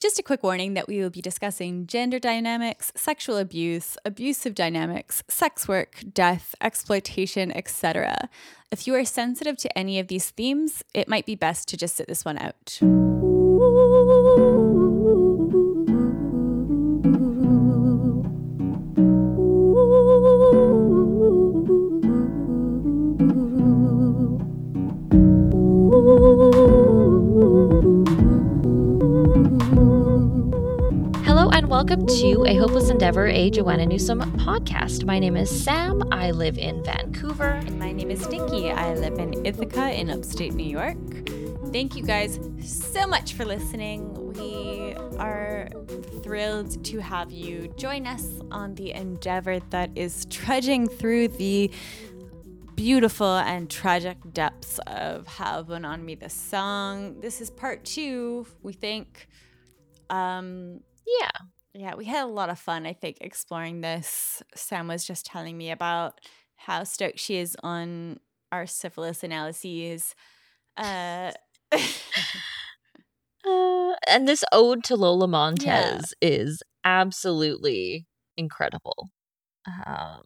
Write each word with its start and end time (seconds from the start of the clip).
Just 0.00 0.18
a 0.18 0.22
quick 0.22 0.42
warning 0.42 0.72
that 0.74 0.88
we 0.88 0.98
will 0.98 1.10
be 1.10 1.20
discussing 1.20 1.86
gender 1.86 2.18
dynamics, 2.18 2.90
sexual 2.96 3.36
abuse, 3.36 3.98
abusive 4.02 4.54
dynamics, 4.54 5.22
sex 5.28 5.68
work, 5.68 6.02
death, 6.14 6.54
exploitation, 6.62 7.52
etc. 7.52 8.30
If 8.70 8.86
you 8.86 8.94
are 8.94 9.04
sensitive 9.04 9.58
to 9.58 9.78
any 9.78 9.98
of 9.98 10.08
these 10.08 10.30
themes, 10.30 10.82
it 10.94 11.06
might 11.06 11.26
be 11.26 11.34
best 11.34 11.68
to 11.68 11.76
just 11.76 11.96
sit 11.96 12.08
this 12.08 12.24
one 12.24 12.38
out. 12.38 12.80
Welcome 31.80 32.06
to 32.08 32.44
A 32.46 32.56
Hopeless 32.58 32.90
Endeavor, 32.90 33.26
a 33.26 33.48
Joanna 33.48 33.86
Newsom 33.86 34.20
podcast. 34.36 35.06
My 35.06 35.18
name 35.18 35.34
is 35.34 35.48
Sam. 35.48 36.02
I 36.12 36.30
live 36.30 36.58
in 36.58 36.84
Vancouver. 36.84 37.52
And 37.52 37.78
my 37.78 37.90
name 37.90 38.10
is 38.10 38.28
Nikki. 38.28 38.70
I 38.70 38.92
live 38.92 39.18
in 39.18 39.46
Ithaca 39.46 39.90
in 39.90 40.10
upstate 40.10 40.52
New 40.52 40.68
York. 40.68 40.98
Thank 41.72 41.96
you 41.96 42.02
guys 42.02 42.38
so 42.62 43.06
much 43.06 43.32
for 43.32 43.46
listening. 43.46 44.12
We 44.34 44.94
are 45.18 45.70
thrilled 46.22 46.84
to 46.84 46.98
have 46.98 47.32
you 47.32 47.72
join 47.78 48.06
us 48.06 48.28
on 48.50 48.74
the 48.74 48.92
endeavor 48.92 49.60
that 49.70 49.88
is 49.96 50.26
trudging 50.26 50.86
through 50.86 51.28
the 51.28 51.70
beautiful 52.74 53.38
and 53.38 53.70
tragic 53.70 54.18
depths 54.34 54.80
of 54.86 55.26
Have 55.28 55.70
One 55.70 55.86
On 55.86 56.04
Me, 56.04 56.14
the 56.14 56.28
song. 56.28 57.20
This 57.22 57.40
is 57.40 57.48
part 57.48 57.86
two, 57.86 58.46
we 58.62 58.74
think. 58.74 59.28
Um, 60.10 60.80
yeah 61.06 61.30
yeah, 61.74 61.94
we 61.94 62.04
had 62.06 62.24
a 62.24 62.26
lot 62.26 62.50
of 62.50 62.58
fun, 62.58 62.86
I 62.86 62.92
think, 62.92 63.18
exploring 63.20 63.80
this. 63.80 64.42
Sam 64.54 64.88
was 64.88 65.06
just 65.06 65.26
telling 65.26 65.56
me 65.56 65.70
about 65.70 66.20
how 66.56 66.84
stoked 66.84 67.18
she 67.18 67.36
is 67.36 67.56
on 67.62 68.18
our 68.50 68.66
syphilis 68.66 69.22
analyses. 69.22 70.14
Uh, 70.76 71.32
uh, 71.72 71.78
and 74.08 74.26
this 74.26 74.44
ode 74.52 74.82
to 74.84 74.96
Lola 74.96 75.28
Montez 75.28 76.14
yeah. 76.20 76.28
is 76.28 76.62
absolutely 76.84 78.06
incredible. 78.36 79.10
Um, 79.86 80.22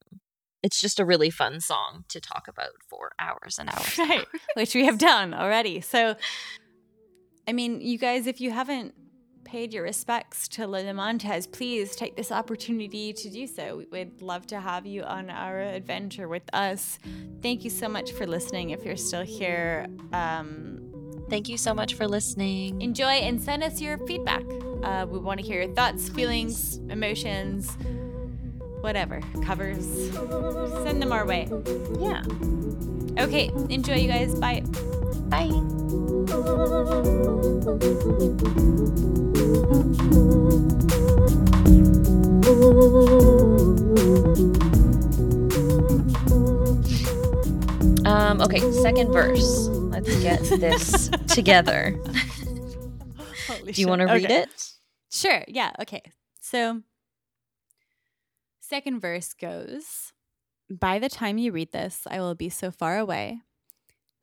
it's 0.63 0.81
just 0.81 0.99
a 0.99 1.05
really 1.05 1.29
fun 1.29 1.61
song 1.61 2.05
to 2.09 2.21
talk 2.21 2.49
about 2.49 2.71
for 2.89 3.13
hours 3.19 3.59
and 3.59 3.69
hours. 3.69 3.99
Right, 3.99 4.27
which 4.55 4.75
we 4.75 4.87
have 4.87 4.99
done 4.99 5.35
already. 5.35 5.83
So, 5.83 6.17
I 7.47 7.53
mean, 7.53 7.83
you 7.83 7.99
guys, 7.99 8.27
if 8.27 8.41
you 8.41 8.51
haven't 8.51 8.95
paid 9.45 9.73
your 9.73 9.83
respects 9.83 10.49
to 10.49 10.67
Lola 10.67 10.95
Montez, 10.95 11.47
please 11.47 11.95
take 11.97 12.17
this 12.17 12.33
opportunity 12.33 13.13
to 13.13 13.31
do 13.31 13.47
so. 13.47 13.77
We 13.77 13.87
would 13.91 14.23
love 14.23 14.47
to 14.49 14.61
have 14.61 14.87
you 14.87 15.03
on 15.03 15.31
our 15.31 15.61
adventure 15.61 16.29
with 16.29 16.43
us. 16.53 16.99
Thank 17.43 17.65
you 17.65 17.71
so 17.71 17.89
much 17.89 18.13
for 18.13 18.27
listening. 18.27 18.71
If 18.71 18.85
you're 18.85 18.97
still 18.97 19.25
here, 19.25 19.87
um, 20.13 21.25
thank 21.29 21.49
you 21.49 21.59
so 21.59 21.75
much 21.75 21.95
for 21.95 22.07
listening. 22.07 22.81
Enjoy 22.83 23.05
and 23.05 23.41
send 23.41 23.63
us 23.63 23.81
your 23.81 23.99
feedback. 24.07 24.45
Uh, 24.83 25.07
we 25.09 25.19
want 25.19 25.41
to 25.41 25.47
hear 25.47 25.63
your 25.63 25.75
thoughts, 25.75 26.09
feelings, 26.09 26.79
emotions, 26.91 27.77
whatever, 28.81 29.21
covers. 29.45 29.87
Send 30.85 31.01
them 31.01 31.13
our 31.13 31.27
way. 31.27 31.49
Yeah. 31.99 32.23
Okay, 33.19 33.51
enjoy, 33.71 33.95
you 33.95 34.09
guys. 34.09 34.35
Bye. 34.35 34.65
Bye. 35.29 35.51
Um, 48.05 48.41
okay, 48.41 48.61
second 48.83 49.13
verse. 49.13 49.69
Let's 49.69 50.23
get 50.23 50.41
this 50.43 51.09
together. 51.29 51.99
Do 53.65 53.81
you 53.81 53.89
want 53.89 54.01
to 54.01 54.07
read 54.07 54.27
okay. 54.27 54.43
it? 54.43 54.73
Sure. 55.11 55.45
Yeah. 55.49 55.73
Okay. 55.81 56.03
So, 56.41 56.83
second 58.61 59.01
verse 59.01 59.33
goes 59.35 60.13
By 60.71 60.99
the 60.99 61.09
time 61.09 61.39
you 61.39 61.53
read 61.53 61.73
this, 61.73 62.07
I 62.11 62.21
will 62.21 62.35
be 62.35 62.49
so 62.49 62.71
far 62.71 62.99
away. 62.99 63.41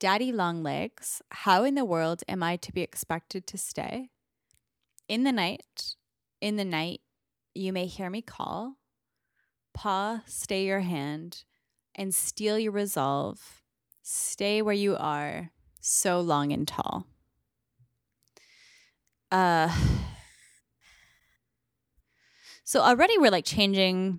Daddy 0.02 0.32
Longlegs, 0.32 1.22
how 1.30 1.62
in 1.62 1.76
the 1.76 1.84
world 1.84 2.24
am 2.26 2.42
I 2.42 2.56
to 2.56 2.72
be 2.72 2.80
expected 2.80 3.46
to 3.46 3.56
stay? 3.56 4.10
In 5.06 5.22
the 5.22 5.30
night, 5.30 5.94
in 6.40 6.56
the 6.56 6.64
night, 6.64 7.02
you 7.54 7.72
may 7.72 7.86
hear 7.86 8.10
me 8.10 8.20
call. 8.20 8.78
Pa, 9.72 10.24
stay 10.26 10.66
your 10.66 10.80
hand 10.80 11.44
and 11.94 12.12
steel 12.12 12.58
your 12.58 12.72
resolve. 12.72 13.62
Stay 14.02 14.60
where 14.60 14.74
you 14.74 14.96
are, 14.96 15.52
so 15.80 16.20
long 16.20 16.52
and 16.52 16.66
tall. 16.66 17.06
Uh, 19.30 19.68
so 22.64 22.80
already 22.80 23.16
we're 23.18 23.30
like 23.30 23.44
changing 23.44 24.18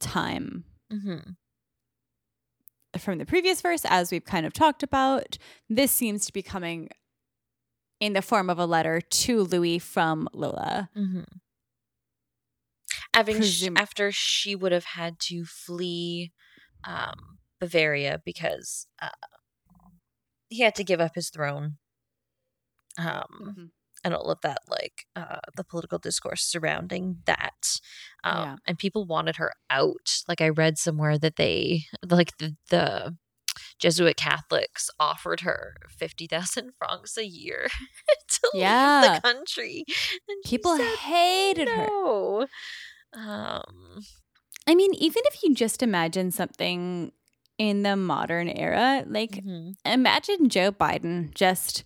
time 0.00 0.64
mm-hmm. 0.92 1.34
From 2.98 3.18
the 3.18 3.26
previous 3.26 3.60
verse, 3.60 3.82
as 3.84 4.10
we've 4.10 4.24
kind 4.24 4.46
of 4.46 4.52
talked 4.52 4.82
about. 4.82 5.38
This 5.68 5.92
seems 5.92 6.26
to 6.26 6.32
be 6.32 6.42
coming 6.42 6.90
in 8.00 8.14
the 8.14 8.22
form 8.22 8.48
of 8.50 8.58
a 8.58 8.66
letter 8.66 9.00
to 9.00 9.42
Louis 9.42 9.78
from 9.78 10.28
Lola. 10.32 10.88
Mm-hmm. 10.96 11.22
Having 13.14 13.36
Presum- 13.36 13.78
after 13.78 14.10
she 14.12 14.54
would 14.54 14.72
have 14.72 14.84
had 14.84 15.18
to 15.20 15.44
flee 15.44 16.32
um, 16.84 17.38
Bavaria 17.60 18.20
because 18.24 18.86
uh, 19.00 19.08
he 20.48 20.62
had 20.62 20.74
to 20.76 20.84
give 20.84 21.00
up 21.00 21.14
his 21.14 21.30
throne. 21.30 21.76
Um, 22.98 23.06
mm-hmm. 23.06 23.64
And 24.04 24.14
all 24.14 24.30
of 24.30 24.40
that, 24.42 24.58
like 24.68 25.06
uh, 25.16 25.40
the 25.56 25.64
political 25.64 25.98
discourse 25.98 26.42
surrounding 26.42 27.18
that, 27.26 27.80
um, 28.24 28.44
yeah. 28.44 28.56
and 28.66 28.78
people 28.78 29.06
wanted 29.06 29.36
her 29.36 29.52
out. 29.68 30.22
Like 30.28 30.40
I 30.40 30.48
read 30.48 30.78
somewhere 30.78 31.18
that 31.18 31.36
they, 31.36 31.84
like 32.08 32.36
the 32.38 32.56
the 32.70 33.16
Jesuit 33.78 34.16
Catholics 34.16 34.90
offered 35.00 35.40
her 35.40 35.74
50,000 35.88 36.72
francs 36.78 37.16
a 37.16 37.26
year 37.26 37.68
to 38.28 38.50
yeah. 38.54 39.00
leave 39.02 39.14
the 39.14 39.20
country. 39.20 39.84
And 40.28 40.42
People 40.44 40.76
hated 40.76 41.66
no. 41.66 42.46
her. 43.14 43.20
Um, 43.20 44.02
I 44.66 44.74
mean, 44.74 44.94
even 44.94 45.22
if 45.26 45.42
you 45.42 45.54
just 45.54 45.82
imagine 45.82 46.30
something 46.30 47.12
in 47.58 47.82
the 47.82 47.96
modern 47.96 48.48
era, 48.48 49.04
like 49.06 49.32
mm-hmm. 49.32 49.70
imagine 49.84 50.48
Joe 50.48 50.70
Biden 50.70 51.34
just 51.34 51.82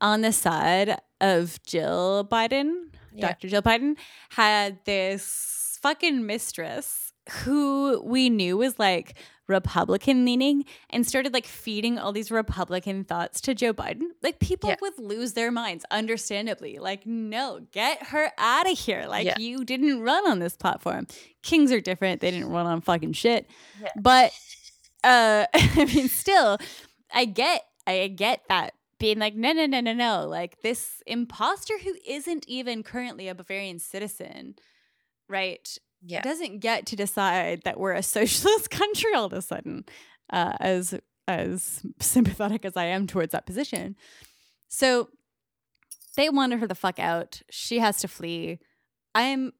on 0.00 0.22
the 0.22 0.32
side 0.32 1.00
of 1.20 1.62
Jill 1.62 2.26
Biden, 2.30 2.88
yeah. 3.14 3.28
Dr. 3.28 3.48
Jill 3.48 3.62
Biden, 3.62 3.96
had 4.30 4.78
this 4.84 5.78
fucking 5.82 6.26
mistress 6.26 7.12
who 7.42 8.00
we 8.04 8.30
knew 8.30 8.56
was 8.56 8.78
like 8.78 9.16
Republican 9.48 10.24
leaning 10.24 10.64
and 10.90 11.06
started 11.06 11.32
like 11.32 11.46
feeding 11.46 11.98
all 11.98 12.12
these 12.12 12.30
Republican 12.30 13.04
thoughts 13.04 13.40
to 13.42 13.54
Joe 13.54 13.72
Biden, 13.72 14.08
like 14.22 14.38
people 14.38 14.70
yeah. 14.70 14.76
would 14.80 14.98
lose 14.98 15.32
their 15.32 15.50
minds, 15.50 15.84
understandably. 15.90 16.78
Like, 16.78 17.06
no, 17.06 17.60
get 17.72 18.02
her 18.08 18.30
out 18.38 18.70
of 18.70 18.78
here. 18.78 19.06
Like, 19.08 19.26
yeah. 19.26 19.38
you 19.38 19.64
didn't 19.64 20.00
run 20.02 20.28
on 20.28 20.38
this 20.38 20.56
platform. 20.56 21.06
Kings 21.42 21.72
are 21.72 21.80
different. 21.80 22.20
They 22.20 22.30
didn't 22.30 22.50
run 22.50 22.66
on 22.66 22.80
fucking 22.80 23.12
shit. 23.12 23.48
Yeah. 23.80 23.88
But 23.96 24.32
uh 25.04 25.46
I 25.54 25.84
mean, 25.92 26.08
still, 26.08 26.58
I 27.12 27.24
get 27.24 27.64
I 27.86 28.08
get 28.08 28.42
that 28.48 28.74
being 28.98 29.18
like, 29.18 29.34
no, 29.34 29.52
no, 29.52 29.66
no, 29.66 29.80
no, 29.80 29.92
no. 29.92 30.26
Like 30.26 30.62
this 30.62 31.02
imposter 31.06 31.78
who 31.78 31.94
isn't 32.06 32.46
even 32.48 32.82
currently 32.82 33.28
a 33.28 33.34
Bavarian 33.34 33.78
citizen, 33.78 34.54
right? 35.28 35.78
yeah. 36.06 36.22
doesn't 36.22 36.60
get 36.60 36.86
to 36.86 36.96
decide 36.96 37.62
that 37.64 37.78
we're 37.78 37.92
a 37.92 38.02
socialist 38.02 38.70
country 38.70 39.12
all 39.14 39.24
of 39.24 39.32
a 39.32 39.42
sudden, 39.42 39.84
uh, 40.30 40.52
as 40.60 40.98
as 41.28 41.82
sympathetic 42.00 42.64
as 42.64 42.76
I 42.76 42.84
am 42.84 43.06
towards 43.06 43.32
that 43.32 43.46
position. 43.46 43.96
So 44.68 45.08
they 46.16 46.28
wanted 46.28 46.60
her 46.60 46.66
the 46.66 46.74
fuck 46.74 46.98
out. 46.98 47.42
She 47.50 47.80
has 47.80 47.98
to 48.00 48.08
flee. 48.08 48.60
I'm 49.14 49.52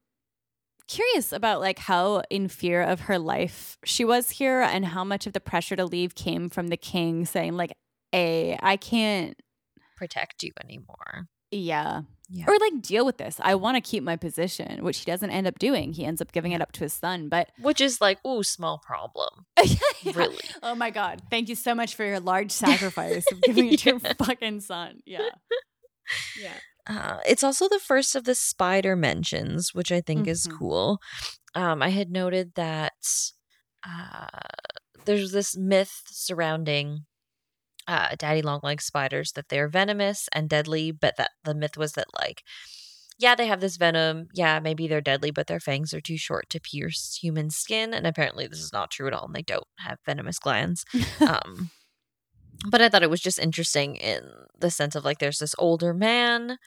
curious 0.87 1.33
about 1.33 1.59
like 1.59 1.79
how 1.79 2.23
in 2.29 2.47
fear 2.47 2.81
of 2.81 3.01
her 3.01 3.19
life 3.19 3.77
she 3.83 4.05
was 4.05 4.31
here 4.31 4.61
and 4.61 4.85
how 4.85 5.03
much 5.03 5.27
of 5.27 5.33
the 5.33 5.41
pressure 5.41 5.75
to 5.75 5.85
leave 5.85 6.15
came 6.15 6.49
from 6.49 6.69
the 6.69 6.77
king 6.77 7.25
saying 7.25 7.57
like, 7.57 7.73
"A, 8.13 8.57
I 8.61 8.77
can't 8.77 9.35
protect 9.97 10.43
you 10.43 10.51
anymore." 10.63 11.27
Yeah. 11.51 12.01
Yeah. 12.29 12.45
Or 12.47 12.57
like 12.59 12.81
deal 12.81 13.05
with 13.05 13.17
this. 13.17 13.39
I 13.41 13.55
want 13.55 13.75
to 13.75 13.81
keep 13.81 14.03
my 14.03 14.17
position, 14.17 14.83
which 14.83 14.99
he 14.99 15.05
doesn't 15.05 15.29
end 15.29 15.47
up 15.47 15.59
doing. 15.59 15.93
He 15.93 16.03
ends 16.03 16.21
up 16.21 16.33
giving 16.33 16.51
it 16.51 16.61
up 16.61 16.73
to 16.73 16.81
his 16.81 16.91
son, 16.91 17.29
but 17.29 17.49
which 17.61 17.79
is 17.79 18.01
like, 18.01 18.19
oh, 18.25 18.41
small 18.41 18.79
problem. 18.79 19.45
yeah. 19.63 20.11
Really. 20.13 20.37
Oh 20.61 20.75
my 20.75 20.89
god. 20.89 21.21
Thank 21.31 21.47
you 21.47 21.55
so 21.55 21.73
much 21.73 21.95
for 21.95 22.03
your 22.03 22.19
large 22.19 22.51
sacrifice 22.51 23.25
of 23.31 23.41
giving 23.41 23.71
it 23.71 23.79
to 23.79 23.91
your 23.91 23.99
fucking 24.25 24.59
son. 24.59 24.99
Yeah. 25.05 25.29
Yeah. 26.41 26.57
Uh, 26.85 27.19
it's 27.27 27.43
also 27.43 27.69
the 27.69 27.79
first 27.79 28.15
of 28.15 28.25
the 28.25 28.35
spider 28.35 28.95
mentions, 28.95 29.73
which 29.73 29.91
I 29.91 30.01
think 30.01 30.21
mm-hmm. 30.21 30.29
is 30.29 30.47
cool. 30.47 30.99
Um, 31.55 31.81
I 31.81 31.89
had 31.89 32.11
noted 32.11 32.53
that 32.55 32.93
uh, 33.87 34.27
there's 35.05 35.31
this 35.31 35.55
myth 35.57 36.01
surrounding 36.07 37.05
uh, 37.87 38.15
daddy 38.17 38.41
long 38.41 38.59
leg 38.63 38.81
spiders 38.81 39.31
that 39.33 39.49
they're 39.49 39.69
venomous 39.69 40.27
and 40.33 40.49
deadly, 40.49 40.91
but 40.91 41.15
that 41.17 41.31
the 41.43 41.55
myth 41.55 41.77
was 41.77 41.93
that 41.93 42.07
like 42.19 42.43
yeah, 43.19 43.33
they 43.33 43.47
have 43.47 43.61
this 43.61 43.77
venom. 43.77 44.27
Yeah, 44.33 44.59
maybe 44.59 44.87
they're 44.87 45.01
deadly, 45.01 45.31
but 45.31 45.47
their 45.47 45.59
fangs 45.59 45.93
are 45.93 46.01
too 46.01 46.17
short 46.17 46.49
to 46.51 46.59
pierce 46.59 47.17
human 47.21 47.49
skin. 47.49 47.93
And 47.93 48.05
apparently, 48.05 48.45
this 48.45 48.59
is 48.59 48.71
not 48.71 48.91
true 48.91 49.07
at 49.07 49.13
all. 49.13 49.25
And 49.25 49.35
they 49.35 49.41
don't 49.41 49.67
have 49.79 49.97
venomous 50.05 50.37
glands. 50.37 50.85
um, 51.19 51.71
but 52.69 52.81
I 52.81 52.89
thought 52.89 53.03
it 53.03 53.09
was 53.09 53.21
just 53.21 53.39
interesting 53.39 53.95
in 53.95 54.23
the 54.57 54.69
sense 54.69 54.95
of 54.95 55.03
like 55.03 55.17
there's 55.17 55.39
this 55.39 55.55
older 55.57 55.93
man 55.93 56.57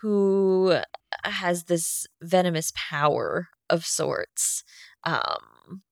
who 0.00 0.78
has 1.24 1.64
this 1.64 2.06
venomous 2.22 2.72
power 2.74 3.48
of 3.68 3.84
sorts 3.84 4.64
um, 5.04 5.82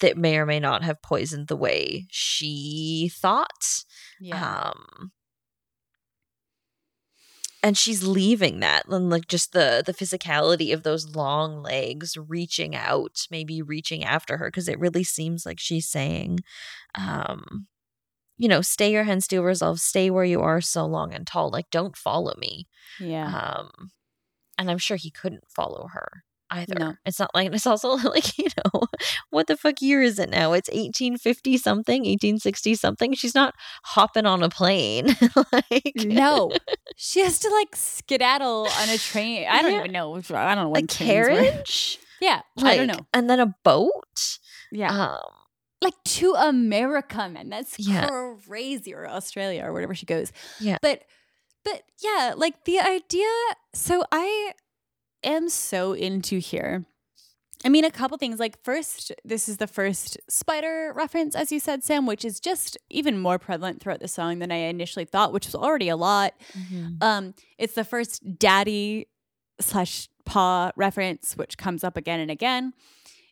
that 0.00 0.16
may 0.16 0.36
or 0.38 0.46
may 0.46 0.60
not 0.60 0.82
have 0.84 1.02
poisoned 1.02 1.48
the 1.48 1.56
way 1.56 2.06
she 2.10 3.10
thought. 3.12 3.84
Yeah. 4.24 4.72
Um, 4.72 5.12
and 7.62 7.78
she's 7.78 8.06
leaving 8.06 8.60
that 8.60 8.86
and 8.88 9.10
like 9.10 9.26
just 9.26 9.52
the 9.52 9.82
the 9.84 9.94
physicality 9.94 10.72
of 10.72 10.82
those 10.82 11.14
long 11.16 11.62
legs 11.62 12.16
reaching 12.16 12.76
out 12.76 13.26
maybe 13.30 13.62
reaching 13.62 14.04
after 14.04 14.36
her 14.36 14.48
because 14.48 14.68
it 14.68 14.78
really 14.78 15.04
seems 15.04 15.46
like 15.46 15.58
she's 15.58 15.88
saying 15.88 16.40
um 16.94 17.66
you 18.36 18.48
know 18.48 18.60
stay 18.60 18.92
your 18.92 19.04
hand 19.04 19.24
still 19.24 19.42
resolve 19.42 19.80
stay 19.80 20.10
where 20.10 20.24
you 20.24 20.40
are 20.40 20.60
so 20.60 20.84
long 20.84 21.12
and 21.14 21.26
tall 21.26 21.50
like 21.50 21.70
don't 21.70 21.96
follow 21.96 22.34
me. 22.38 22.66
Yeah. 23.00 23.26
Um 23.26 23.90
and 24.58 24.70
i'm 24.70 24.78
sure 24.78 24.96
he 24.96 25.10
couldn't 25.10 25.44
follow 25.48 25.88
her 25.92 26.24
either. 26.54 26.74
No. 26.78 26.94
It's 27.04 27.18
not 27.18 27.30
like 27.34 27.52
it's 27.52 27.66
also 27.66 27.88
like, 28.08 28.38
you 28.38 28.46
know, 28.64 28.82
what 29.30 29.46
the 29.46 29.56
fuck 29.56 29.80
year 29.80 30.02
is 30.02 30.18
it 30.18 30.30
now? 30.30 30.52
It's 30.52 30.68
1850 30.68 31.58
something, 31.58 32.02
1860 32.02 32.74
something. 32.74 33.14
She's 33.14 33.34
not 33.34 33.54
hopping 33.84 34.26
on 34.26 34.42
a 34.42 34.48
plane. 34.48 35.16
like 35.52 35.92
No. 35.96 36.50
She 36.96 37.20
has 37.20 37.38
to 37.40 37.50
like 37.50 37.74
skedaddle 37.74 38.68
on 38.80 38.88
a 38.88 38.98
train. 38.98 39.46
I 39.48 39.62
don't 39.62 39.72
yeah. 39.72 39.80
even 39.80 39.92
know. 39.92 40.14
I 40.14 40.54
don't 40.54 40.64
know 40.64 40.68
what 40.68 40.84
a 40.84 40.86
carriage. 40.86 41.98
Were. 41.98 42.04
Yeah, 42.20 42.40
like, 42.56 42.74
I 42.74 42.76
don't 42.76 42.86
know. 42.86 43.06
And 43.12 43.28
then 43.28 43.38
a 43.38 43.54
boat. 43.64 44.38
Yeah. 44.72 44.88
Um, 44.88 45.30
like 45.82 45.94
to 46.04 46.32
America, 46.34 47.28
man. 47.28 47.50
That's 47.50 47.78
yeah. 47.78 48.08
crazy. 48.46 48.94
Or 48.94 49.06
Australia 49.06 49.64
or 49.64 49.72
wherever 49.74 49.94
she 49.94 50.06
goes. 50.06 50.32
Yeah. 50.58 50.78
But 50.80 51.02
but 51.64 51.82
yeah, 52.02 52.34
like 52.36 52.64
the 52.64 52.78
idea. 52.78 53.28
So 53.74 54.04
I 54.12 54.52
am 55.24 55.48
so 55.48 55.92
into 55.92 56.38
here. 56.38 56.84
I 57.64 57.70
mean, 57.70 57.84
a 57.84 57.90
couple 57.90 58.18
things. 58.18 58.38
Like, 58.38 58.62
first, 58.62 59.10
this 59.24 59.48
is 59.48 59.56
the 59.56 59.66
first 59.66 60.18
spider 60.28 60.92
reference, 60.94 61.34
as 61.34 61.50
you 61.50 61.58
said, 61.58 61.82
Sam, 61.82 62.04
which 62.04 62.24
is 62.24 62.38
just 62.38 62.76
even 62.90 63.18
more 63.18 63.38
prevalent 63.38 63.80
throughout 63.80 64.00
the 64.00 64.08
song 64.08 64.38
than 64.38 64.52
I 64.52 64.56
initially 64.56 65.06
thought, 65.06 65.32
which 65.32 65.46
was 65.46 65.54
already 65.54 65.88
a 65.88 65.96
lot. 65.96 66.34
Mm-hmm. 66.52 66.96
Um, 67.00 67.34
it's 67.56 67.74
the 67.74 67.84
first 67.84 68.38
daddy 68.38 69.08
slash 69.60 70.08
paw 70.26 70.72
reference, 70.76 71.36
which 71.36 71.56
comes 71.56 71.82
up 71.82 71.96
again 71.96 72.20
and 72.20 72.30
again. 72.30 72.74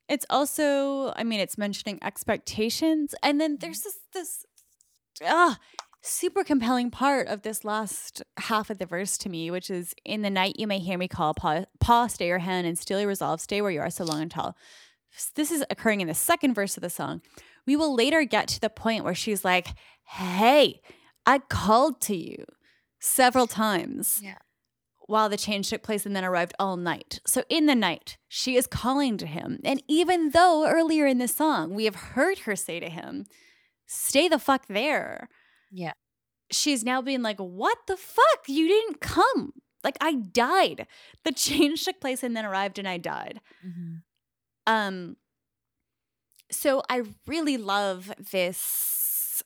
It's 0.08 0.26
also, 0.30 1.12
I 1.14 1.24
mean, 1.24 1.40
it's 1.40 1.58
mentioning 1.58 1.98
expectations, 2.02 3.14
and 3.22 3.40
then 3.40 3.58
there's 3.60 3.82
this 3.82 3.98
this 4.12 4.46
ah, 5.24 5.58
super 6.02 6.42
compelling 6.42 6.90
part 6.90 7.28
of 7.28 7.42
this 7.42 7.64
last 7.64 8.22
half 8.36 8.70
of 8.70 8.78
the 8.78 8.86
verse 8.86 9.16
to 9.18 9.28
me, 9.28 9.50
which 9.50 9.70
is 9.70 9.94
In 10.04 10.22
the 10.22 10.30
night 10.30 10.58
you 10.58 10.66
may 10.66 10.78
hear 10.78 10.98
me 10.98 11.08
call, 11.08 11.32
paw, 11.32 11.64
paw 11.80 12.08
stay 12.08 12.26
your 12.26 12.38
hand, 12.38 12.66
and 12.66 12.78
still 12.78 12.98
your 12.98 13.08
resolve, 13.08 13.40
stay 13.40 13.62
where 13.62 13.70
you 13.70 13.80
are 13.80 13.90
so 13.90 14.04
long 14.04 14.22
and 14.22 14.30
tall. 14.30 14.56
This 15.34 15.50
is 15.50 15.64
occurring 15.70 16.00
in 16.00 16.08
the 16.08 16.14
second 16.14 16.54
verse 16.54 16.76
of 16.76 16.82
the 16.82 16.90
song. 16.90 17.22
We 17.66 17.76
will 17.76 17.94
later 17.94 18.24
get 18.24 18.48
to 18.48 18.60
the 18.60 18.70
point 18.70 19.04
where 19.04 19.14
she's 19.14 19.44
like, 19.44 19.68
Hey, 20.04 20.80
I 21.24 21.38
called 21.38 22.00
to 22.02 22.16
you 22.16 22.44
several 22.98 23.46
times. 23.46 24.20
Yeah. 24.22 24.38
While 25.06 25.28
the 25.28 25.36
change 25.36 25.68
took 25.68 25.82
place 25.82 26.06
and 26.06 26.16
then 26.16 26.24
arrived 26.24 26.54
all 26.58 26.76
night. 26.76 27.20
So, 27.26 27.42
in 27.48 27.66
the 27.66 27.74
night, 27.74 28.18
she 28.28 28.56
is 28.56 28.66
calling 28.66 29.18
to 29.18 29.26
him. 29.26 29.60
And 29.64 29.82
even 29.86 30.30
though 30.30 30.66
earlier 30.66 31.06
in 31.06 31.18
the 31.18 31.28
song 31.28 31.74
we 31.74 31.84
have 31.84 31.96
heard 31.96 32.40
her 32.40 32.56
say 32.56 32.80
to 32.80 32.88
him, 32.88 33.26
Stay 33.86 34.28
the 34.28 34.38
fuck 34.38 34.66
there 34.68 35.28
yeah. 35.72 35.92
She's 36.50 36.84
now 36.84 37.00
being 37.00 37.22
like, 37.22 37.38
what 37.38 37.78
the 37.86 37.96
fuck? 37.96 38.46
You 38.46 38.68
didn't 38.68 39.00
come. 39.00 39.54
Like, 39.82 39.96
I 40.00 40.14
died. 40.14 40.86
The 41.24 41.32
change 41.32 41.84
took 41.84 42.00
place 42.00 42.22
and 42.22 42.36
then 42.36 42.44
arrived 42.44 42.78
and 42.78 42.86
I 42.86 42.98
died. 42.98 43.40
Mm-hmm. 43.66 43.94
Um, 44.66 45.16
so 46.50 46.82
I 46.88 47.02
really 47.26 47.56
love 47.56 48.12
this 48.30 49.42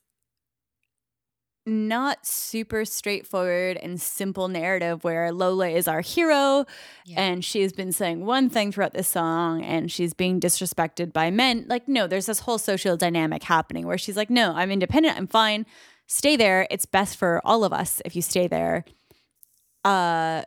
not 1.69 2.25
super 2.25 2.84
straightforward 2.84 3.76
and 3.76 4.00
simple 4.00 4.46
narrative 4.46 5.02
where 5.02 5.32
Lola 5.32 5.69
is 5.69 5.88
our 5.88 6.00
hero 6.00 6.64
yeah. 7.05 7.20
and 7.20 7.44
she's 7.44 7.73
been 7.73 7.90
saying 7.90 8.25
one 8.25 8.49
thing 8.49 8.70
throughout 8.70 8.93
this 8.93 9.08
song 9.08 9.64
and 9.64 9.90
she's 9.90 10.14
being 10.14 10.38
disrespected 10.38 11.12
by 11.12 11.28
men. 11.32 11.67
Like, 11.69 11.88
no, 11.88 12.06
there's 12.06 12.26
this 12.26 12.40
whole 12.40 12.58
social 12.58 12.96
dynamic 12.96 13.43
happening 13.43 13.84
where 13.84 13.99
she's 13.99 14.17
like, 14.17 14.31
no, 14.31 14.52
I'm 14.55 14.70
independent, 14.70 15.17
I'm 15.17 15.26
fine 15.26 15.67
stay 16.06 16.36
there. 16.36 16.66
It's 16.70 16.86
best 16.86 17.16
for 17.16 17.40
all 17.44 17.64
of 17.64 17.72
us 17.72 18.00
if 18.04 18.16
you 18.16 18.22
stay 18.22 18.48
there. 18.48 18.84
Uh, 19.84 20.42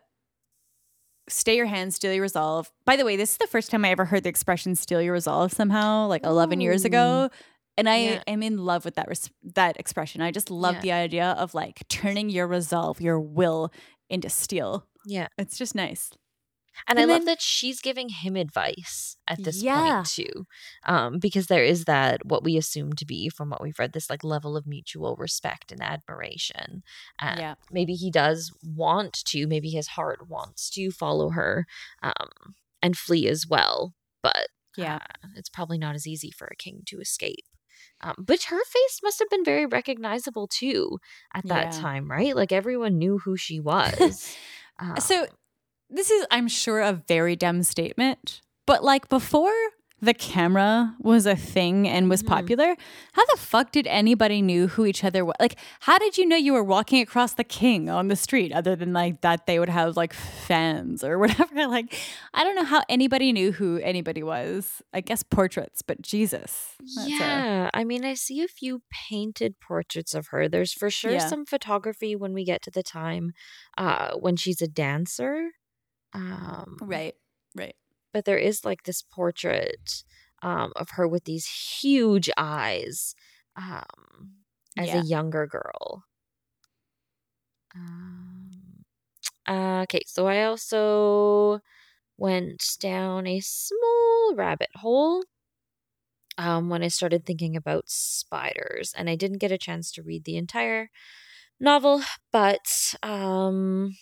stay 1.29 1.55
your 1.55 1.65
hand, 1.65 1.93
steel 1.93 2.13
your 2.13 2.21
resolve. 2.21 2.71
By 2.85 2.95
the 2.95 3.05
way, 3.05 3.15
this 3.15 3.31
is 3.31 3.37
the 3.37 3.47
first 3.47 3.71
time 3.71 3.85
I 3.85 3.89
ever 3.91 4.05
heard 4.05 4.23
the 4.23 4.29
expression 4.29 4.75
"steel 4.75 5.01
your 5.01 5.13
resolve" 5.13 5.53
somehow, 5.53 6.07
like 6.07 6.23
eleven 6.25 6.59
Ooh. 6.59 6.63
years 6.63 6.85
ago, 6.85 7.29
and 7.77 7.87
I 7.89 7.97
yeah. 7.97 8.23
am 8.27 8.43
in 8.43 8.65
love 8.65 8.83
with 8.85 8.95
that 8.95 9.07
res- 9.07 9.31
that 9.55 9.79
expression. 9.79 10.21
I 10.21 10.31
just 10.31 10.51
love 10.51 10.75
yeah. 10.75 10.81
the 10.81 10.91
idea 10.91 11.25
of 11.37 11.53
like 11.53 11.87
turning 11.87 12.29
your 12.29 12.47
resolve, 12.47 12.99
your 12.99 13.19
will, 13.19 13.71
into 14.09 14.29
steel. 14.29 14.85
Yeah, 15.05 15.27
it's 15.37 15.57
just 15.57 15.75
nice. 15.75 16.11
And, 16.87 16.97
and 16.97 16.99
I 16.99 17.05
then, 17.05 17.19
love 17.19 17.25
that 17.25 17.41
she's 17.41 17.81
giving 17.81 18.09
him 18.09 18.35
advice 18.35 19.17
at 19.27 19.43
this 19.43 19.61
yeah. 19.61 19.95
point 19.95 20.07
too, 20.07 20.45
um, 20.85 21.19
because 21.19 21.47
there 21.47 21.63
is 21.63 21.85
that 21.85 22.25
what 22.25 22.43
we 22.43 22.57
assume 22.57 22.93
to 22.93 23.05
be 23.05 23.29
from 23.29 23.49
what 23.49 23.61
we've 23.61 23.79
read 23.79 23.93
this 23.93 24.09
like 24.09 24.23
level 24.23 24.57
of 24.57 24.67
mutual 24.67 25.15
respect 25.17 25.71
and 25.71 25.81
admiration. 25.81 26.83
And 27.19 27.39
yeah, 27.39 27.55
maybe 27.71 27.93
he 27.93 28.11
does 28.11 28.51
want 28.63 29.13
to, 29.25 29.47
maybe 29.47 29.69
his 29.69 29.89
heart 29.89 30.29
wants 30.29 30.69
to 30.71 30.91
follow 30.91 31.29
her, 31.29 31.65
um, 32.01 32.55
and 32.81 32.97
flee 32.97 33.27
as 33.27 33.47
well. 33.47 33.93
But 34.21 34.47
yeah, 34.77 34.99
uh, 35.23 35.27
it's 35.35 35.49
probably 35.49 35.77
not 35.77 35.95
as 35.95 36.07
easy 36.07 36.31
for 36.31 36.47
a 36.47 36.55
king 36.55 36.83
to 36.87 36.99
escape. 36.99 37.45
Um, 38.01 38.15
but 38.17 38.43
her 38.43 38.63
face 38.63 38.99
must 39.03 39.19
have 39.19 39.29
been 39.29 39.43
very 39.43 39.65
recognizable 39.65 40.47
too 40.47 40.99
at 41.33 41.45
that 41.47 41.73
yeah. 41.73 41.81
time, 41.81 42.09
right? 42.09 42.35
Like 42.35 42.51
everyone 42.51 42.97
knew 42.97 43.19
who 43.19 43.35
she 43.35 43.59
was. 43.59 44.35
um, 44.79 44.95
so 44.99 45.27
this 45.89 46.11
is, 46.11 46.25
I'm 46.31 46.47
sure, 46.47 46.79
a 46.81 46.93
very 46.93 47.35
dumb 47.35 47.63
statement, 47.63 48.41
but 48.65 48.83
like 48.83 49.09
before 49.09 49.53
the 50.01 50.13
camera 50.13 50.95
was 50.99 51.25
a 51.25 51.35
thing 51.35 51.87
and 51.87 52.09
was 52.09 52.21
mm-hmm. 52.21 52.33
popular, 52.33 52.75
how 53.13 53.25
the 53.25 53.37
fuck 53.37 53.71
did 53.71 53.85
anybody 53.87 54.41
knew 54.41 54.67
who 54.67 54.85
each 54.85 55.03
other 55.03 55.25
was? 55.25 55.35
Like, 55.39 55.57
how 55.81 55.97
did 55.97 56.17
you 56.17 56.25
know 56.25 56.37
you 56.37 56.53
were 56.53 56.63
walking 56.63 57.01
across 57.01 57.33
the 57.33 57.43
king 57.43 57.89
on 57.89 58.07
the 58.07 58.15
street 58.15 58.53
other 58.53 58.75
than 58.75 58.93
like 58.93 59.21
that 59.21 59.45
they 59.45 59.59
would 59.59 59.69
have 59.69 59.97
like 59.97 60.13
fans 60.13 61.03
or 61.03 61.19
whatever? 61.19 61.67
Like, 61.67 61.97
I 62.33 62.43
don't 62.43 62.55
know 62.55 62.63
how 62.63 62.83
anybody 62.87 63.33
knew 63.33 63.51
who 63.51 63.77
anybody 63.77 64.23
was. 64.23 64.81
I 64.93 65.01
guess 65.01 65.23
portraits, 65.23 65.81
but 65.81 66.01
Jesus. 66.01 66.75
Yeah. 67.05 67.69
A- 67.73 67.79
I 67.79 67.83
mean, 67.83 68.05
I 68.05 68.13
see 68.13 68.41
a 68.41 68.47
few 68.47 68.81
painted 69.09 69.59
portraits 69.59 70.13
of 70.13 70.27
her. 70.27 70.47
There's 70.47 70.73
for 70.73 70.89
sure 70.89 71.11
yeah. 71.11 71.27
some 71.27 71.45
photography 71.45 72.15
when 72.15 72.33
we 72.33 72.45
get 72.45 72.61
to 72.63 72.71
the 72.71 72.83
time 72.83 73.33
uh, 73.77 74.11
when 74.15 74.35
she's 74.35 74.61
a 74.61 74.67
dancer. 74.67 75.49
Um, 76.13 76.77
right, 76.81 77.15
right. 77.55 77.75
But 78.13 78.25
there 78.25 78.37
is 78.37 78.65
like 78.65 78.83
this 78.83 79.01
portrait 79.01 80.03
um, 80.41 80.73
of 80.75 80.91
her 80.91 81.07
with 81.07 81.25
these 81.25 81.47
huge 81.81 82.29
eyes 82.37 83.15
um, 83.55 84.33
as 84.77 84.87
yeah. 84.87 85.01
a 85.01 85.03
younger 85.03 85.45
girl. 85.47 86.05
Um, 87.75 88.83
uh, 89.47 89.81
okay, 89.83 90.01
so 90.07 90.27
I 90.27 90.43
also 90.43 91.59
went 92.17 92.63
down 92.79 93.27
a 93.27 93.39
small 93.39 94.33
rabbit 94.35 94.69
hole 94.75 95.23
um, 96.37 96.69
when 96.69 96.83
I 96.83 96.87
started 96.87 97.25
thinking 97.25 97.55
about 97.55 97.89
spiders, 97.89 98.93
and 98.97 99.09
I 99.09 99.15
didn't 99.15 99.39
get 99.39 99.51
a 99.51 99.57
chance 99.57 99.91
to 99.93 100.03
read 100.03 100.23
the 100.23 100.37
entire 100.37 100.89
novel, 101.59 102.01
but 102.31 102.95
um, 103.03 103.95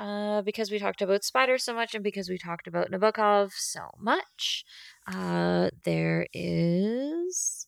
uh, 0.00 0.40
because 0.42 0.70
we 0.70 0.78
talked 0.78 1.02
about 1.02 1.24
spiders 1.24 1.62
so 1.62 1.74
much 1.74 1.94
and 1.94 2.02
because 2.02 2.30
we 2.30 2.38
talked 2.38 2.66
about 2.66 2.90
Nabokov 2.90 3.52
so 3.52 3.90
much, 3.98 4.64
uh, 5.06 5.68
there 5.84 6.26
is 6.32 7.66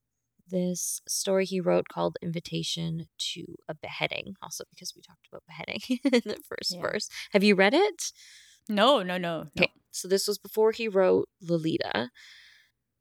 this 0.49 1.03
story 1.07 1.45
he 1.45 1.61
wrote 1.61 1.89
called 1.93 2.17
Invitation 2.23 3.07
to 3.35 3.45
a 3.69 3.75
Beheading, 3.75 4.35
also 4.43 4.65
because 4.71 4.95
we 4.97 5.03
talked 5.03 5.29
about 5.31 5.43
beheading 5.47 5.81
in 6.05 6.23
the 6.25 6.39
first 6.49 6.75
yeah. 6.75 6.81
verse. 6.81 7.11
Have 7.33 7.45
you 7.45 7.55
read 7.55 7.75
it? 7.75 8.12
No, 8.67 9.03
no, 9.03 9.19
no. 9.19 9.49
Okay. 9.59 9.71
No. 9.75 9.81
So 9.91 10.09
this 10.09 10.27
was 10.27 10.39
before 10.39 10.73
he 10.73 10.89
wrote 10.89 11.29
Lolita. 11.43 12.11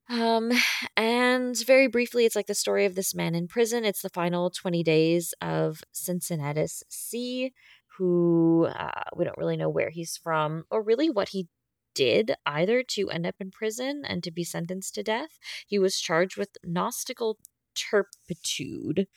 Um, 0.10 0.52
and 0.98 1.56
very 1.66 1.88
briefly, 1.88 2.26
it's 2.26 2.36
like 2.36 2.48
the 2.48 2.54
story 2.56 2.84
of 2.84 2.96
this 2.96 3.16
man 3.16 3.34
in 3.34 3.48
prison. 3.48 3.86
It's 3.86 4.02
the 4.02 4.10
final 4.10 4.50
20 4.50 4.84
days 4.84 5.34
of 5.42 5.84
Cincinnatus 5.94 6.84
C, 6.90 7.54
who 7.98 8.68
uh, 8.76 9.04
we 9.16 9.26
don't 9.26 9.38
really 9.38 9.58
know 9.58 9.70
where 9.70 9.90
he's 9.90 10.18
from 10.18 10.66
or 10.70 10.82
really 10.82 11.10
what 11.10 11.30
he 11.30 11.48
did 11.94 12.34
either 12.46 12.84
to 12.84 13.10
end 13.10 13.26
up 13.26 13.36
in 13.40 13.52
prison 13.52 14.04
and 14.06 14.24
to 14.24 14.32
be 14.32 14.44
sentenced 14.44 14.96
to 14.96 15.04
death. 15.04 15.38
He 15.68 15.78
was 15.78 16.00
charged 16.00 16.38
with 16.38 16.58
Gnostical 16.66 17.36
turpitude. 17.76 19.08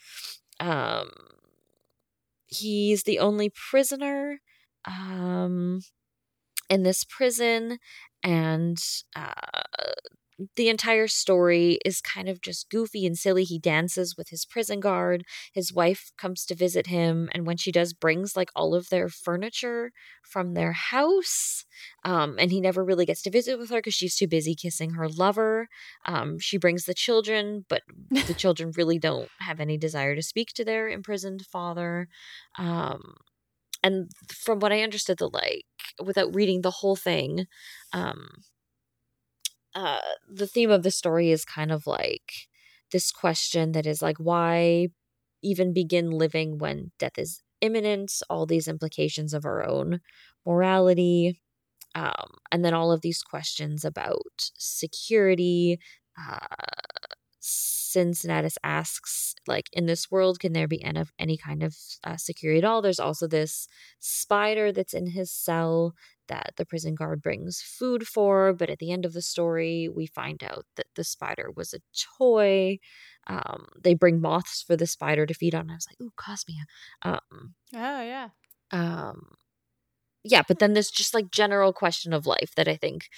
Um, 0.59 1.11
he's 2.47 3.03
the 3.03 3.19
only 3.19 3.49
prisoner 3.49 4.41
um, 4.85 5.81
in 6.69 6.83
this 6.83 7.03
prison, 7.03 7.79
and 8.23 8.77
uh, 9.15 9.31
the 10.55 10.67
entire 10.69 11.07
story 11.07 11.79
is 11.85 12.01
kind 12.01 12.27
of 12.27 12.41
just 12.41 12.69
goofy 12.69 13.05
and 13.05 13.17
silly. 13.17 13.43
He 13.43 13.57
dances 13.57 14.15
with 14.17 14.29
his 14.29 14.45
prison 14.45 14.79
guard. 14.79 15.23
His 15.53 15.73
wife 15.73 16.11
comes 16.17 16.45
to 16.45 16.55
visit 16.55 16.87
him, 16.87 17.29
and 17.33 17.45
when 17.45 17.57
she 17.57 17.71
does, 17.71 17.93
brings 17.93 18.35
like 18.35 18.49
all 18.55 18.75
of 18.75 18.89
their 18.89 19.07
furniture 19.09 19.91
from 20.23 20.53
their 20.53 20.73
house. 20.73 21.65
Um, 22.03 22.35
and 22.37 22.51
he 22.51 22.59
never 22.59 22.83
really 22.83 23.05
gets 23.05 23.21
to 23.23 23.29
visit 23.29 23.57
with 23.57 23.69
her 23.69 23.77
because 23.77 23.93
she's 23.93 24.15
too 24.15 24.27
busy 24.27 24.55
kissing 24.55 24.91
her 24.91 25.07
lover. 25.07 25.67
Um, 26.05 26.39
she 26.39 26.57
brings 26.57 26.85
the 26.85 26.93
children, 26.93 27.65
but 27.69 27.83
the 28.27 28.33
children 28.37 28.71
really 28.75 28.99
don't 28.99 29.29
have 29.39 29.59
any 29.59 29.77
desire 29.77 30.15
to 30.15 30.21
speak 30.21 30.49
to 30.55 30.65
their 30.65 30.89
imprisoned 30.89 31.45
father. 31.51 32.07
Um, 32.57 33.15
and 33.83 34.09
from 34.27 34.59
what 34.59 34.71
I 34.71 34.81
understood, 34.81 35.17
the 35.19 35.29
like, 35.29 35.65
without 36.03 36.33
reading 36.33 36.61
the 36.61 36.71
whole 36.71 36.95
thing, 36.95 37.45
um, 37.93 38.29
uh, 39.75 39.99
the 40.27 40.47
theme 40.47 40.71
of 40.71 40.83
the 40.83 40.91
story 40.91 41.31
is 41.31 41.45
kind 41.45 41.71
of 41.71 41.85
like 41.85 42.47
this 42.91 43.11
question 43.11 43.73
that 43.73 43.85
is 43.85 44.01
like, 44.01 44.17
why 44.17 44.87
even 45.43 45.73
begin 45.73 46.09
living 46.09 46.57
when 46.57 46.91
death 46.97 47.17
is 47.17 47.41
imminent? 47.61 48.11
All 48.29 48.45
these 48.45 48.67
implications 48.67 49.33
of 49.33 49.45
our 49.45 49.67
own 49.67 49.99
morality. 50.45 51.41
Um, 51.93 52.35
and 52.51 52.63
then 52.63 52.73
all 52.73 52.91
of 52.91 53.01
these 53.01 53.21
questions 53.21 53.85
about 53.85 54.49
security, 54.57 55.79
uh, 56.19 56.37
Cincinnatus 57.39 58.57
asks, 58.63 59.35
like, 59.47 59.69
in 59.71 59.85
this 59.85 60.11
world, 60.11 60.39
can 60.39 60.51
there 60.51 60.67
be 60.67 60.83
any, 60.83 61.37
kind 61.37 61.63
of 61.63 61.75
uh, 62.03 62.17
security 62.17 62.59
at 62.59 62.65
all? 62.65 62.81
There's 62.81 62.99
also 62.99 63.27
this 63.27 63.67
spider 63.99 64.73
that's 64.73 64.93
in 64.93 65.11
his 65.11 65.31
cell 65.31 65.93
that 66.27 66.53
the 66.57 66.65
prison 66.65 66.95
guard 66.95 67.21
brings 67.21 67.61
food 67.61 68.07
for, 68.07 68.53
but 68.53 68.69
at 68.69 68.79
the 68.79 68.91
end 68.91 69.05
of 69.05 69.13
the 69.13 69.21
story, 69.21 69.87
we 69.87 70.05
find 70.05 70.43
out 70.43 70.65
that 70.75 70.87
the 70.95 71.03
spider 71.03 71.51
was 71.55 71.73
a 71.73 71.79
toy. 72.17 72.79
Um, 73.27 73.67
they 73.81 73.93
bring 73.93 74.21
moths 74.21 74.61
for 74.61 74.75
the 74.75 74.87
spider 74.87 75.25
to 75.25 75.33
feed 75.33 75.55
on. 75.55 75.69
I 75.69 75.75
was 75.75 75.87
like, 75.89 76.01
ooh, 76.01 76.13
Cosmia. 76.15 76.65
Um, 77.01 77.55
oh, 77.73 78.01
yeah. 78.01 78.29
Um, 78.71 79.35
yeah, 80.23 80.41
but 80.47 80.59
then 80.59 80.73
there's 80.73 80.89
just 80.89 81.13
like 81.13 81.29
general 81.29 81.71
question 81.71 82.11
of 82.11 82.25
life 82.25 82.53
that 82.55 82.67
I 82.67 82.75
think 82.75 83.09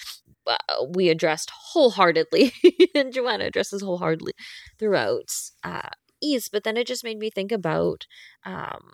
uh, 0.46 0.58
we 0.90 1.10
addressed 1.10 1.50
wholeheartedly, 1.52 2.52
and 2.96 3.14
Joanna 3.14 3.46
addresses 3.46 3.82
wholeheartedly 3.82 4.34
throughout 4.78 5.34
uh, 5.64 5.90
Ys. 6.22 6.50
But 6.50 6.64
then 6.64 6.76
it 6.76 6.86
just 6.86 7.06
made 7.06 7.18
me 7.18 7.30
think 7.30 7.54
about 7.54 8.08
um, 8.46 8.92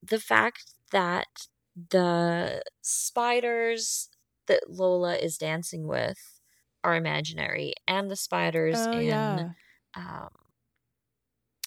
the 0.00 0.20
fact 0.20 0.74
that 0.92 1.26
the 1.90 2.62
spiders 2.82 4.08
that 4.46 4.70
Lola 4.70 5.16
is 5.16 5.38
dancing 5.38 5.86
with 5.86 6.18
are 6.84 6.96
imaginary, 6.96 7.74
and 7.86 8.10
the 8.10 8.16
spiders 8.16 8.76
oh, 8.78 8.92
in 8.92 9.06
yeah. 9.06 9.50
um, 9.96 10.28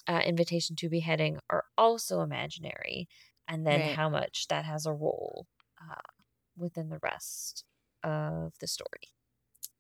uh, 0.08 0.22
Invitation 0.26 0.76
to 0.78 0.90
Beheading 0.90 1.40
are 1.50 1.66
also 1.78 2.22
imaginary 2.22 3.08
and 3.48 3.66
then 3.66 3.82
right. 3.82 3.96
how 3.96 4.10
much 4.10 4.48
that 4.50 4.66
has 4.66 4.86
a 4.86 4.94
role 4.94 5.46
uh, 5.82 6.12
within 6.58 6.90
the 6.90 7.00
rest 7.04 7.64
of 8.04 8.54
the 8.60 8.68
story. 8.68 9.10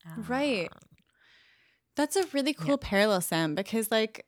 Um, 0.05 0.25
right. 0.27 0.69
That's 1.95 2.15
a 2.15 2.25
really 2.33 2.53
cool 2.53 2.71
yeah. 2.81 2.89
parallel, 2.89 3.21
Sam, 3.21 3.55
because 3.55 3.91
like 3.91 4.25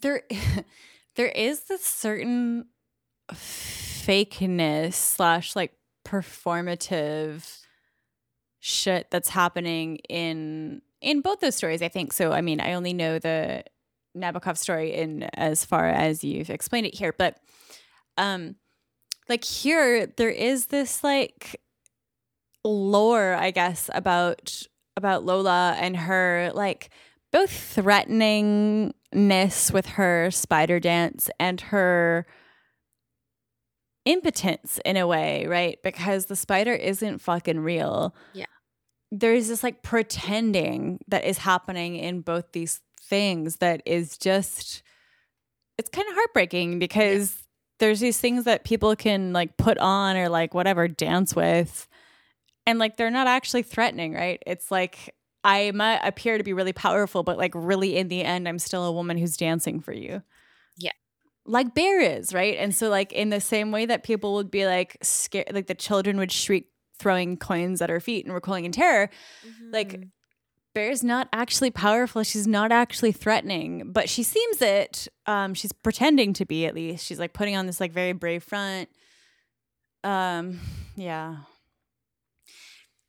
there 0.00 0.22
there 1.16 1.28
is 1.28 1.64
this 1.64 1.84
certain 1.84 2.66
fakeness 4.08 4.94
slash 4.94 5.54
like 5.54 5.72
performative 6.04 7.60
shit 8.60 9.10
that's 9.10 9.28
happening 9.28 9.96
in 10.08 10.80
in 11.00 11.20
both 11.20 11.40
those 11.40 11.54
stories, 11.54 11.82
I 11.82 11.88
think. 11.88 12.12
So 12.12 12.32
I 12.32 12.40
mean, 12.40 12.60
I 12.60 12.72
only 12.72 12.92
know 12.92 13.18
the 13.18 13.64
Nabokov 14.16 14.56
story 14.56 14.94
in 14.94 15.24
as 15.34 15.64
far 15.64 15.88
as 15.88 16.24
you've 16.24 16.50
explained 16.50 16.86
it 16.86 16.94
here, 16.94 17.14
but 17.16 17.38
um 18.16 18.56
like 19.28 19.44
here 19.44 20.06
there 20.06 20.30
is 20.30 20.66
this 20.66 21.04
like 21.04 21.60
lore 22.64 23.34
i 23.34 23.50
guess 23.50 23.88
about 23.94 24.62
about 24.96 25.24
lola 25.24 25.76
and 25.78 25.96
her 25.96 26.50
like 26.54 26.90
both 27.32 27.50
threateningness 27.50 29.72
with 29.72 29.86
her 29.86 30.30
spider 30.30 30.80
dance 30.80 31.30
and 31.38 31.60
her 31.60 32.26
impotence 34.08 34.80
in 34.84 34.96
a 34.96 35.06
way 35.06 35.46
right? 35.46 35.78
Because 35.82 36.26
the 36.26 36.36
spider 36.36 36.72
isn't 36.72 37.18
fucking 37.18 37.60
real. 37.60 38.14
Yeah. 38.32 38.46
There's 39.12 39.48
this 39.48 39.62
like 39.62 39.82
pretending 39.82 41.00
that 41.08 41.24
is 41.24 41.38
happening 41.38 41.96
in 41.96 42.22
both 42.22 42.52
these 42.52 42.80
things 43.00 43.56
that 43.56 43.82
is 43.86 44.18
just 44.18 44.82
it's 45.78 45.90
kind 45.90 46.08
of 46.08 46.14
heartbreaking 46.14 46.78
because 46.78 47.44
there's 47.78 48.00
these 48.00 48.18
things 48.18 48.44
that 48.44 48.64
people 48.64 48.96
can 48.96 49.32
like 49.32 49.56
put 49.56 49.78
on 49.78 50.16
or 50.16 50.28
like 50.28 50.54
whatever 50.54 50.88
dance 50.88 51.36
with. 51.36 51.86
And 52.66 52.78
like 52.78 52.96
they're 52.96 53.10
not 53.10 53.26
actually 53.28 53.62
threatening 53.62 54.14
right? 54.14 54.42
It's 54.46 54.70
like 54.70 55.14
i 55.44 55.70
might 55.72 56.00
appear 56.02 56.36
to 56.36 56.42
be 56.42 56.52
really 56.52 56.72
powerful 56.72 57.22
but 57.22 57.38
like 57.38 57.52
really 57.54 57.96
in 57.96 58.08
the 58.08 58.24
end 58.24 58.48
i'm 58.48 58.58
still 58.58 58.84
a 58.84 58.90
woman 58.90 59.16
who's 59.16 59.36
dancing 59.36 59.78
for 59.78 59.92
you. 59.92 60.10
yeah 60.10 60.37
like 61.48 61.74
bear 61.74 62.00
is 62.00 62.32
right 62.32 62.56
and 62.58 62.74
so 62.74 62.88
like 62.88 63.12
in 63.12 63.30
the 63.30 63.40
same 63.40 63.72
way 63.72 63.86
that 63.86 64.02
people 64.02 64.34
would 64.34 64.50
be 64.50 64.66
like 64.66 64.96
scared 65.02 65.46
like 65.52 65.66
the 65.66 65.74
children 65.74 66.18
would 66.18 66.30
shriek 66.30 66.68
throwing 66.98 67.36
coins 67.36 67.80
at 67.80 67.90
her 67.90 68.00
feet 68.00 68.24
and 68.24 68.34
recoiling 68.34 68.64
in 68.64 68.72
terror 68.72 69.08
mm-hmm. 69.46 69.72
like 69.72 70.08
Bear's 70.74 71.02
not 71.02 71.28
actually 71.32 71.72
powerful. 71.72 72.22
She's 72.22 72.46
not 72.46 72.70
actually 72.70 73.10
threatening, 73.10 73.90
but 73.90 74.08
she 74.08 74.22
seems 74.22 74.62
it. 74.62 75.08
Um, 75.26 75.52
she's 75.52 75.72
pretending 75.72 76.34
to 76.34 76.44
be 76.44 76.66
at 76.66 76.74
least. 76.74 77.04
She's 77.04 77.18
like 77.18 77.32
putting 77.32 77.56
on 77.56 77.66
this 77.66 77.80
like 77.80 77.90
very 77.90 78.12
brave 78.12 78.44
front. 78.44 78.88
Um, 80.04 80.60
yeah. 80.94 81.38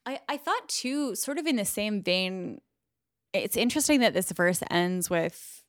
I 0.04 0.20
I 0.28 0.38
thought 0.38 0.68
too, 0.68 1.16
sort 1.16 1.38
of 1.38 1.46
in 1.46 1.58
the 1.58 1.66
same 1.66 2.02
vein. 2.02 2.60
It's 3.34 3.56
interesting 3.58 4.00
that 4.00 4.16
this 4.16 4.32
verse 4.32 4.64
ends 4.72 5.10
with 5.10 5.64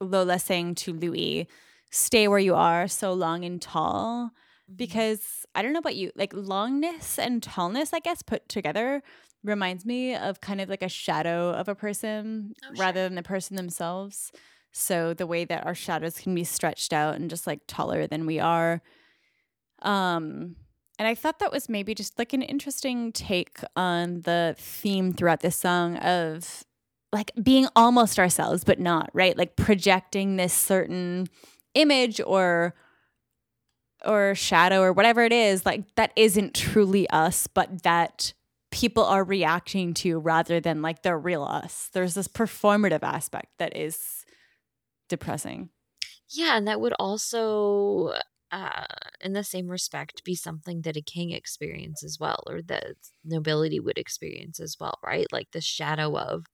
Lola 0.00 0.38
saying 0.38 0.74
to 0.74 0.92
Louis, 0.92 1.48
"Stay 1.90 2.28
where 2.28 2.38
you 2.38 2.54
are, 2.54 2.88
so 2.88 3.12
long 3.12 3.44
and 3.44 3.60
tall." 3.60 4.26
Mm-hmm. 4.26 4.76
Because 4.76 5.46
I 5.54 5.62
don't 5.62 5.72
know 5.72 5.78
about 5.78 5.96
you, 5.96 6.12
like 6.14 6.32
longness 6.32 7.18
and 7.18 7.42
tallness, 7.42 7.92
I 7.92 8.00
guess 8.00 8.22
put 8.22 8.48
together 8.48 9.02
reminds 9.44 9.84
me 9.86 10.14
of 10.14 10.40
kind 10.40 10.60
of 10.60 10.68
like 10.68 10.82
a 10.82 10.88
shadow 10.88 11.50
of 11.50 11.68
a 11.68 11.74
person 11.74 12.54
oh, 12.64 12.74
rather 12.76 13.04
than 13.04 13.14
the 13.14 13.22
person 13.22 13.56
themselves. 13.56 14.32
So 14.72 15.14
the 15.14 15.26
way 15.26 15.44
that 15.44 15.66
our 15.66 15.74
shadows 15.74 16.18
can 16.18 16.34
be 16.34 16.44
stretched 16.44 16.92
out 16.92 17.14
and 17.14 17.30
just 17.30 17.46
like 17.46 17.60
taller 17.66 18.06
than 18.06 18.26
we 18.26 18.38
are. 18.38 18.82
Um 19.82 20.56
and 20.98 21.06
I 21.06 21.14
thought 21.14 21.38
that 21.38 21.52
was 21.52 21.68
maybe 21.68 21.94
just 21.94 22.18
like 22.18 22.32
an 22.32 22.42
interesting 22.42 23.12
take 23.12 23.60
on 23.76 24.22
the 24.22 24.56
theme 24.58 25.12
throughout 25.12 25.40
this 25.40 25.54
song 25.54 25.96
of 25.98 26.64
like 27.12 27.30
being 27.40 27.68
almost 27.76 28.18
ourselves 28.18 28.64
but 28.64 28.80
not, 28.80 29.10
right? 29.12 29.38
Like 29.38 29.56
projecting 29.56 30.36
this 30.36 30.52
certain 30.52 31.28
image 31.78 32.20
or 32.26 32.74
or 34.04 34.34
shadow 34.34 34.80
or 34.80 34.92
whatever 34.92 35.22
it 35.22 35.32
is 35.32 35.66
like 35.66 35.94
that 35.96 36.12
isn't 36.14 36.54
truly 36.54 37.08
us 37.10 37.48
but 37.48 37.82
that 37.82 38.32
people 38.70 39.04
are 39.04 39.24
reacting 39.24 39.94
to 39.94 40.18
rather 40.18 40.60
than 40.60 40.82
like 40.82 41.02
the 41.02 41.16
real 41.16 41.42
us. 41.42 41.90
There's 41.92 42.14
this 42.14 42.28
performative 42.28 43.02
aspect 43.02 43.58
that 43.58 43.76
is 43.76 44.24
depressing. 45.08 45.70
Yeah, 46.30 46.56
and 46.56 46.68
that 46.68 46.80
would 46.80 46.94
also 46.98 48.14
uh 48.50 48.86
in 49.20 49.34
the 49.34 49.44
same 49.44 49.68
respect 49.68 50.24
be 50.24 50.34
something 50.34 50.80
that 50.80 50.96
a 50.96 51.02
king 51.02 51.32
experiences 51.32 52.14
as 52.14 52.18
well 52.18 52.42
or 52.48 52.62
that 52.62 52.94
nobility 53.22 53.78
would 53.78 53.98
experience 53.98 54.58
as 54.60 54.76
well, 54.80 54.98
right? 55.04 55.26
Like 55.32 55.48
the 55.52 55.60
shadow 55.60 56.16
of 56.16 56.46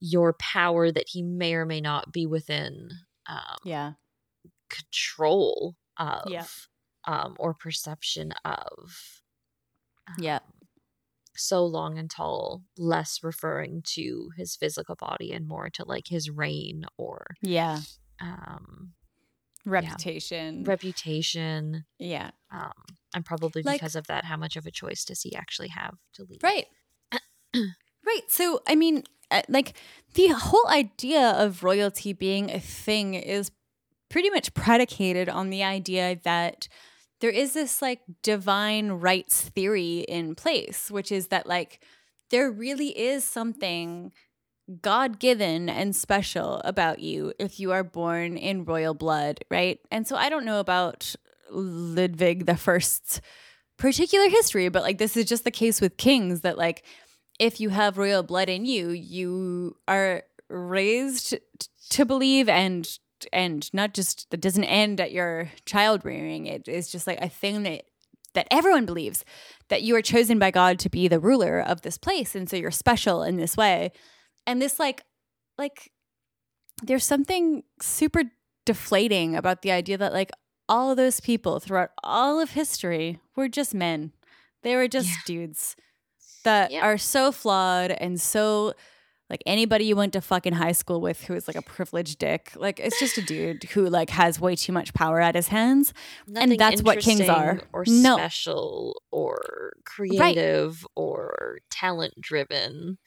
your 0.00 0.32
power 0.34 0.90
that 0.90 1.08
he 1.08 1.22
may 1.22 1.54
or 1.54 1.64
may 1.64 1.80
not 1.80 2.12
be 2.12 2.26
within 2.26 2.88
um, 3.28 3.56
yeah 3.64 3.92
control 4.72 5.76
of 5.98 6.28
yeah. 6.28 6.44
um, 7.06 7.36
or 7.38 7.54
perception 7.54 8.32
of 8.44 9.22
um, 10.08 10.14
yeah 10.18 10.38
so 11.36 11.64
long 11.64 11.98
and 11.98 12.10
tall 12.10 12.62
less 12.76 13.20
referring 13.22 13.82
to 13.84 14.30
his 14.36 14.56
physical 14.56 14.94
body 14.94 15.32
and 15.32 15.46
more 15.46 15.70
to 15.70 15.84
like 15.84 16.08
his 16.08 16.30
reign 16.30 16.84
or 16.98 17.36
yeah. 17.40 17.80
um 18.20 18.92
reputation. 19.64 20.62
Yeah. 20.62 20.70
reputation. 20.70 21.84
Yeah. 21.98 22.30
Um 22.50 22.72
and 23.14 23.24
probably 23.24 23.62
like, 23.62 23.80
because 23.80 23.96
of 23.96 24.06
that 24.08 24.24
how 24.24 24.36
much 24.36 24.56
of 24.56 24.66
a 24.66 24.70
choice 24.70 25.04
does 25.04 25.22
he 25.22 25.34
actually 25.34 25.68
have 25.68 25.94
to 26.14 26.24
leave? 26.24 26.42
Right. 26.42 26.66
Right. 28.04 28.22
So 28.28 28.60
i 28.66 28.74
mean 28.74 29.04
uh, 29.30 29.42
like 29.48 29.74
the 30.14 30.28
whole 30.28 30.66
idea 30.68 31.30
of 31.30 31.62
royalty 31.62 32.12
being 32.12 32.50
a 32.50 32.58
thing 32.58 33.14
is 33.14 33.50
pretty 34.12 34.30
much 34.30 34.54
predicated 34.54 35.28
on 35.28 35.50
the 35.50 35.64
idea 35.64 36.18
that 36.22 36.68
there 37.20 37.30
is 37.30 37.54
this 37.54 37.82
like 37.82 38.00
divine 38.22 38.92
rights 38.92 39.40
theory 39.40 40.00
in 40.00 40.34
place 40.34 40.90
which 40.90 41.10
is 41.10 41.28
that 41.28 41.46
like 41.46 41.80
there 42.30 42.50
really 42.50 42.96
is 42.98 43.24
something 43.24 44.12
God 44.80 45.18
given 45.18 45.68
and 45.68 45.94
special 45.94 46.60
about 46.64 47.00
you 47.00 47.32
if 47.38 47.58
you 47.58 47.72
are 47.72 47.84
born 47.84 48.36
in 48.36 48.64
royal 48.64 48.94
blood, 48.94 49.44
right? 49.50 49.80
And 49.90 50.06
so 50.06 50.16
I 50.16 50.28
don't 50.28 50.44
know 50.44 50.60
about 50.60 51.14
Ludwig 51.50 52.46
the 52.46 52.56
First's 52.56 53.20
particular 53.76 54.28
history, 54.28 54.68
but 54.68 54.82
like 54.82 54.98
this 54.98 55.16
is 55.16 55.26
just 55.26 55.44
the 55.44 55.50
case 55.50 55.80
with 55.80 55.96
kings 55.96 56.40
that 56.40 56.56
like 56.56 56.84
if 57.38 57.60
you 57.60 57.70
have 57.70 57.98
royal 57.98 58.22
blood 58.22 58.48
in 58.48 58.64
you, 58.64 58.90
you 58.90 59.76
are 59.88 60.22
raised 60.48 61.36
to 61.90 62.04
believe 62.04 62.48
and 62.48 62.98
and 63.32 63.72
not 63.72 63.94
just 63.94 64.30
that 64.30 64.40
doesn't 64.40 64.64
end 64.64 65.00
at 65.00 65.12
your 65.12 65.50
child 65.66 66.04
rearing. 66.04 66.46
It 66.46 66.68
is 66.68 66.90
just 66.90 67.06
like 67.06 67.20
a 67.20 67.28
thing 67.28 67.62
that 67.64 67.84
that 68.34 68.48
everyone 68.50 68.86
believes 68.86 69.24
that 69.68 69.82
you 69.82 69.94
are 69.94 70.02
chosen 70.02 70.38
by 70.38 70.50
God 70.50 70.78
to 70.78 70.88
be 70.88 71.08
the 71.08 71.20
ruler 71.20 71.60
of 71.60 71.82
this 71.82 71.98
place 71.98 72.34
and 72.34 72.48
so 72.48 72.56
you're 72.56 72.70
special 72.70 73.22
in 73.22 73.36
this 73.36 73.56
way 73.56 73.92
and 74.46 74.60
this 74.60 74.78
like 74.78 75.04
like 75.58 75.92
there's 76.82 77.04
something 77.04 77.62
super 77.80 78.24
deflating 78.64 79.36
about 79.36 79.62
the 79.62 79.70
idea 79.70 79.98
that 79.98 80.12
like 80.12 80.30
all 80.68 80.90
of 80.90 80.96
those 80.96 81.20
people 81.20 81.60
throughout 81.60 81.90
all 82.02 82.40
of 82.40 82.50
history 82.50 83.20
were 83.36 83.48
just 83.48 83.74
men 83.74 84.12
they 84.62 84.76
were 84.76 84.88
just 84.88 85.08
yeah. 85.08 85.14
dudes 85.26 85.76
that 86.44 86.70
yep. 86.70 86.82
are 86.82 86.98
so 86.98 87.32
flawed 87.32 87.90
and 87.90 88.20
so 88.20 88.72
like 89.32 89.42
anybody 89.46 89.86
you 89.86 89.96
went 89.96 90.12
to 90.12 90.20
fucking 90.20 90.52
high 90.52 90.72
school 90.72 91.00
with 91.00 91.24
who 91.24 91.32
is 91.32 91.48
like 91.48 91.56
a 91.56 91.62
privileged 91.62 92.18
dick 92.18 92.52
like 92.54 92.78
it's 92.78 93.00
just 93.00 93.16
a 93.16 93.22
dude 93.22 93.64
who 93.64 93.88
like 93.88 94.10
has 94.10 94.38
way 94.38 94.54
too 94.54 94.72
much 94.72 94.92
power 94.92 95.20
at 95.20 95.34
his 95.34 95.48
hands. 95.48 95.94
Nothing 96.28 96.50
and 96.50 96.60
that's 96.60 96.82
what 96.82 97.00
kings 97.00 97.28
are. 97.28 97.62
or 97.72 97.84
no. 97.86 98.16
special 98.16 99.02
or 99.10 99.72
creative 99.86 100.82
right. 100.82 100.90
or 100.94 101.58
talent 101.70 102.12
driven 102.20 102.98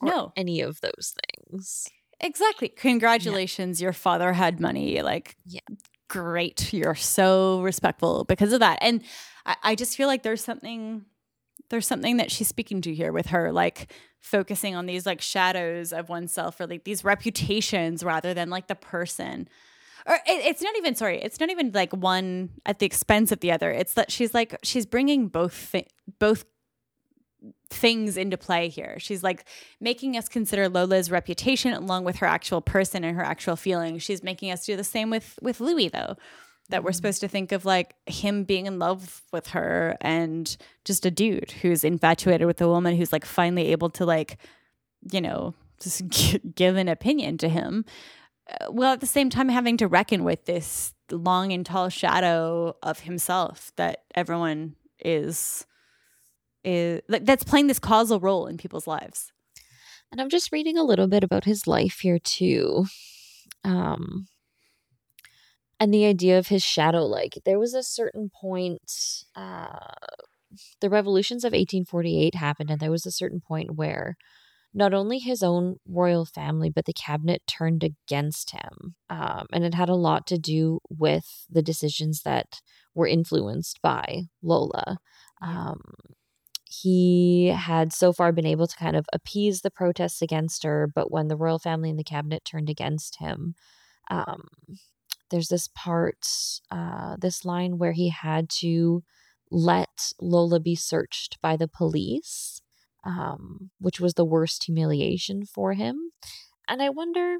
no. 0.00 0.32
any 0.36 0.60
of 0.60 0.80
those 0.80 1.12
things. 1.26 1.88
Exactly. 2.20 2.68
Congratulations 2.68 3.80
yeah. 3.80 3.86
your 3.86 3.92
father 3.92 4.32
had 4.32 4.60
money 4.60 5.02
like 5.02 5.36
yeah. 5.44 5.60
great 6.08 6.72
you're 6.72 6.94
so 6.94 7.60
respectful 7.62 8.22
because 8.24 8.52
of 8.52 8.60
that. 8.60 8.78
And 8.80 9.02
I, 9.44 9.56
I 9.64 9.74
just 9.74 9.96
feel 9.96 10.06
like 10.06 10.22
there's 10.22 10.44
something 10.44 11.04
there's 11.70 11.86
something 11.88 12.18
that 12.18 12.30
she's 12.30 12.46
speaking 12.46 12.80
to 12.82 12.94
here 12.94 13.12
with 13.12 13.26
her 13.26 13.50
like 13.50 13.92
focusing 14.24 14.74
on 14.74 14.86
these 14.86 15.04
like 15.04 15.20
shadows 15.20 15.92
of 15.92 16.08
oneself 16.08 16.58
or 16.58 16.66
like 16.66 16.84
these 16.84 17.04
reputations 17.04 18.02
rather 18.02 18.32
than 18.32 18.48
like 18.48 18.68
the 18.68 18.74
person 18.74 19.46
or 20.06 20.14
it, 20.14 20.22
it's 20.26 20.62
not 20.62 20.74
even 20.78 20.94
sorry 20.94 21.20
it's 21.20 21.38
not 21.38 21.50
even 21.50 21.70
like 21.72 21.92
one 21.92 22.48
at 22.64 22.78
the 22.78 22.86
expense 22.86 23.30
of 23.30 23.40
the 23.40 23.52
other 23.52 23.70
it's 23.70 23.92
that 23.92 24.10
she's 24.10 24.32
like 24.32 24.56
she's 24.62 24.86
bringing 24.86 25.28
both 25.28 25.52
thi- 25.52 25.86
both 26.18 26.46
things 27.70 28.16
into 28.16 28.36
play 28.36 28.68
here. 28.68 28.96
She's 28.98 29.22
like 29.22 29.44
making 29.80 30.16
us 30.16 30.28
consider 30.28 30.68
Lola's 30.68 31.10
reputation 31.10 31.72
along 31.72 32.04
with 32.04 32.16
her 32.16 32.26
actual 32.26 32.60
person 32.60 33.04
and 33.04 33.16
her 33.16 33.22
actual 33.24 33.56
feelings. 33.56 34.02
She's 34.02 34.22
making 34.22 34.50
us 34.50 34.64
do 34.64 34.76
the 34.76 34.84
same 34.84 35.10
with 35.10 35.38
with 35.42 35.60
Louis 35.60 35.88
though. 35.88 36.16
That 36.70 36.82
we're 36.82 36.92
supposed 36.92 37.20
to 37.20 37.28
think 37.28 37.52
of 37.52 37.64
like 37.64 37.94
him 38.06 38.44
being 38.44 38.66
in 38.66 38.78
love 38.78 39.22
with 39.32 39.48
her 39.48 39.96
and 40.00 40.56
just 40.84 41.04
a 41.04 41.10
dude 41.10 41.50
who's 41.62 41.84
infatuated 41.84 42.46
with 42.46 42.60
a 42.60 42.68
woman 42.68 42.96
who's 42.96 43.12
like 43.12 43.26
finally 43.26 43.70
able 43.70 43.90
to 43.90 44.06
like, 44.06 44.38
you 45.12 45.20
know, 45.20 45.54
just 45.78 46.02
give 46.54 46.76
an 46.76 46.88
opinion 46.88 47.36
to 47.38 47.48
him. 47.48 47.84
Uh, 48.48 48.72
well, 48.72 48.94
at 48.94 49.00
the 49.00 49.06
same 49.06 49.30
time, 49.30 49.48
having 49.48 49.76
to 49.76 49.86
reckon 49.86 50.24
with 50.24 50.46
this 50.46 50.94
long 51.10 51.52
and 51.52 51.66
tall 51.66 51.88
shadow 51.88 52.76
of 52.82 53.00
himself 53.00 53.72
that 53.76 54.04
everyone 54.14 54.74
is 55.00 55.66
is 56.64 57.02
like 57.08 57.26
that's 57.26 57.44
playing 57.44 57.66
this 57.66 57.78
causal 57.78 58.18
role 58.20 58.46
in 58.46 58.56
people's 58.56 58.86
lives. 58.86 59.32
And 60.10 60.20
I'm 60.20 60.30
just 60.30 60.52
reading 60.52 60.78
a 60.78 60.84
little 60.84 61.06
bit 61.08 61.24
about 61.24 61.44
his 61.44 61.66
life 61.66 62.00
here 62.00 62.18
too. 62.18 62.86
Um 63.64 64.26
and 65.80 65.92
the 65.92 66.06
idea 66.06 66.38
of 66.38 66.48
his 66.48 66.62
shadow 66.62 67.04
like 67.04 67.38
there 67.44 67.58
was 67.58 67.74
a 67.74 67.82
certain 67.82 68.30
point 68.30 69.24
uh 69.36 69.78
the 70.80 70.90
revolutions 70.90 71.44
of 71.44 71.52
1848 71.52 72.34
happened 72.36 72.70
and 72.70 72.80
there 72.80 72.90
was 72.90 73.06
a 73.06 73.12
certain 73.12 73.40
point 73.40 73.74
where 73.74 74.16
not 74.72 74.94
only 74.94 75.18
his 75.18 75.42
own 75.42 75.76
royal 75.88 76.24
family 76.24 76.70
but 76.70 76.84
the 76.84 76.92
cabinet 76.92 77.42
turned 77.46 77.84
against 77.84 78.52
him 78.52 78.94
um, 79.10 79.46
and 79.52 79.64
it 79.64 79.74
had 79.74 79.88
a 79.88 79.94
lot 79.94 80.26
to 80.26 80.38
do 80.38 80.80
with 80.88 81.46
the 81.50 81.62
decisions 81.62 82.22
that 82.22 82.60
were 82.94 83.06
influenced 83.06 83.80
by 83.82 84.22
lola. 84.42 84.98
Um, 85.42 85.80
he 86.64 87.48
had 87.56 87.92
so 87.92 88.12
far 88.12 88.32
been 88.32 88.46
able 88.46 88.66
to 88.66 88.76
kind 88.76 88.96
of 88.96 89.06
appease 89.12 89.60
the 89.60 89.70
protests 89.70 90.20
against 90.22 90.64
her, 90.64 90.90
but 90.92 91.10
when 91.10 91.28
the 91.28 91.36
royal 91.36 91.58
family 91.58 91.90
and 91.90 91.98
the 91.98 92.04
cabinet 92.04 92.44
turned 92.44 92.68
against 92.68 93.18
him, 93.20 93.54
um, 94.10 94.48
there's 95.30 95.48
this 95.48 95.68
part, 95.68 96.26
uh, 96.70 97.16
this 97.20 97.44
line 97.44 97.78
where 97.78 97.92
he 97.92 98.10
had 98.10 98.48
to 98.60 99.02
let 99.50 100.12
Lola 100.20 100.60
be 100.60 100.74
searched 100.74 101.38
by 101.40 101.56
the 101.56 101.68
police, 101.68 102.60
um, 103.04 103.70
which 103.78 104.00
was 104.00 104.14
the 104.14 104.24
worst 104.24 104.64
humiliation 104.64 105.44
for 105.44 105.74
him. 105.74 106.10
And 106.68 106.82
I 106.82 106.90
wonder 106.90 107.38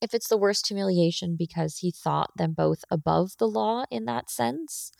if 0.00 0.14
it's 0.14 0.28
the 0.28 0.38
worst 0.38 0.68
humiliation 0.68 1.36
because 1.36 1.78
he 1.78 1.90
thought 1.90 2.36
them 2.36 2.52
both 2.52 2.84
above 2.90 3.32
the 3.38 3.48
law 3.48 3.84
in 3.90 4.04
that 4.04 4.30
sense, 4.30 4.92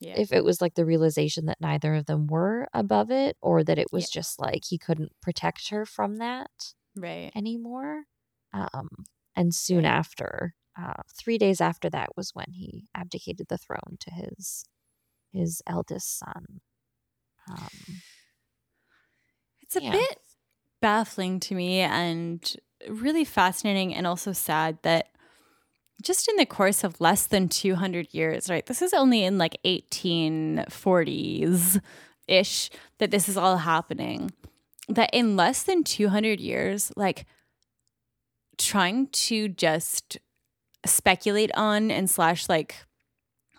yeah. 0.00 0.14
If 0.16 0.32
it 0.32 0.44
was 0.44 0.60
like 0.60 0.74
the 0.74 0.84
realization 0.84 1.46
that 1.46 1.60
neither 1.60 1.94
of 1.94 2.06
them 2.06 2.26
were 2.26 2.68
above 2.74 3.10
it 3.10 3.36
or 3.40 3.64
that 3.64 3.78
it 3.78 3.88
was 3.92 4.04
yeah. 4.04 4.20
just 4.20 4.40
like 4.40 4.64
he 4.68 4.78
couldn't 4.78 5.12
protect 5.22 5.70
her 5.70 5.86
from 5.86 6.16
that 6.16 6.50
right 6.94 7.30
anymore. 7.34 8.04
Um 8.52 8.88
and 9.34 9.54
soon 9.54 9.84
right. 9.84 9.90
after, 9.92 10.54
uh 10.78 11.02
3 11.14 11.38
days 11.38 11.60
after 11.60 11.90
that 11.90 12.16
was 12.16 12.30
when 12.34 12.50
he 12.52 12.88
abdicated 12.94 13.48
the 13.48 13.58
throne 13.58 13.96
to 14.00 14.10
his 14.10 14.64
his 15.32 15.62
eldest 15.66 16.18
son. 16.18 16.60
Um 17.48 18.02
It's 19.62 19.76
a 19.76 19.78
yeah. 19.78 19.90
bit 19.90 20.18
baffling 20.80 21.40
to 21.40 21.54
me 21.54 21.80
and 21.80 22.54
really 22.88 23.24
fascinating 23.24 23.94
and 23.94 24.06
also 24.06 24.32
sad 24.32 24.78
that 24.82 25.08
just 26.02 26.28
in 26.28 26.36
the 26.36 26.46
course 26.46 26.84
of 26.84 27.00
less 27.00 27.26
than 27.26 27.48
200 27.48 28.12
years, 28.14 28.48
right? 28.50 28.66
This 28.66 28.82
is 28.82 28.92
only 28.94 29.24
in 29.24 29.38
like 29.38 29.58
1840s 29.64 31.80
ish 32.28 32.70
that 32.98 33.10
this 33.10 33.28
is 33.28 33.36
all 33.36 33.58
happening. 33.58 34.30
That 34.88 35.10
in 35.12 35.36
less 35.36 35.62
than 35.64 35.84
200 35.84 36.40
years, 36.40 36.92
like 36.96 37.26
trying 38.58 39.08
to 39.08 39.48
just 39.48 40.18
speculate 40.86 41.50
on 41.54 41.90
and 41.90 42.08
slash 42.08 42.48
like 42.48 42.76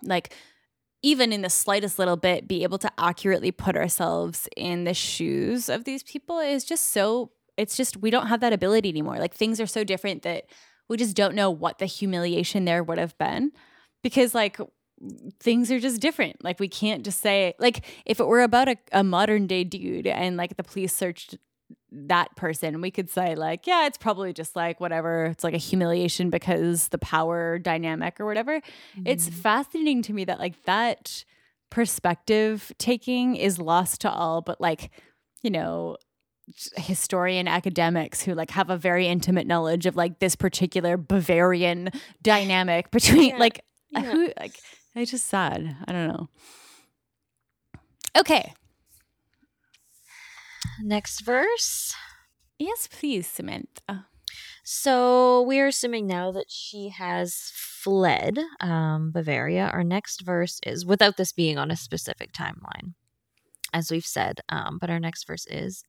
like 0.03 0.33
even 1.03 1.31
in 1.31 1.41
the 1.41 1.49
slightest 1.49 1.99
little 1.99 2.17
bit 2.17 2.47
be 2.47 2.63
able 2.63 2.77
to 2.77 2.91
accurately 2.97 3.51
put 3.51 3.75
ourselves 3.75 4.47
in 4.55 4.83
the 4.83 4.93
shoes 4.93 5.69
of 5.69 5.83
these 5.83 6.03
people 6.03 6.39
is 6.39 6.63
just 6.63 6.87
so 6.87 7.31
it's 7.57 7.75
just 7.75 7.97
we 7.97 8.09
don't 8.09 8.27
have 8.27 8.39
that 8.39 8.53
ability 8.53 8.89
anymore 8.89 9.17
like 9.17 9.33
things 9.33 9.59
are 9.59 9.67
so 9.67 9.83
different 9.83 10.23
that 10.23 10.45
we 10.89 10.97
just 10.97 11.15
don't 11.15 11.35
know 11.35 11.51
what 11.51 11.79
the 11.79 11.85
humiliation 11.85 12.65
there 12.65 12.83
would 12.83 12.97
have 12.97 13.17
been 13.17 13.51
because 14.03 14.33
like 14.33 14.59
things 15.39 15.71
are 15.71 15.79
just 15.79 16.01
different. 16.01 16.43
Like 16.43 16.59
we 16.59 16.67
can't 16.67 17.03
just 17.03 17.21
say 17.21 17.53
like 17.59 17.85
if 18.05 18.19
it 18.19 18.27
were 18.27 18.41
about 18.41 18.69
a, 18.69 18.77
a 18.91 19.03
modern 19.03 19.47
day 19.47 19.63
dude 19.63 20.07
and 20.07 20.37
like 20.37 20.57
the 20.57 20.63
police 20.63 20.93
searched 20.93 21.37
that 21.91 22.35
person, 22.35 22.81
we 22.81 22.91
could 22.91 23.09
say 23.09 23.35
like, 23.35 23.65
yeah, 23.65 23.85
it's 23.85 23.97
probably 23.97 24.33
just 24.33 24.55
like 24.55 24.79
whatever. 24.79 25.25
It's 25.25 25.43
like 25.43 25.53
a 25.53 25.57
humiliation 25.57 26.29
because 26.29 26.89
the 26.89 26.97
power 26.97 27.59
dynamic 27.59 28.19
or 28.19 28.25
whatever. 28.25 28.59
Mm-hmm. 28.59 29.03
It's 29.05 29.29
fascinating 29.29 30.01
to 30.03 30.13
me 30.13 30.25
that 30.25 30.39
like 30.39 30.63
that 30.63 31.23
perspective 31.69 32.71
taking 32.77 33.35
is 33.35 33.59
lost 33.59 34.01
to 34.01 34.11
all, 34.11 34.41
but 34.41 34.59
like, 34.61 34.91
you 35.41 35.49
know, 35.49 35.97
historian 36.77 37.47
academics 37.47 38.21
who 38.21 38.33
like 38.33 38.51
have 38.51 38.69
a 38.69 38.77
very 38.77 39.07
intimate 39.07 39.47
knowledge 39.47 39.85
of 39.85 39.95
like 39.95 40.19
this 40.19 40.35
particular 40.35 40.95
Bavarian 40.95 41.89
dynamic 42.21 42.89
between 42.91 43.31
yeah. 43.31 43.37
like 43.37 43.65
yeah. 43.89 44.01
who 44.01 44.31
like 44.39 44.57
it's 44.95 45.11
just 45.11 45.27
sad. 45.27 45.75
I 45.87 45.91
don't 45.91 46.07
know. 46.07 46.29
Okay. 48.17 48.53
Next 50.81 51.21
verse. 51.21 51.95
Yes, 52.59 52.87
please, 52.87 53.27
Samantha. 53.27 54.07
So 54.63 55.43
we're 55.43 55.67
assuming 55.67 56.07
now 56.07 56.31
that 56.31 56.49
she 56.49 56.89
has 56.89 57.51
fled 57.55 58.37
um, 58.59 59.11
Bavaria. 59.11 59.69
Our 59.71 59.83
next 59.83 60.21
verse 60.21 60.59
is 60.65 60.85
without 60.85 61.17
this 61.17 61.31
being 61.31 61.57
on 61.57 61.71
a 61.71 61.77
specific 61.77 62.33
timeline, 62.33 62.93
as 63.71 63.91
we've 63.91 64.05
said. 64.05 64.41
Um, 64.49 64.77
but 64.79 64.89
our 64.89 64.99
next 64.99 65.25
verse 65.25 65.45
is 65.49 65.83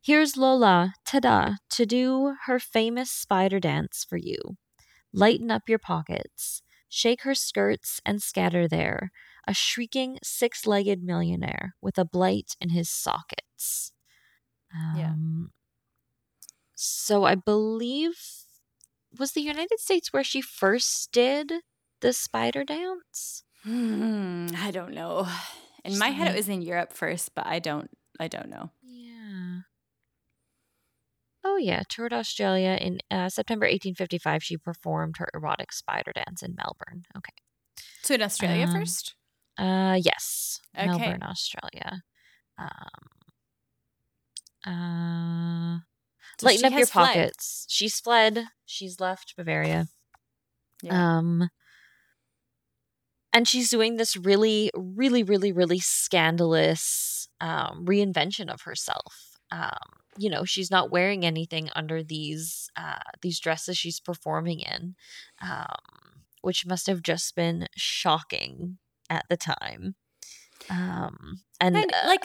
Here's 0.00 0.36
Lola, 0.36 0.92
tada, 1.06 1.56
to 1.70 1.86
do 1.86 2.34
her 2.44 2.58
famous 2.58 3.10
spider 3.10 3.58
dance 3.58 4.04
for 4.06 4.18
you. 4.18 4.36
Lighten 5.14 5.50
up 5.50 5.62
your 5.66 5.78
pockets, 5.78 6.60
shake 6.90 7.22
her 7.22 7.34
skirts 7.34 8.02
and 8.04 8.22
scatter 8.22 8.68
there, 8.68 9.12
a 9.48 9.54
shrieking 9.54 10.18
six 10.22 10.66
legged 10.66 11.02
millionaire 11.02 11.74
with 11.80 11.96
a 11.96 12.04
blight 12.04 12.54
in 12.60 12.68
his 12.68 12.90
sockets. 12.90 13.93
Um, 14.74 14.94
yeah. 14.98 15.14
So 16.74 17.24
I 17.24 17.34
believe 17.34 18.16
was 19.18 19.32
the 19.32 19.40
United 19.40 19.78
States 19.78 20.12
where 20.12 20.24
she 20.24 20.40
first 20.40 21.12
did 21.12 21.52
the 22.00 22.12
spider 22.12 22.64
dance? 22.64 23.44
Hmm, 23.62 24.48
I 24.56 24.70
don't 24.70 24.92
know. 24.92 25.26
In 25.84 25.98
my 25.98 26.08
head, 26.08 26.32
it 26.32 26.36
was 26.36 26.48
in 26.48 26.62
Europe 26.62 26.92
first, 26.92 27.34
but 27.34 27.46
I 27.46 27.58
don't. 27.58 27.90
I 28.18 28.28
don't 28.28 28.48
know. 28.48 28.70
Yeah. 28.82 29.60
Oh 31.44 31.56
yeah, 31.56 31.82
toured 31.88 32.12
Australia 32.12 32.78
in 32.80 33.00
uh, 33.10 33.28
September 33.28 33.64
1855. 33.66 34.42
She 34.42 34.56
performed 34.56 35.16
her 35.18 35.28
erotic 35.34 35.72
spider 35.72 36.12
dance 36.14 36.42
in 36.42 36.54
Melbourne. 36.56 37.04
Okay. 37.16 37.34
So 38.02 38.14
in 38.14 38.22
Australia 38.22 38.64
um, 38.64 38.72
first. 38.72 39.14
Uh, 39.58 39.98
yes. 40.02 40.60
Okay. 40.76 40.86
Melbourne, 40.86 41.22
Australia. 41.22 42.02
Um. 42.58 43.13
Uh. 44.66 45.78
So 46.38 46.46
lighten 46.46 46.64
up 46.64 46.78
your 46.78 46.86
pockets. 46.86 47.66
Fled. 47.66 47.72
She's 47.72 48.00
fled. 48.00 48.46
She's 48.66 49.00
left 49.00 49.34
Bavaria. 49.36 49.88
Yeah. 50.82 51.18
Um 51.18 51.48
and 53.34 53.48
she's 53.48 53.68
doing 53.68 53.96
this 53.96 54.16
really 54.16 54.70
really 54.74 55.22
really 55.22 55.52
really 55.52 55.80
scandalous 55.80 57.28
um, 57.40 57.84
reinvention 57.84 58.48
of 58.48 58.62
herself 58.62 59.38
um, 59.50 60.00
you 60.16 60.30
know 60.30 60.44
she's 60.44 60.70
not 60.70 60.90
wearing 60.90 61.26
anything 61.26 61.68
under 61.74 62.02
these 62.02 62.70
uh, 62.76 63.02
these 63.20 63.40
dresses 63.40 63.76
she's 63.76 64.00
performing 64.00 64.60
in 64.60 64.94
um, 65.42 66.22
which 66.40 66.64
must 66.66 66.86
have 66.86 67.02
just 67.02 67.34
been 67.34 67.66
shocking 67.76 68.78
at 69.10 69.24
the 69.28 69.36
time 69.36 69.96
um, 70.70 71.40
and, 71.60 71.76
and 71.76 71.92
uh, 71.92 72.06
like 72.06 72.24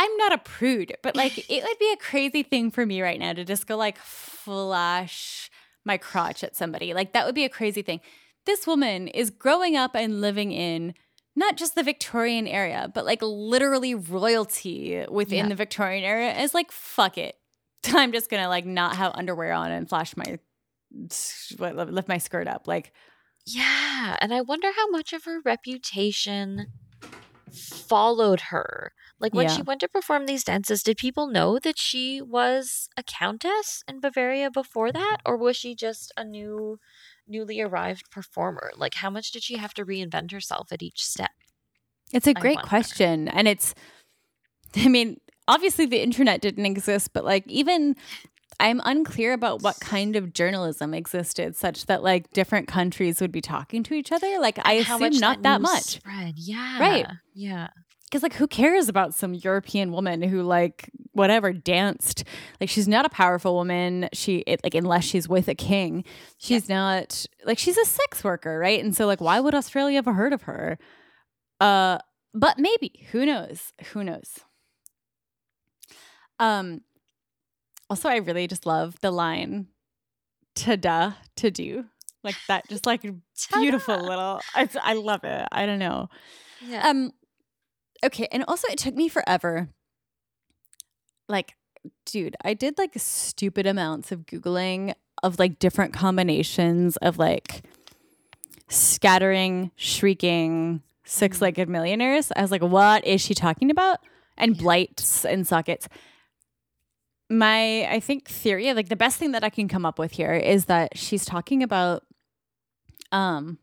I'm 0.00 0.16
not 0.16 0.32
a 0.32 0.38
prude, 0.38 0.96
but 1.02 1.14
like 1.14 1.38
it 1.50 1.62
would 1.62 1.78
be 1.78 1.92
a 1.92 1.96
crazy 1.96 2.42
thing 2.42 2.70
for 2.70 2.86
me 2.86 3.02
right 3.02 3.20
now 3.20 3.34
to 3.34 3.44
just 3.44 3.66
go 3.66 3.76
like 3.76 3.98
flash 3.98 5.50
my 5.84 5.98
crotch 5.98 6.42
at 6.42 6.56
somebody. 6.56 6.94
Like 6.94 7.12
that 7.12 7.26
would 7.26 7.34
be 7.34 7.44
a 7.44 7.50
crazy 7.50 7.82
thing. 7.82 8.00
This 8.46 8.66
woman 8.66 9.08
is 9.08 9.30
growing 9.30 9.76
up 9.76 9.94
and 9.94 10.22
living 10.22 10.52
in 10.52 10.94
not 11.36 11.56
just 11.56 11.74
the 11.74 11.82
Victorian 11.82 12.46
era, 12.46 12.90
but 12.92 13.04
like 13.04 13.20
literally 13.22 13.94
royalty 13.94 15.04
within 15.10 15.44
yeah. 15.44 15.48
the 15.48 15.54
Victorian 15.54 16.02
era 16.02 16.32
is 16.32 16.54
like 16.54 16.72
fuck 16.72 17.18
it. 17.18 17.36
I'm 17.86 18.12
just 18.12 18.30
to 18.30 18.48
like 18.48 18.64
not 18.64 18.96
have 18.96 19.12
underwear 19.14 19.52
on 19.52 19.70
and 19.70 19.88
flash 19.88 20.16
my 20.16 20.38
lift 21.60 22.08
my 22.08 22.18
skirt 22.18 22.48
up 22.48 22.66
like 22.66 22.92
yeah, 23.46 24.16
and 24.20 24.34
I 24.34 24.40
wonder 24.40 24.68
how 24.74 24.90
much 24.90 25.12
of 25.12 25.24
her 25.24 25.40
reputation 25.44 26.66
followed 27.52 28.40
her 28.40 28.92
like 29.20 29.34
when 29.34 29.48
yeah. 29.48 29.56
she 29.56 29.62
went 29.62 29.80
to 29.80 29.88
perform 29.88 30.24
these 30.24 30.44
dances, 30.44 30.82
did 30.82 30.96
people 30.96 31.26
know 31.26 31.58
that 31.58 31.78
she 31.78 32.22
was 32.22 32.88
a 32.96 33.02
countess 33.02 33.84
in 33.86 34.00
Bavaria 34.00 34.50
before 34.50 34.90
that? 34.92 35.18
Or 35.26 35.36
was 35.36 35.56
she 35.56 35.74
just 35.74 36.10
a 36.16 36.24
new 36.24 36.78
newly 37.28 37.60
arrived 37.60 38.10
performer? 38.10 38.70
Like 38.76 38.94
how 38.94 39.10
much 39.10 39.30
did 39.30 39.42
she 39.42 39.58
have 39.58 39.74
to 39.74 39.84
reinvent 39.84 40.32
herself 40.32 40.72
at 40.72 40.82
each 40.82 41.04
step? 41.04 41.32
It's 42.12 42.26
a 42.26 42.34
great 42.34 42.62
question. 42.62 43.28
And 43.28 43.46
it's 43.46 43.74
I 44.76 44.88
mean, 44.88 45.20
obviously 45.46 45.84
the 45.84 46.00
internet 46.00 46.40
didn't 46.40 46.66
exist, 46.66 47.12
but 47.12 47.24
like 47.24 47.46
even 47.46 47.96
I'm 48.58 48.80
unclear 48.84 49.34
about 49.34 49.62
what 49.62 49.80
kind 49.80 50.16
of 50.16 50.32
journalism 50.32 50.94
existed 50.94 51.56
such 51.56 51.86
that 51.86 52.02
like 52.02 52.30
different 52.32 52.68
countries 52.68 53.20
would 53.20 53.32
be 53.32 53.42
talking 53.42 53.82
to 53.84 53.94
each 53.94 54.12
other. 54.12 54.38
Like 54.40 54.58
I 54.66 54.74
assume 54.74 55.20
not 55.20 55.42
that, 55.42 55.42
that 55.42 55.60
much. 55.60 55.82
Spread. 55.82 56.34
Yeah. 56.38 56.80
Right. 56.80 57.06
Yeah 57.34 57.68
because 58.10 58.22
like 58.24 58.34
who 58.34 58.48
cares 58.48 58.88
about 58.88 59.14
some 59.14 59.34
european 59.34 59.92
woman 59.92 60.20
who 60.20 60.42
like 60.42 60.90
whatever 61.12 61.52
danced? 61.52 62.24
Like 62.60 62.70
she's 62.70 62.88
not 62.88 63.04
a 63.04 63.10
powerful 63.10 63.54
woman. 63.54 64.08
She 64.12 64.38
it, 64.46 64.60
like 64.64 64.74
unless 64.74 65.04
she's 65.04 65.28
with 65.28 65.48
a 65.48 65.54
king 65.54 66.04
she's 66.38 66.68
yeah. 66.68 66.76
not 66.76 67.26
like 67.44 67.58
she's 67.58 67.76
a 67.78 67.84
sex 67.84 68.24
worker 68.24 68.58
right? 68.58 68.82
And 68.82 68.94
so 68.94 69.06
like 69.06 69.20
why 69.20 69.40
would 69.40 69.54
australia 69.54 69.98
ever 69.98 70.12
heard 70.12 70.32
of 70.32 70.42
her? 70.42 70.78
Uh 71.60 71.98
but 72.32 72.58
maybe 72.58 73.06
who 73.12 73.26
knows? 73.26 73.72
Who 73.92 74.04
knows? 74.04 74.40
Um 76.38 76.82
also 77.88 78.08
i 78.08 78.16
really 78.16 78.46
just 78.46 78.66
love 78.66 78.94
the 79.00 79.10
line 79.10 79.66
to 80.54 80.76
da 80.76 81.12
to 81.34 81.50
do 81.50 81.84
like 82.22 82.36
that 82.46 82.68
just 82.68 82.86
like 82.86 83.02
beautiful 83.52 83.96
little 83.96 84.40
I, 84.54 84.68
I 84.80 84.94
love 84.94 85.24
it. 85.24 85.48
I 85.50 85.66
don't 85.66 85.78
know. 85.78 86.08
Yeah. 86.60 86.88
um 86.88 87.12
okay, 88.04 88.28
and 88.30 88.44
also 88.48 88.68
it 88.68 88.78
took 88.78 88.94
me 88.94 89.08
forever. 89.08 89.68
Like, 91.28 91.54
dude, 92.04 92.36
I 92.44 92.54
did 92.54 92.78
like 92.78 92.92
stupid 92.96 93.66
amounts 93.66 94.12
of 94.12 94.26
Googling 94.26 94.94
of 95.22 95.38
like 95.38 95.58
different 95.58 95.92
combinations 95.92 96.96
of 96.98 97.18
like 97.18 97.62
scattering, 98.68 99.70
shrieking, 99.76 100.82
six 101.04 101.40
legged 101.40 101.68
millionaires. 101.68 102.32
I 102.34 102.42
was 102.42 102.50
like, 102.50 102.62
what 102.62 103.04
is 103.04 103.20
she 103.20 103.34
talking 103.34 103.70
about? 103.70 103.98
And 104.36 104.56
blights 104.56 105.24
and 105.24 105.46
sockets. 105.46 105.88
My, 107.28 107.86
I 107.88 108.00
think, 108.00 108.28
theory, 108.28 108.72
like 108.74 108.88
the 108.88 108.96
best 108.96 109.18
thing 109.18 109.32
that 109.32 109.44
I 109.44 109.50
can 109.50 109.68
come 109.68 109.84
up 109.84 109.98
with 109.98 110.12
here 110.12 110.34
is 110.34 110.64
that 110.66 110.96
she's 110.96 111.24
talking 111.24 111.62
about, 111.62 112.04
um, 113.12 113.58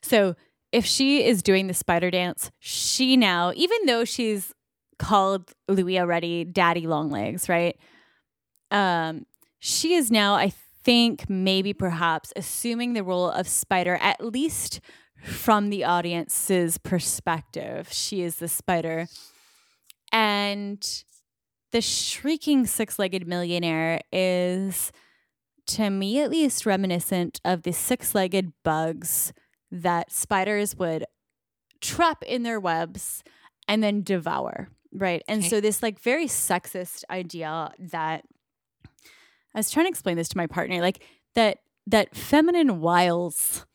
so 0.00 0.34
if 0.72 0.84
she 0.84 1.24
is 1.24 1.42
doing 1.42 1.66
the 1.66 1.74
spider 1.74 2.10
dance, 2.10 2.50
she 2.58 3.16
now, 3.16 3.52
even 3.54 3.86
though 3.86 4.04
she's 4.04 4.52
called 4.98 5.52
Louis 5.68 5.98
already 5.98 6.44
Daddy 6.44 6.86
Longlegs, 6.86 7.48
right? 7.48 7.76
Um, 8.70 9.26
she 9.58 9.94
is 9.94 10.10
now, 10.10 10.34
I 10.34 10.52
think, 10.84 11.28
maybe 11.28 11.72
perhaps 11.72 12.32
assuming 12.36 12.92
the 12.92 13.02
role 13.02 13.30
of 13.30 13.48
Spider, 13.48 13.98
at 14.00 14.24
least 14.24 14.80
from 15.22 15.70
the 15.70 15.84
audience's 15.84 16.78
perspective. 16.78 17.88
She 17.92 18.22
is 18.22 18.36
the 18.36 18.48
spider. 18.48 19.08
And 20.12 20.86
the 21.72 21.80
shrieking 21.80 22.66
six 22.66 22.98
legged 22.98 23.26
millionaire 23.26 24.00
is, 24.12 24.92
to 25.68 25.90
me 25.90 26.20
at 26.20 26.30
least, 26.30 26.64
reminiscent 26.64 27.40
of 27.44 27.62
the 27.62 27.72
six 27.72 28.14
legged 28.14 28.52
bugs 28.64 29.32
that 29.70 30.12
spiders 30.12 30.76
would 30.76 31.04
trap 31.80 32.22
in 32.24 32.42
their 32.42 32.60
webs 32.60 33.22
and 33.66 33.82
then 33.82 34.02
devour, 34.02 34.68
right? 34.92 35.22
And 35.28 35.40
okay. 35.40 35.48
so 35.48 35.60
this 35.60 35.82
like 35.82 36.00
very 36.00 36.26
sexist 36.26 37.04
idea 37.10 37.72
that 37.78 38.24
I 39.54 39.58
was 39.58 39.70
trying 39.70 39.86
to 39.86 39.90
explain 39.90 40.16
this 40.16 40.28
to 40.30 40.36
my 40.36 40.46
partner, 40.46 40.80
like 40.80 41.04
that 41.34 41.58
that 41.86 42.14
feminine 42.14 42.80
wiles 42.80 43.66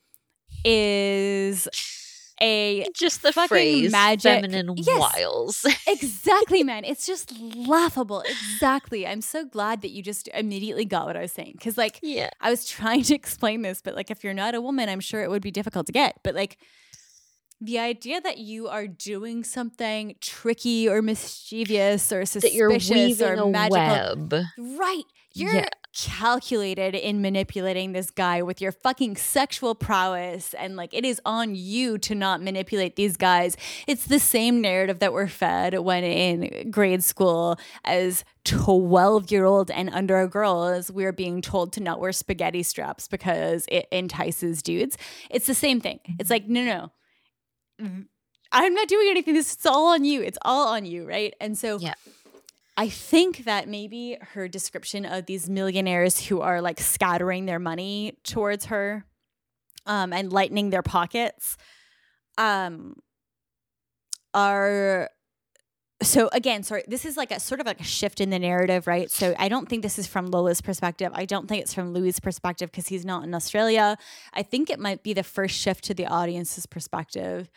is 0.64 1.68
a 2.42 2.86
just 2.96 3.22
the 3.22 3.32
phrase 3.32 3.92
magic 3.92 4.42
feminine 4.42 4.74
yes, 4.78 5.00
wiles. 5.00 5.66
exactly, 5.88 6.64
man. 6.64 6.84
It's 6.84 7.06
just 7.06 7.38
laughable. 7.40 8.22
Exactly. 8.22 9.06
I'm 9.06 9.22
so 9.22 9.46
glad 9.46 9.82
that 9.82 9.92
you 9.92 10.04
just 10.04 10.28
immediately 10.34 10.86
got 10.86 11.06
what 11.06 11.16
I 11.16 11.22
was 11.22 11.32
saying. 11.32 11.58
Cause 11.62 11.78
like 11.78 12.00
yeah. 12.02 12.30
I 12.42 12.50
was 12.50 12.66
trying 12.66 13.04
to 13.04 13.16
explain 13.16 13.62
this, 13.62 13.82
but 13.82 13.96
like 13.96 14.12
if 14.12 14.24
you're 14.24 14.34
not 14.34 14.56
a 14.56 14.62
woman, 14.62 14.90
I'm 14.90 15.00
sure 15.00 15.24
it 15.24 15.30
would 15.30 15.42
be 15.42 15.52
difficult 15.52 15.86
to 15.88 15.92
get. 15.92 16.20
But 16.24 16.36
like 16.36 16.58
the 17.62 17.80
idea 17.80 18.20
that 18.20 18.40
you 18.40 18.68
are 18.68 18.88
doing 18.88 19.44
something 19.44 20.16
tricky 20.20 20.90
or 20.90 21.02
mischievous 21.02 22.12
or 22.12 22.26
suspicious 22.26 23.22
or 23.22 23.46
magical, 23.50 24.28
web. 24.28 24.34
right? 24.58 25.04
You're 25.34 25.54
yeah. 25.54 25.70
Calculated 25.94 26.96
in 26.96 27.22
manipulating 27.22 27.92
this 27.92 28.10
guy 28.10 28.42
with 28.42 28.60
your 28.60 28.72
fucking 28.72 29.16
sexual 29.16 29.76
prowess 29.76 30.54
and 30.56 30.76
like 30.76 30.94
it 30.94 31.06
is 31.06 31.22
on 31.24 31.54
you 31.54 31.98
to 32.00 32.16
not 32.16 32.42
manipulate 32.42 32.96
these 32.96 33.16
guys. 33.16 33.56
It's 33.88 34.06
the 34.08 34.20
same 34.20 34.60
narrative 34.60 35.00
that 35.00 35.14
we're 35.14 35.28
fed 35.28 35.78
when 35.80 36.04
in 36.04 36.72
grade 36.72 37.04
school 37.04 37.60
as 37.84 38.26
12 38.46 39.32
year 39.32 39.46
old 39.46 39.70
and 39.70 39.90
under 39.92 40.28
girls 40.28 40.92
we're 40.92 41.14
being 41.14 41.42
told 41.42 41.72
to 41.74 41.80
not 41.80 42.00
wear 42.00 42.12
spaghetti 42.12 42.64
straps 42.64 43.08
because 43.08 43.66
it 43.70 43.88
entices 43.92 44.64
dudes. 44.64 44.98
It's 45.30 45.46
the 45.46 45.54
same 45.54 45.80
thing. 45.80 46.00
It's 46.20 46.30
like 46.32 46.48
no 46.48 46.64
no. 46.64 46.92
Mm-hmm. 47.80 48.02
I'm 48.52 48.74
not 48.74 48.88
doing 48.88 49.08
anything. 49.10 49.34
This 49.34 49.56
is 49.56 49.66
all 49.66 49.88
on 49.88 50.06
you. 50.06 50.22
It's 50.22 50.38
all 50.44 50.68
on 50.70 50.86
you, 50.86 51.08
right? 51.08 51.34
And 51.40 51.58
so 51.58 51.80
yeah. 51.80 51.96
I 52.76 52.90
think 52.90 53.46
that 53.46 53.68
maybe 53.68 54.18
her 54.34 54.48
description 54.48 55.06
of 55.06 55.28
these 55.28 55.50
millionaires 55.50 56.26
who 56.26 56.42
are 56.42 56.62
like 56.62 56.80
scattering 56.80 57.46
their 57.46 57.60
money 57.60 58.18
towards 58.24 58.66
her 58.66 59.06
um, 59.86 60.12
and 60.12 60.34
lightening 60.34 60.72
their 60.72 60.82
pockets 60.82 61.58
um, 62.38 62.96
are 64.34 65.10
so 66.02 66.28
again 66.34 66.64
sorry 66.64 66.84
this 66.88 67.06
is 67.06 67.16
like 67.16 67.32
a 67.32 67.40
sort 67.40 67.62
of 67.62 67.68
like 67.68 67.80
a 67.80 67.84
shift 67.84 68.20
in 68.20 68.30
the 68.30 68.40
narrative 68.40 68.88
right? 68.88 69.10
So 69.12 69.36
i 69.38 69.48
don't 69.48 69.70
think 69.70 69.84
this 69.84 70.00
is 70.00 70.08
from 70.08 70.28
lola's 70.28 70.60
perspective. 70.62 71.12
I 71.14 71.26
don't 71.26 71.48
think 71.48 71.62
it's 71.62 71.74
from 71.74 71.94
louis 71.94 72.20
perspective 72.20 72.72
because 72.72 72.88
he's 72.88 73.06
not 73.06 73.24
in 73.24 73.36
australia. 73.36 73.98
I 74.34 74.42
think 74.42 74.70
it 74.70 74.80
might 74.80 75.04
be 75.04 75.14
the 75.14 75.24
first 75.24 75.56
shift 75.56 75.84
to 75.86 75.94
the 75.94 76.08
audience's 76.08 76.66
perspective 76.66 77.52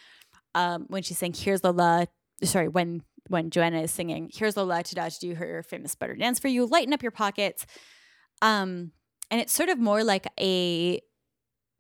um, 0.55 0.85
when 0.88 1.02
she's 1.02 1.18
saying 1.18 1.35
here's 1.37 1.64
lola 1.64 2.07
sorry 2.44 2.68
when 2.68 3.02
when 3.29 3.51
Joanna 3.51 3.83
is 3.83 3.91
singing, 3.91 4.31
here's 4.33 4.57
Lola 4.57 4.83
to 4.83 4.95
Dodge 4.95 5.19
do 5.19 5.35
her 5.35 5.62
famous 5.62 5.95
butter 5.95 6.15
dance 6.15 6.39
for 6.39 6.49
you, 6.49 6.67
lighten 6.67 6.93
up 6.93 7.03
your 7.03 7.12
pockets. 7.12 7.67
Um, 8.43 8.93
and 9.31 9.41
it's 9.41 9.53
sort 9.53 9.69
of 9.69 9.79
more 9.79 10.05
like 10.05 10.27
a 10.39 11.01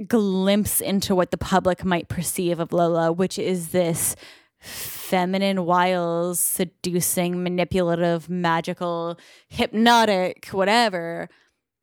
glimpse 0.06 0.80
into 0.80 1.14
what 1.14 1.30
the 1.30 1.38
public 1.38 1.84
might 1.84 2.08
perceive 2.08 2.60
of 2.60 2.72
Lola, 2.72 3.12
which 3.12 3.38
is 3.38 3.68
this 3.68 4.16
feminine, 4.58 5.64
wiles, 5.64 6.40
seducing, 6.40 7.42
manipulative, 7.42 8.28
magical, 8.28 9.18
hypnotic, 9.48 10.48
whatever 10.48 11.28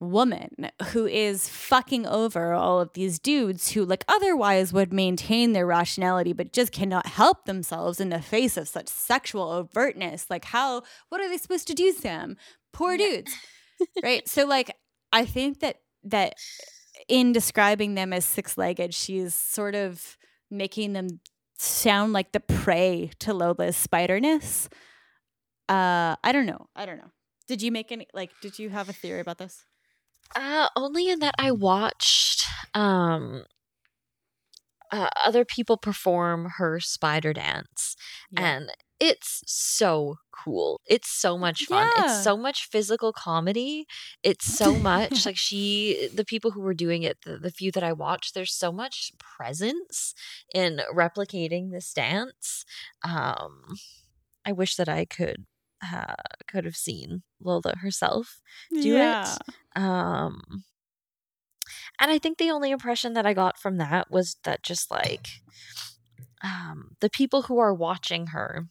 woman 0.03 0.69
who 0.91 1.05
is 1.05 1.49
fucking 1.49 2.05
over 2.05 2.53
all 2.53 2.79
of 2.79 2.93
these 2.93 3.19
dudes 3.19 3.71
who 3.71 3.85
like 3.85 4.05
otherwise 4.07 4.73
would 4.73 4.93
maintain 4.93 5.53
their 5.53 5.65
rationality 5.65 6.33
but 6.33 6.53
just 6.53 6.71
cannot 6.71 7.07
help 7.07 7.45
themselves 7.45 7.99
in 7.99 8.09
the 8.09 8.21
face 8.21 8.57
of 8.57 8.67
such 8.67 8.87
sexual 8.87 9.47
overtness. 9.47 10.29
Like 10.29 10.45
how 10.45 10.83
what 11.09 11.21
are 11.21 11.29
they 11.29 11.37
supposed 11.37 11.67
to 11.67 11.73
do 11.73 11.91
sam? 11.91 12.37
Poor 12.71 12.97
dudes. 12.97 13.33
Right? 14.01 14.25
So 14.29 14.45
like 14.45 14.77
i 15.11 15.25
think 15.25 15.59
that 15.59 15.77
that 16.05 16.35
in 17.09 17.33
describing 17.33 17.95
them 17.95 18.13
as 18.13 18.23
six-legged 18.23 18.93
she's 18.93 19.35
sort 19.35 19.75
of 19.75 20.15
making 20.49 20.93
them 20.93 21.19
sound 21.57 22.13
like 22.13 22.31
the 22.31 22.39
prey 22.39 23.11
to 23.19 23.33
lola's 23.33 23.75
spiderness. 23.75 24.69
Uh 25.67 26.15
i 26.23 26.31
don't 26.31 26.45
know. 26.45 26.67
I 26.75 26.85
don't 26.85 26.97
know. 26.97 27.11
Did 27.47 27.61
you 27.61 27.71
make 27.71 27.91
any 27.91 28.07
like 28.13 28.31
did 28.41 28.57
you 28.59 28.69
have 28.69 28.87
a 28.87 28.93
theory 28.93 29.19
about 29.19 29.37
this 29.37 29.65
uh, 30.35 30.69
only 30.75 31.09
in 31.09 31.19
that 31.19 31.35
I 31.37 31.51
watched 31.51 32.45
um 32.73 33.45
uh, 34.91 35.09
other 35.25 35.43
people 35.43 35.75
perform 35.75 36.51
her 36.57 36.79
spider 36.79 37.33
dance, 37.33 37.95
yeah. 38.31 38.41
and 38.41 38.71
it's 38.99 39.41
so 39.47 40.17
cool. 40.31 40.79
It's 40.85 41.09
so 41.09 41.37
much 41.37 41.65
fun. 41.65 41.89
Yeah. 41.97 42.05
It's 42.05 42.23
so 42.23 42.37
much 42.37 42.69
physical 42.71 43.11
comedy. 43.11 43.85
It's 44.23 44.45
so 44.45 44.75
much 44.75 45.25
like 45.25 45.35
she, 45.35 46.09
the 46.13 46.23
people 46.23 46.51
who 46.51 46.61
were 46.61 46.73
doing 46.73 47.03
it, 47.03 47.17
the, 47.25 47.37
the 47.37 47.51
few 47.51 47.71
that 47.71 47.83
I 47.83 47.91
watched, 47.91 48.33
there's 48.33 48.53
so 48.53 48.71
much 48.71 49.11
presence 49.19 50.13
in 50.53 50.79
replicating 50.93 51.71
this 51.71 51.91
dance. 51.93 52.63
Um, 53.03 53.75
I 54.45 54.51
wish 54.53 54.75
that 54.75 54.87
I 54.87 55.05
could 55.05 55.45
uh, 55.83 56.15
could 56.47 56.65
have 56.65 56.75
seen 56.75 57.23
Lola 57.41 57.75
herself 57.77 58.41
do 58.71 58.93
yeah. 58.93 59.35
it. 59.35 59.81
Um, 59.81 60.63
and 61.99 62.11
I 62.11 62.17
think 62.17 62.37
the 62.37 62.51
only 62.51 62.71
impression 62.71 63.13
that 63.13 63.25
I 63.25 63.33
got 63.33 63.57
from 63.57 63.77
that 63.77 64.09
was 64.09 64.37
that 64.43 64.63
just 64.63 64.89
like 64.89 65.27
um, 66.43 66.95
the 66.99 67.09
people 67.09 67.43
who 67.43 67.59
are 67.59 67.73
watching 67.73 68.27
her 68.27 68.67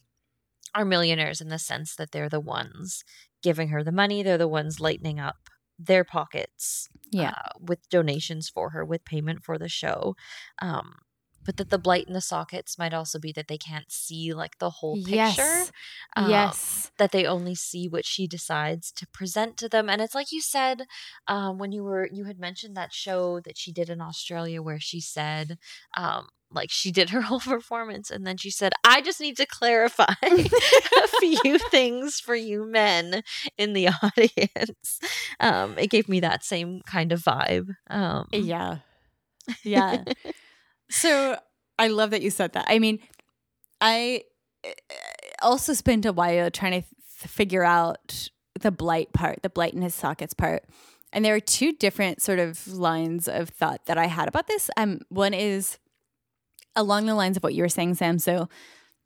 are 0.74 0.84
millionaires 0.84 1.40
in 1.40 1.48
the 1.48 1.58
sense 1.58 1.94
that 1.96 2.12
they're 2.12 2.28
the 2.28 2.40
ones 2.40 3.04
giving 3.42 3.68
her 3.68 3.82
the 3.82 3.92
money, 3.92 4.22
they're 4.22 4.38
the 4.38 4.48
ones 4.48 4.80
lightening 4.80 5.18
up 5.18 5.36
their 5.78 6.04
pockets 6.04 6.88
yeah. 7.10 7.30
Uh, 7.30 7.58
with 7.60 7.88
donations 7.90 8.48
for 8.48 8.70
her, 8.70 8.84
with 8.84 9.04
payment 9.04 9.44
for 9.44 9.58
the 9.58 9.68
show. 9.68 10.16
Um, 10.60 10.94
but 11.44 11.56
that 11.56 11.70
the 11.70 11.78
blight 11.78 12.06
in 12.06 12.12
the 12.12 12.20
sockets 12.20 12.78
might 12.78 12.94
also 12.94 13.18
be 13.18 13.32
that 13.32 13.48
they 13.48 13.58
can't 13.58 13.90
see 13.90 14.32
like 14.32 14.58
the 14.58 14.70
whole 14.70 14.96
picture. 14.96 15.10
Yes. 15.14 15.72
Um, 16.16 16.30
yes. 16.30 16.90
That 16.98 17.12
they 17.12 17.26
only 17.26 17.54
see 17.54 17.88
what 17.88 18.04
she 18.04 18.26
decides 18.26 18.92
to 18.92 19.06
present 19.08 19.56
to 19.58 19.68
them. 19.68 19.88
And 19.88 20.00
it's 20.00 20.14
like 20.14 20.32
you 20.32 20.40
said, 20.40 20.86
um, 21.26 21.58
when 21.58 21.72
you 21.72 21.84
were, 21.84 22.08
you 22.12 22.24
had 22.24 22.38
mentioned 22.38 22.76
that 22.76 22.92
show 22.92 23.40
that 23.40 23.58
she 23.58 23.72
did 23.72 23.88
in 23.88 24.00
Australia 24.00 24.62
where 24.62 24.80
she 24.80 25.00
said, 25.00 25.58
um, 25.96 26.28
like 26.54 26.70
she 26.70 26.92
did 26.92 27.10
her 27.10 27.20
whole 27.22 27.40
performance 27.40 28.10
and 28.10 28.26
then 28.26 28.36
she 28.36 28.50
said 28.50 28.72
i 28.84 29.00
just 29.00 29.20
need 29.20 29.36
to 29.36 29.46
clarify 29.46 30.12
a 30.22 31.08
few 31.18 31.58
things 31.70 32.20
for 32.20 32.34
you 32.34 32.66
men 32.66 33.22
in 33.56 33.72
the 33.72 33.88
audience 33.88 35.00
um 35.40 35.78
it 35.78 35.88
gave 35.88 36.08
me 36.08 36.20
that 36.20 36.44
same 36.44 36.80
kind 36.82 37.12
of 37.12 37.20
vibe 37.22 37.74
um 37.88 38.26
yeah 38.32 38.78
yeah 39.64 40.04
so 40.92 41.38
I 41.78 41.88
love 41.88 42.10
that 42.10 42.22
you 42.22 42.30
said 42.30 42.52
that. 42.52 42.66
I 42.68 42.78
mean, 42.78 43.00
I 43.80 44.22
eh, 44.62 44.72
also 45.40 45.72
spent 45.72 46.04
a 46.06 46.12
while 46.12 46.50
trying 46.50 46.82
to 46.82 46.88
figure 47.06 47.64
out 47.64 48.28
the 48.60 48.70
blight 48.70 49.12
part, 49.12 49.42
the 49.42 49.50
blight 49.50 49.74
in 49.74 49.82
his 49.82 49.94
sockets 49.94 50.34
part. 50.34 50.64
And 51.12 51.24
there 51.24 51.34
are 51.34 51.40
two 51.40 51.72
different 51.72 52.22
sort 52.22 52.38
of 52.38 52.66
lines 52.68 53.26
of 53.26 53.48
thought 53.48 53.86
that 53.86 53.98
I 53.98 54.06
had 54.06 54.28
about 54.28 54.46
this. 54.46 54.70
Um, 54.76 55.00
one 55.08 55.34
is 55.34 55.78
along 56.76 57.06
the 57.06 57.14
lines 57.14 57.36
of 57.36 57.42
what 57.42 57.54
you 57.54 57.62
were 57.62 57.68
saying, 57.68 57.94
Sam. 57.94 58.18
So 58.18 58.48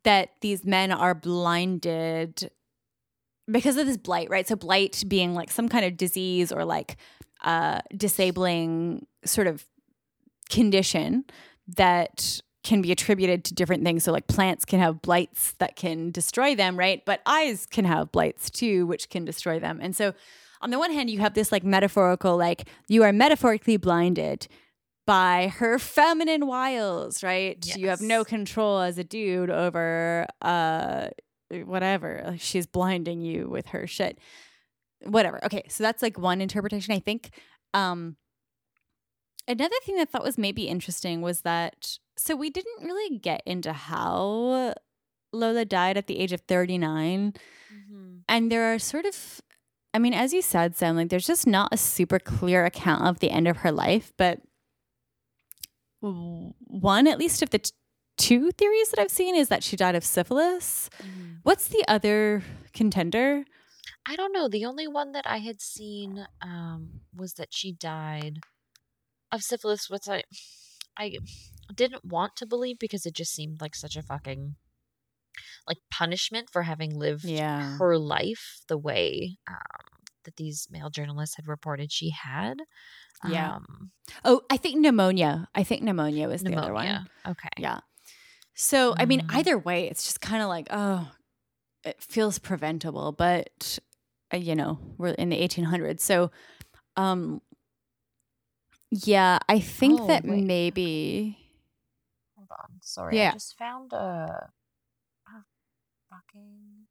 that 0.03 0.29
these 0.41 0.65
men 0.65 0.91
are 0.91 1.15
blinded 1.15 2.49
because 3.49 3.77
of 3.77 3.87
this 3.87 3.97
blight, 3.97 4.29
right? 4.29 4.47
So 4.47 4.55
blight 4.55 5.03
being 5.07 5.33
like 5.33 5.51
some 5.51 5.69
kind 5.69 5.85
of 5.85 5.97
disease 5.97 6.51
or 6.51 6.65
like 6.65 6.97
uh, 7.43 7.79
disabling 7.95 9.05
sort 9.25 9.47
of 9.47 9.65
condition 10.49 11.25
that 11.75 12.41
can 12.63 12.81
be 12.81 12.91
attributed 12.91 13.45
to 13.45 13.53
different 13.53 13.83
things. 13.83 14.03
So, 14.03 14.11
like 14.11 14.27
plants 14.27 14.65
can 14.65 14.79
have 14.79 15.01
blights 15.01 15.53
that 15.59 15.75
can 15.75 16.11
destroy 16.11 16.55
them, 16.55 16.77
right? 16.77 17.03
But 17.05 17.21
eyes 17.25 17.65
can 17.65 17.85
have 17.85 18.11
blights 18.11 18.49
too, 18.49 18.85
which 18.85 19.09
can 19.09 19.25
destroy 19.25 19.59
them. 19.59 19.79
And 19.81 19.95
so, 19.95 20.13
on 20.61 20.71
the 20.71 20.79
one 20.79 20.91
hand, 20.91 21.09
you 21.09 21.19
have 21.19 21.33
this 21.33 21.51
like 21.51 21.63
metaphorical, 21.63 22.35
like 22.37 22.67
you 22.87 23.03
are 23.03 23.13
metaphorically 23.13 23.77
blinded 23.77 24.47
by 25.05 25.53
her 25.57 25.79
feminine 25.79 26.45
wiles, 26.45 27.23
right? 27.23 27.57
Yes. 27.65 27.77
You 27.77 27.87
have 27.87 28.01
no 28.01 28.23
control 28.25 28.81
as 28.81 28.97
a 28.97 29.03
dude 29.03 29.49
over 29.49 30.27
uh 30.41 31.07
whatever. 31.49 32.35
She's 32.37 32.67
blinding 32.67 33.21
you 33.21 33.47
with 33.47 33.67
her 33.67 33.87
shit. 33.87 34.19
Whatever. 35.03 35.43
Okay, 35.45 35.63
so 35.69 35.83
that's 35.83 36.01
like 36.01 36.19
one 36.19 36.41
interpretation. 36.41 36.93
I 36.93 36.99
think 36.99 37.29
um 37.73 38.17
Another 39.47 39.75
thing 39.83 39.95
that 39.95 40.01
I 40.01 40.05
thought 40.05 40.23
was 40.23 40.37
maybe 40.37 40.67
interesting 40.67 41.21
was 41.21 41.41
that 41.41 41.97
so 42.17 42.35
we 42.35 42.49
didn't 42.49 42.83
really 42.83 43.17
get 43.17 43.41
into 43.45 43.71
how 43.73 44.73
Lola 45.31 45.65
died 45.65 45.97
at 45.97 46.07
the 46.07 46.19
age 46.19 46.33
of 46.33 46.41
39. 46.41 47.33
Mm-hmm. 47.73 48.17
And 48.27 48.51
there 48.51 48.73
are 48.73 48.79
sort 48.79 49.05
of 49.05 49.41
I 49.93 49.99
mean, 49.99 50.13
as 50.13 50.33
you 50.33 50.41
said, 50.41 50.75
Sam, 50.75 50.95
like 50.95 51.09
there's 51.09 51.25
just 51.25 51.47
not 51.47 51.69
a 51.71 51.77
super 51.77 52.19
clear 52.19 52.65
account 52.65 53.05
of 53.05 53.19
the 53.19 53.31
end 53.31 53.47
of 53.47 53.57
her 53.57 53.71
life, 53.71 54.13
but 54.17 54.41
one 56.01 57.07
at 57.07 57.17
least 57.17 57.41
of 57.41 57.49
the 57.49 57.59
t- 57.59 57.71
two 58.17 58.51
theories 58.51 58.89
that 58.89 58.99
I've 58.99 59.11
seen 59.11 59.35
is 59.35 59.49
that 59.49 59.63
she 59.63 59.75
died 59.75 59.95
of 59.95 60.03
syphilis. 60.03 60.89
Mm-hmm. 61.01 61.33
What's 61.43 61.67
the 61.69 61.83
other 61.87 62.43
contender? 62.73 63.45
I 64.05 64.15
don't 64.15 64.33
know. 64.33 64.47
The 64.47 64.65
only 64.65 64.87
one 64.87 65.13
that 65.13 65.25
I 65.25 65.39
had 65.39 65.61
seen 65.61 66.27
um, 66.41 67.01
was 67.15 67.33
that 67.33 67.49
she 67.51 67.71
died 67.71 68.41
of 69.31 69.41
syphilis, 69.41 69.89
which 69.89 70.07
I 70.07 70.23
I 70.97 71.17
didn't 71.73 72.05
want 72.05 72.35
to 72.37 72.45
believe 72.45 72.79
because 72.79 73.05
it 73.05 73.13
just 73.13 73.33
seemed 73.33 73.61
like 73.61 73.75
such 73.75 73.95
a 73.95 74.01
fucking 74.01 74.55
like 75.67 75.77
punishment 75.91 76.49
for 76.51 76.63
having 76.63 76.97
lived 76.97 77.25
yeah. 77.25 77.77
her 77.77 77.97
life 77.97 78.61
the 78.67 78.77
way 78.77 79.37
um, 79.49 80.07
that 80.25 80.37
these 80.37 80.67
male 80.71 80.89
journalists 80.89 81.35
had 81.35 81.47
reported 81.47 81.91
she 81.91 82.09
had. 82.09 82.57
Yeah. 83.27 83.55
Um, 83.55 83.91
oh, 84.23 84.41
I 84.49 84.57
think 84.57 84.79
pneumonia. 84.79 85.47
I 85.53 85.63
think 85.63 85.83
pneumonia 85.83 86.27
was 86.27 86.43
pneumonia. 86.43 86.61
the 86.61 86.65
other 86.65 86.73
one. 86.73 87.09
Okay. 87.27 87.49
Yeah. 87.57 87.79
So, 88.53 88.95
I 88.97 89.05
mean, 89.05 89.21
mm. 89.21 89.35
either 89.35 89.57
way, 89.57 89.87
it's 89.87 90.03
just 90.03 90.21
kind 90.21 90.41
of 90.41 90.49
like, 90.49 90.67
oh, 90.71 91.11
it 91.83 92.01
feels 92.01 92.39
preventable, 92.39 93.11
but, 93.11 93.79
uh, 94.33 94.37
you 94.37 94.55
know, 94.55 94.79
we're 94.97 95.09
in 95.09 95.29
the 95.29 95.39
1800s. 95.39 95.99
So, 95.99 96.31
Um 96.95 97.41
yeah, 98.91 99.39
I 99.49 99.59
think 99.59 100.01
Oh, 100.01 100.07
that 100.07 100.23
wait. 100.25 100.43
maybe 100.45 101.37
Hold 102.35 102.49
on. 102.51 102.79
Sorry. 102.81 103.17
Yeah. 103.17 103.29
I 103.29 103.33
just 103.33 103.57
found 103.57 103.93
a, 103.93 104.49
a 105.27 105.43
fucking 106.09 106.87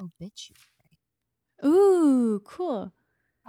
obituary. 0.00 0.58
Ooh, 1.64 2.40
cool. 2.44 2.92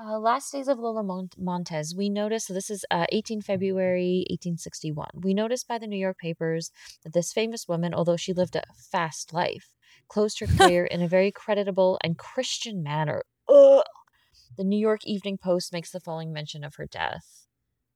Uh, 0.01 0.17
last 0.17 0.51
days 0.53 0.67
of 0.69 0.79
Lola 0.79 1.03
Mont- 1.03 1.35
Montez. 1.37 1.93
We 1.95 2.09
noticed 2.09 2.47
this 2.53 2.69
is 2.69 2.85
uh, 2.89 3.05
18 3.11 3.41
February 3.41 4.25
1861. 4.29 5.07
We 5.15 5.33
noticed 5.33 5.67
by 5.67 5.77
the 5.77 5.87
New 5.87 5.97
York 5.99 6.17
papers 6.19 6.71
that 7.03 7.13
this 7.13 7.33
famous 7.33 7.67
woman, 7.67 7.93
although 7.93 8.15
she 8.15 8.31
lived 8.33 8.55
a 8.55 8.63
fast 8.91 9.33
life, 9.33 9.73
closed 10.07 10.39
her 10.39 10.47
career 10.57 10.85
in 10.85 11.01
a 11.01 11.07
very 11.07 11.31
creditable 11.31 11.99
and 12.03 12.17
Christian 12.17 12.81
manner. 12.81 13.23
Ugh. 13.49 13.83
The 14.59 14.65
New 14.65 14.77
York 14.77 15.05
Evening 15.05 15.37
Post 15.37 15.71
makes 15.71 15.91
the 15.91 16.01
following 16.01 16.33
mention 16.33 16.65
of 16.65 16.75
her 16.75 16.85
death. 16.85 17.47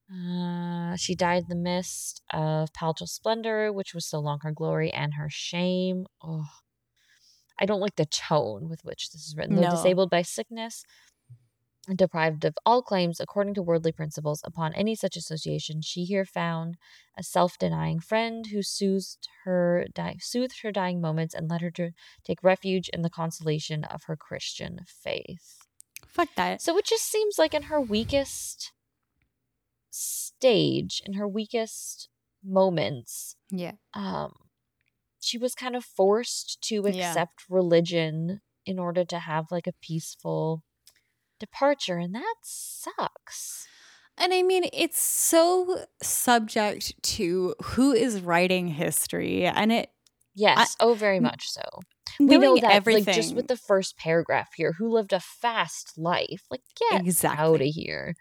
Uh, 0.10 0.96
she 0.96 1.14
died 1.14 1.44
in 1.44 1.50
the 1.50 1.62
midst 1.62 2.22
of 2.32 2.72
palatial 2.72 3.06
splendor, 3.06 3.74
which 3.74 3.94
was 3.94 4.06
so 4.06 4.20
long 4.20 4.40
her 4.44 4.54
glory 4.54 4.90
and 4.90 5.16
her 5.16 5.28
shame. 5.30 6.06
Oh, 6.24 6.46
I 7.60 7.66
don't 7.66 7.82
like 7.82 7.98
the 7.98 8.06
tone 8.06 8.70
with 8.70 8.80
which 8.86 9.12
this 9.12 9.28
is 9.28 9.36
written. 9.36 9.58
Though 9.58 9.64
No. 9.64 9.72
disabled 9.72 10.10
by 10.10 10.22
sickness 10.22 10.86
and 11.90 11.98
deprived 11.98 12.46
of 12.46 12.58
all 12.66 12.82
claims 12.82 13.20
according 13.20 13.56
to 13.56 13.62
worldly 13.62 13.92
principles 13.92 14.40
upon 14.46 14.74
any 14.74 14.96
such 14.96 15.18
association, 15.18 15.82
she 15.82 16.06
here 16.06 16.24
found 16.24 16.78
a 17.18 17.24
self-denying 17.24 18.00
friend 18.00 18.46
who 18.54 18.64
soothed 18.64 19.28
her 19.44 19.88
di- 19.94 20.16
soothed 20.22 20.62
her 20.62 20.72
dying 20.72 21.02
moments 21.02 21.36
and 21.36 21.50
led 21.50 21.60
her 21.60 21.72
to 21.72 21.92
take 22.24 22.42
refuge 22.42 22.88
in 22.88 23.02
the 23.02 23.10
consolation 23.10 23.84
of 23.84 24.04
her 24.06 24.16
Christian 24.16 24.80
faith. 24.88 25.68
Fuck 26.14 26.30
that. 26.36 26.62
So 26.62 26.78
it 26.78 26.86
just 26.86 27.06
seems 27.06 27.38
like 27.38 27.54
in 27.54 27.64
her 27.64 27.82
weakest 27.82 28.72
stage, 29.90 31.02
in 31.06 31.14
her 31.14 31.28
weakest 31.28 32.10
moments, 32.44 33.36
Yeah. 33.52 33.74
um, 33.94 34.34
she 35.20 35.38
was 35.38 35.56
kind 35.56 35.76
of 35.76 35.86
forced 35.86 36.62
to 36.64 36.86
Yeah. 36.86 37.10
accept 37.10 37.50
religion 37.50 38.42
in 38.66 38.80
order 38.80 39.06
to 39.06 39.20
have 39.20 39.52
like 39.52 39.68
a 39.68 39.74
peaceful 39.82 40.64
departure, 41.40 41.98
and 41.98 42.16
that 42.16 42.36
sucks. 42.44 43.68
And 44.18 44.34
I 44.34 44.44
mean, 44.44 44.70
it's 44.74 45.02
so 45.02 45.86
subject 46.02 46.94
to 47.16 47.56
who 47.64 47.92
is 47.94 48.22
writing 48.22 48.68
history, 48.68 49.46
and 49.46 49.72
it 49.72 49.92
Yes, 50.36 50.76
oh, 50.80 50.94
very 50.94 51.20
much 51.20 51.50
so. 51.50 51.64
We 52.20 52.38
know 52.38 52.56
that, 52.58 52.72
everything. 52.72 53.06
like, 53.06 53.16
just 53.16 53.36
with 53.36 53.48
the 53.48 53.58
first 53.58 53.98
paragraph 53.98 54.50
here, 54.56 54.74
who 54.78 54.90
lived 54.90 55.14
a 55.14 55.20
fast 55.20 55.98
life. 55.98 56.44
Like, 56.50 56.62
get 56.92 57.26
out 57.26 57.62
of 57.62 57.62
here. 57.62 58.16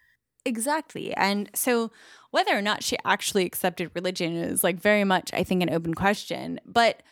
Exactly. 0.45 1.15
And 1.15 1.51
so 1.55 1.93
whether 2.31 2.57
or 2.57 2.63
not 2.63 2.83
she 2.83 2.97
actually 3.05 3.47
accepted 3.47 3.91
religion 3.95 4.35
is 4.37 4.65
like 4.65 4.81
very 4.81 5.05
much, 5.05 5.31
I 5.33 5.45
think, 5.45 5.63
an 5.63 5.71
open 5.71 5.95
question. 5.95 6.59
But 6.67 7.03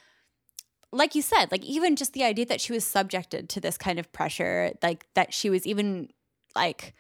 like 0.92 1.14
you 1.14 1.22
said, 1.22 1.52
like 1.52 1.64
even 1.64 1.94
just 1.94 2.12
the 2.12 2.24
idea 2.24 2.46
that 2.46 2.60
she 2.60 2.72
was 2.72 2.84
subjected 2.84 3.48
to 3.50 3.60
this 3.60 3.78
kind 3.78 3.98
of 3.98 4.10
pressure, 4.12 4.72
like 4.82 5.06
that 5.14 5.32
she 5.32 5.50
was 5.50 5.66
even 5.66 6.08
like 6.56 6.94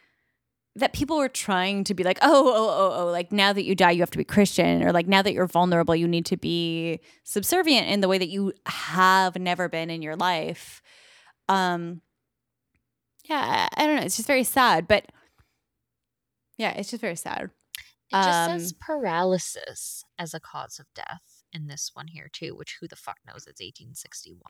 that 0.76 0.92
people 0.92 1.18
were 1.18 1.28
trying 1.28 1.82
to 1.84 1.94
be 1.94 2.04
like, 2.04 2.18
oh, 2.22 2.46
oh, 2.54 2.68
oh, 2.68 3.02
oh, 3.02 3.10
like 3.10 3.32
now 3.32 3.52
that 3.52 3.64
you 3.64 3.74
die, 3.74 3.90
you 3.90 4.00
have 4.00 4.10
to 4.10 4.18
be 4.18 4.24
Christian, 4.24 4.82
or 4.84 4.92
like 4.92 5.08
now 5.08 5.20
that 5.22 5.32
you're 5.32 5.46
vulnerable, 5.46 5.96
you 5.96 6.06
need 6.08 6.26
to 6.26 6.36
be 6.36 7.00
subservient 7.24 7.88
in 7.88 8.00
the 8.00 8.08
way 8.08 8.18
that 8.18 8.28
you 8.28 8.52
have 8.66 9.36
never 9.38 9.68
been 9.68 9.90
in 9.90 10.00
your 10.02 10.16
life. 10.16 10.80
Um, 11.48 12.02
yeah, 13.28 13.68
I, 13.76 13.82
I 13.82 13.86
don't 13.86 13.96
know. 13.96 14.02
It's 14.02 14.16
just 14.16 14.28
very 14.28 14.44
sad, 14.44 14.86
but 14.86 15.06
yeah, 16.56 16.70
it's 16.72 16.90
just 16.90 17.00
very 17.00 17.16
sad. 17.16 17.50
It 18.12 18.16
just 18.16 18.44
says 18.46 18.72
Um, 18.72 18.76
paralysis 18.80 20.04
as 20.18 20.34
a 20.34 20.40
cause 20.40 20.78
of 20.78 20.86
death 20.94 21.42
in 21.52 21.66
this 21.68 21.90
one 21.94 22.06
here 22.08 22.28
too, 22.32 22.54
which 22.56 22.76
who 22.80 22.86
the 22.88 22.96
fuck 22.96 23.18
knows 23.26 23.46
it's 23.48 23.60
1861. 23.60 24.40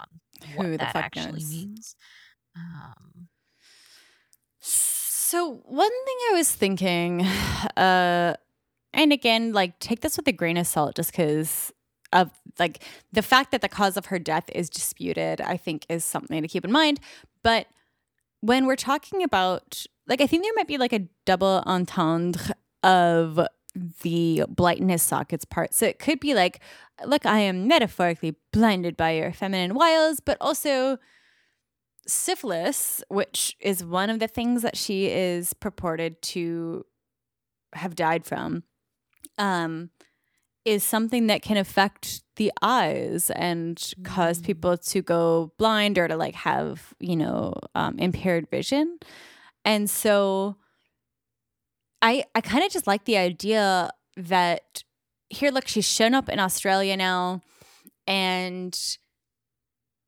What 0.56 0.64
Who 0.66 0.72
the 0.72 0.78
that 0.78 0.92
fuck 0.92 1.04
actually 1.04 1.32
knows? 1.42 1.50
means. 1.50 1.96
Um, 2.56 3.28
So 4.60 4.99
one 5.66 5.90
thing 5.90 6.16
I 6.30 6.34
was 6.34 6.50
thinking, 6.50 7.22
uh, 7.76 8.34
and 8.92 9.12
again, 9.12 9.52
like 9.52 9.78
take 9.78 10.00
this 10.00 10.16
with 10.16 10.26
a 10.28 10.32
grain 10.32 10.56
of 10.56 10.66
salt, 10.66 10.96
just 10.96 11.12
because 11.12 11.72
of 12.12 12.30
like 12.58 12.82
the 13.12 13.22
fact 13.22 13.52
that 13.52 13.60
the 13.60 13.68
cause 13.68 13.96
of 13.96 14.06
her 14.06 14.18
death 14.18 14.50
is 14.54 14.68
disputed, 14.68 15.40
I 15.40 15.56
think 15.56 15.86
is 15.88 16.04
something 16.04 16.42
to 16.42 16.48
keep 16.48 16.64
in 16.64 16.72
mind. 16.72 17.00
But 17.42 17.66
when 18.40 18.66
we're 18.66 18.76
talking 18.76 19.22
about, 19.22 19.84
like, 20.06 20.20
I 20.20 20.26
think 20.26 20.42
there 20.42 20.52
might 20.56 20.66
be 20.66 20.78
like 20.78 20.92
a 20.92 21.06
double 21.24 21.62
entendre 21.66 22.54
of 22.82 23.40
the 24.02 24.44
his 24.88 25.02
sockets 25.02 25.44
part. 25.44 25.74
So 25.74 25.86
it 25.86 25.98
could 25.98 26.20
be 26.20 26.34
like, 26.34 26.60
look, 27.06 27.24
I 27.26 27.38
am 27.40 27.68
metaphorically 27.68 28.36
blinded 28.52 28.96
by 28.96 29.12
your 29.12 29.32
feminine 29.32 29.74
wiles, 29.74 30.20
but 30.20 30.36
also 30.40 30.98
syphilis, 32.06 33.02
which 33.08 33.56
is 33.60 33.84
one 33.84 34.10
of 34.10 34.18
the 34.18 34.28
things 34.28 34.62
that 34.62 34.76
she 34.76 35.06
is 35.06 35.52
purported 35.54 36.20
to 36.22 36.84
have 37.74 37.94
died 37.94 38.24
from, 38.24 38.64
um, 39.38 39.90
is 40.64 40.82
something 40.84 41.28
that 41.28 41.42
can 41.42 41.56
affect 41.56 42.22
the 42.36 42.52
eyes 42.62 43.30
and 43.30 43.92
cause 44.02 44.40
Mm. 44.40 44.44
people 44.44 44.76
to 44.76 45.02
go 45.02 45.52
blind 45.58 45.98
or 45.98 46.08
to 46.08 46.16
like 46.16 46.34
have, 46.34 46.92
you 46.98 47.16
know, 47.16 47.54
um, 47.74 47.98
impaired 47.98 48.48
vision. 48.50 48.98
And 49.64 49.88
so 49.88 50.56
I 52.02 52.24
I 52.34 52.40
kind 52.40 52.64
of 52.64 52.70
just 52.72 52.86
like 52.86 53.04
the 53.04 53.16
idea 53.18 53.90
that 54.16 54.82
here, 55.28 55.50
look, 55.50 55.68
she's 55.68 55.86
shown 55.88 56.14
up 56.14 56.28
in 56.28 56.38
Australia 56.40 56.96
now, 56.96 57.42
and 58.06 58.78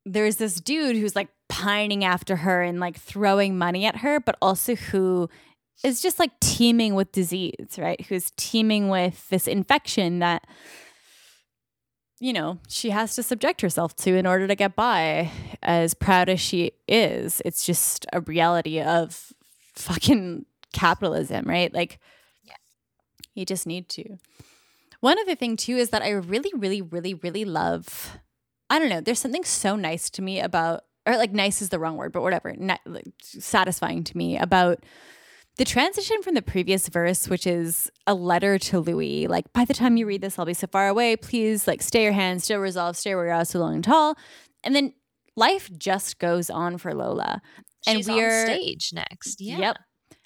there's 0.04 0.36
this 0.36 0.60
dude 0.60 0.96
who's 0.96 1.14
like 1.14 1.28
pining 1.52 2.02
after 2.02 2.36
her 2.36 2.62
and 2.62 2.80
like 2.80 2.96
throwing 2.98 3.58
money 3.58 3.84
at 3.84 3.96
her, 3.96 4.18
but 4.18 4.36
also 4.40 4.74
who 4.74 5.28
is 5.84 6.00
just 6.00 6.18
like 6.18 6.30
teeming 6.40 6.94
with 6.94 7.12
disease, 7.12 7.76
right? 7.76 8.00
Who's 8.06 8.32
teeming 8.38 8.88
with 8.88 9.28
this 9.28 9.46
infection 9.46 10.20
that, 10.20 10.46
you 12.20 12.32
know, 12.32 12.58
she 12.68 12.88
has 12.88 13.14
to 13.16 13.22
subject 13.22 13.60
herself 13.60 13.94
to 13.96 14.16
in 14.16 14.26
order 14.26 14.48
to 14.48 14.54
get 14.54 14.74
by. 14.74 15.30
As 15.62 15.92
proud 15.92 16.30
as 16.30 16.40
she 16.40 16.72
is, 16.88 17.42
it's 17.44 17.66
just 17.66 18.06
a 18.14 18.22
reality 18.22 18.80
of 18.80 19.34
fucking 19.74 20.46
capitalism, 20.72 21.44
right? 21.46 21.72
Like, 21.74 21.98
Yeah. 22.44 22.54
you 23.34 23.44
just 23.44 23.66
need 23.66 23.90
to. 23.90 24.16
One 25.00 25.18
other 25.18 25.34
thing, 25.34 25.58
too, 25.58 25.76
is 25.76 25.90
that 25.90 26.00
I 26.02 26.10
really, 26.10 26.50
really, 26.56 26.80
really, 26.80 27.12
really 27.12 27.44
love. 27.44 28.18
I 28.70 28.78
don't 28.78 28.88
know. 28.88 29.02
There's 29.02 29.18
something 29.18 29.44
so 29.44 29.76
nice 29.76 30.08
to 30.10 30.22
me 30.22 30.40
about, 30.40 30.84
or 31.06 31.16
like 31.16 31.32
nice 31.32 31.62
is 31.62 31.68
the 31.70 31.78
wrong 31.78 31.96
word, 31.96 32.12
but 32.12 32.22
whatever, 32.22 32.54
like, 32.86 33.12
satisfying 33.22 34.04
to 34.04 34.16
me 34.16 34.38
about 34.38 34.84
the 35.56 35.64
transition 35.64 36.22
from 36.22 36.34
the 36.34 36.40
previous 36.42 36.88
verse, 36.88 37.28
which 37.28 37.46
is 37.46 37.90
a 38.06 38.14
letter 38.14 38.58
to 38.58 38.80
Louis. 38.80 39.26
Like, 39.26 39.52
by 39.52 39.64
the 39.66 39.74
time 39.74 39.96
you 39.98 40.06
read 40.06 40.22
this, 40.22 40.38
I'll 40.38 40.46
be 40.46 40.54
so 40.54 40.66
far 40.66 40.88
away. 40.88 41.16
Please, 41.16 41.66
like, 41.68 41.82
stay 41.82 42.04
your 42.04 42.12
hand, 42.12 42.42
still 42.42 42.58
resolve, 42.58 42.96
stay 42.96 43.14
where 43.14 43.26
you 43.26 43.32
are, 43.32 43.44
so 43.44 43.58
long 43.58 43.74
and 43.74 43.84
tall. 43.84 44.16
And 44.64 44.74
then 44.74 44.94
life 45.36 45.70
just 45.76 46.18
goes 46.18 46.48
on 46.48 46.78
for 46.78 46.94
Lola. 46.94 47.42
And 47.86 48.02
we're- 48.06 48.40
on 48.40 48.46
stage 48.46 48.90
next. 48.94 49.40
Yeah. 49.40 49.58
Yep. 49.58 49.76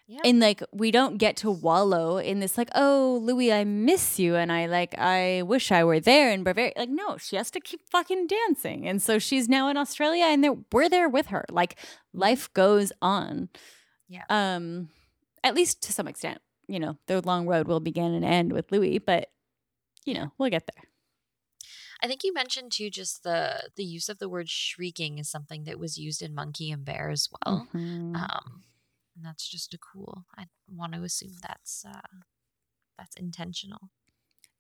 Yep. 0.09 0.21
And 0.25 0.38
like 0.40 0.62
we 0.73 0.92
don't 0.92 1.19
get 1.19 1.37
to 1.38 1.51
wallow 1.51 2.19
in 2.19 2.38
this 2.38 2.57
like, 2.57 2.71
oh, 2.77 3.19
Louis, 3.23 3.53
I 3.53 3.64
miss 3.64 4.21
you 4.21 4.37
and 4.37 4.53
I 4.53 4.66
like 4.66 4.97
I 4.97 5.42
wish 5.42 5.73
I 5.73 5.83
were 5.83 5.99
there 5.99 6.31
in 6.31 6.45
Bavaria. 6.45 6.73
Like, 6.77 6.90
no, 6.90 7.16
she 7.16 7.35
has 7.37 7.51
to 7.53 7.61
keep 7.61 7.81
fucking 7.90 8.29
dancing. 8.29 8.87
And 8.87 9.03
so 9.03 9.19
she's 9.19 9.49
now 9.49 9.69
in 9.69 9.77
Australia 9.77 10.27
and 10.27 10.64
we're 10.73 10.88
there 10.88 11.09
with 11.09 11.27
her. 11.29 11.45
Like 11.51 11.77
life 12.12 12.53
goes 12.55 12.92
on. 13.03 13.49
Yeah. 14.09 14.23
Um, 14.31 14.90
at 15.42 15.55
least 15.57 15.83
to 15.83 15.92
some 15.92 16.07
extent. 16.07 16.40
You 16.69 16.79
know, 16.81 16.99
the 17.07 17.21
long 17.21 17.47
road 17.47 17.66
will 17.66 17.81
begin 17.81 18.12
and 18.14 18.25
end 18.25 18.53
with 18.53 18.71
Louis, 18.71 18.99
but 18.99 19.31
you 20.05 20.14
know, 20.14 20.33
we'll 20.38 20.51
get 20.51 20.69
there. 20.73 20.85
I 22.03 22.07
think 22.07 22.23
you 22.23 22.33
mentioned 22.33 22.71
too 22.73 22.90
just 22.90 23.25
the 23.25 23.71
the 23.75 23.85
use 23.85 24.09
of 24.09 24.19
the 24.19 24.29
word 24.29 24.49
shrieking 24.49 25.19
is 25.19 25.29
something 25.29 25.64
that 25.64 25.79
was 25.81 25.99
used 25.99 26.23
in 26.23 26.35
Monkey 26.35 26.71
and 26.71 26.85
Bear 26.85 27.11
as 27.11 27.29
well. 27.45 27.66
Mhm. 27.73 28.16
Um, 28.16 28.62
and 29.16 29.24
that's 29.24 29.48
just 29.48 29.72
a 29.74 29.79
cool. 29.79 30.24
I 30.37 30.44
want 30.68 30.93
to 30.93 31.03
assume 31.03 31.32
that's 31.43 31.84
uh, 31.88 32.01
that's 32.99 33.16
intentional. 33.16 33.91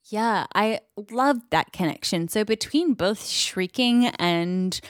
Yeah, 0.08 0.46
I 0.54 0.80
love 1.10 1.38
that 1.50 1.72
connection. 1.72 2.28
So 2.28 2.44
between 2.44 2.94
both 2.94 3.26
shrieking 3.26 4.06
and 4.06 4.80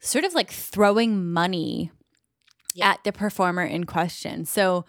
sort 0.00 0.24
of 0.24 0.34
like 0.34 0.50
throwing 0.50 1.32
money 1.32 1.90
Yeah. 2.74 2.90
at 2.90 3.04
the 3.04 3.12
performer 3.12 3.64
in 3.64 3.84
question. 3.84 4.44
So 4.44 4.84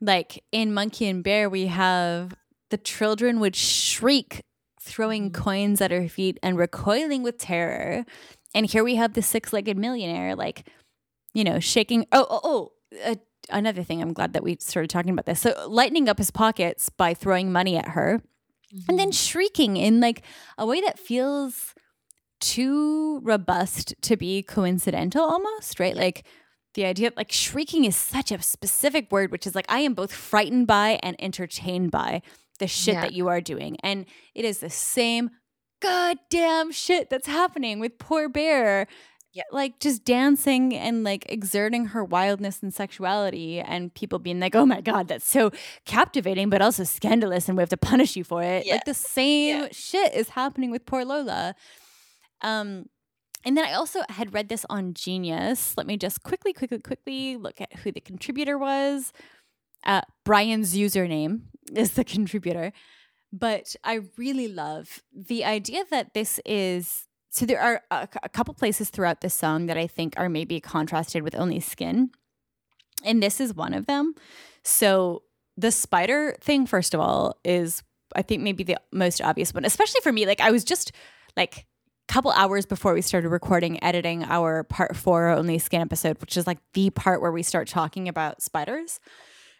like 0.00 0.42
in 0.52 0.72
Monkey 0.72 1.06
and 1.08 1.22
Bear 1.24 1.50
we 1.50 1.66
have 1.66 2.34
the 2.70 2.78
children 2.78 3.40
would 3.40 3.54
shriek 3.56 4.42
throwing 4.80 5.30
Mhm. 5.30 5.34
coins 5.34 5.80
at 5.80 5.90
her 5.90 6.08
feet 6.08 6.38
and 6.42 6.56
recoiling 6.56 7.22
with 7.22 7.38
terror. 7.38 8.04
And 8.54 8.66
here 8.66 8.82
we 8.84 8.96
have 8.96 9.14
the 9.14 9.22
six-legged 9.22 9.76
millionaire 9.76 10.34
like 10.36 10.66
you 11.34 11.44
know, 11.44 11.58
shaking. 11.60 12.06
Oh, 12.12 12.26
oh, 12.28 12.40
oh. 12.44 12.72
Uh, 13.04 13.14
another 13.50 13.82
thing. 13.82 14.00
I'm 14.00 14.12
glad 14.12 14.32
that 14.32 14.42
we 14.42 14.56
started 14.60 14.90
talking 14.90 15.10
about 15.10 15.26
this. 15.26 15.40
So, 15.40 15.66
lightening 15.68 16.08
up 16.08 16.18
his 16.18 16.30
pockets 16.30 16.88
by 16.88 17.14
throwing 17.14 17.52
money 17.52 17.76
at 17.76 17.88
her, 17.88 18.22
mm-hmm. 18.74 18.90
and 18.90 18.98
then 18.98 19.12
shrieking 19.12 19.76
in 19.76 20.00
like 20.00 20.22
a 20.58 20.66
way 20.66 20.80
that 20.80 20.98
feels 20.98 21.74
too 22.40 23.20
robust 23.20 23.94
to 24.02 24.16
be 24.16 24.42
coincidental, 24.42 25.22
almost 25.22 25.78
right. 25.78 25.96
Like 25.96 26.24
the 26.74 26.84
idea 26.84 27.08
of 27.08 27.16
like 27.16 27.32
shrieking 27.32 27.84
is 27.84 27.96
such 27.96 28.32
a 28.32 28.42
specific 28.42 29.10
word, 29.12 29.30
which 29.30 29.46
is 29.46 29.54
like 29.54 29.66
I 29.68 29.80
am 29.80 29.94
both 29.94 30.12
frightened 30.12 30.66
by 30.66 30.98
and 31.02 31.16
entertained 31.18 31.90
by 31.90 32.22
the 32.58 32.66
shit 32.66 32.94
yeah. 32.94 33.00
that 33.02 33.12
you 33.12 33.28
are 33.28 33.40
doing, 33.40 33.76
and 33.82 34.06
it 34.34 34.44
is 34.44 34.58
the 34.58 34.70
same 34.70 35.30
goddamn 35.80 36.70
shit 36.70 37.10
that's 37.10 37.26
happening 37.26 37.80
with 37.80 37.98
poor 37.98 38.28
bear 38.28 38.86
yeah. 39.32 39.42
like 39.50 39.78
just 39.78 40.04
dancing 40.04 40.74
and 40.74 41.04
like 41.04 41.24
exerting 41.30 41.86
her 41.86 42.04
wildness 42.04 42.62
and 42.62 42.72
sexuality 42.72 43.60
and 43.60 43.94
people 43.94 44.18
being 44.18 44.40
like 44.40 44.54
oh 44.54 44.66
my 44.66 44.80
god 44.80 45.08
that's 45.08 45.28
so 45.28 45.50
captivating 45.84 46.50
but 46.50 46.62
also 46.62 46.84
scandalous 46.84 47.48
and 47.48 47.56
we 47.56 47.62
have 47.62 47.68
to 47.68 47.76
punish 47.76 48.16
you 48.16 48.24
for 48.24 48.42
it 48.42 48.66
yeah. 48.66 48.74
like 48.74 48.84
the 48.84 48.94
same 48.94 49.62
yeah. 49.62 49.68
shit 49.70 50.12
is 50.14 50.30
happening 50.30 50.70
with 50.70 50.84
poor 50.86 51.04
lola 51.04 51.54
um 52.42 52.86
and 53.44 53.56
then 53.56 53.64
I 53.64 53.72
also 53.72 54.02
had 54.08 54.34
read 54.34 54.48
this 54.48 54.64
on 54.70 54.94
Genius. 54.94 55.76
Let 55.76 55.86
me 55.86 55.96
just 55.96 56.22
quickly, 56.22 56.52
quickly, 56.52 56.78
quickly 56.78 57.36
look 57.36 57.60
at 57.60 57.74
who 57.80 57.90
the 57.90 58.00
contributor 58.00 58.56
was. 58.56 59.12
Uh, 59.84 60.02
Brian's 60.24 60.76
username 60.76 61.42
is 61.74 61.92
the 61.92 62.04
contributor. 62.14 62.72
But 63.32 63.74
I 63.82 64.02
really 64.16 64.46
love 64.46 65.02
the 65.12 65.44
idea 65.44 65.84
that 65.90 66.14
this 66.14 66.38
is 66.44 67.08
so 67.32 67.46
there 67.46 67.60
are 67.60 67.82
a, 67.90 68.06
a 68.22 68.28
couple 68.28 68.52
places 68.52 68.90
throughout 68.90 69.22
the 69.22 69.30
song 69.30 69.64
that 69.66 69.78
I 69.78 69.86
think 69.86 70.12
are 70.18 70.28
maybe 70.28 70.60
contrasted 70.60 71.22
with 71.22 71.34
only 71.34 71.60
skin. 71.60 72.10
And 73.04 73.22
this 73.22 73.40
is 73.40 73.54
one 73.54 73.72
of 73.72 73.86
them. 73.86 74.14
So 74.64 75.22
the 75.56 75.70
spider 75.70 76.36
thing, 76.42 76.66
first 76.66 76.92
of 76.92 77.00
all, 77.00 77.38
is 77.42 77.82
I 78.14 78.20
think 78.20 78.42
maybe 78.42 78.64
the 78.64 78.76
most 78.92 79.22
obvious 79.22 79.54
one, 79.54 79.64
especially 79.64 80.02
for 80.02 80.12
me. 80.12 80.26
Like 80.26 80.42
I 80.42 80.50
was 80.50 80.62
just 80.62 80.92
like 81.34 81.66
a 82.08 82.12
couple 82.12 82.32
hours 82.32 82.66
before 82.66 82.92
we 82.92 83.00
started 83.00 83.30
recording, 83.30 83.82
editing 83.82 84.24
our 84.24 84.64
part 84.64 84.94
four 84.94 85.30
only 85.30 85.58
skin 85.58 85.80
episode, 85.80 86.20
which 86.20 86.36
is 86.36 86.46
like 86.46 86.58
the 86.74 86.90
part 86.90 87.22
where 87.22 87.32
we 87.32 87.42
start 87.42 87.66
talking 87.66 88.08
about 88.08 88.42
spiders. 88.42 89.00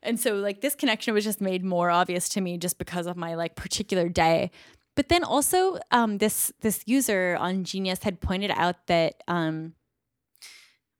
And 0.03 0.21
so 0.21 0.35
like 0.35 0.61
this 0.61 0.75
connection 0.75 1.15
was 1.15 1.25
just 1.25 1.41
made 1.41 1.65
more 1.65 1.89
obvious 1.89 2.29
to 2.31 2.43
me 2.43 2.59
just 2.59 2.77
because 2.77 3.07
of 3.07 3.17
my 3.17 3.35
like 3.35 3.57
particular 3.57 4.11
day. 4.11 4.51
But 4.95 5.09
then 5.09 5.25
also, 5.25 5.79
um, 5.91 6.19
this 6.19 6.53
this 6.61 6.83
user 6.87 7.37
on 7.41 7.65
Genius 7.65 8.03
had 8.03 8.21
pointed 8.21 8.51
out 8.51 8.87
that, 8.89 9.23
um, 9.27 9.75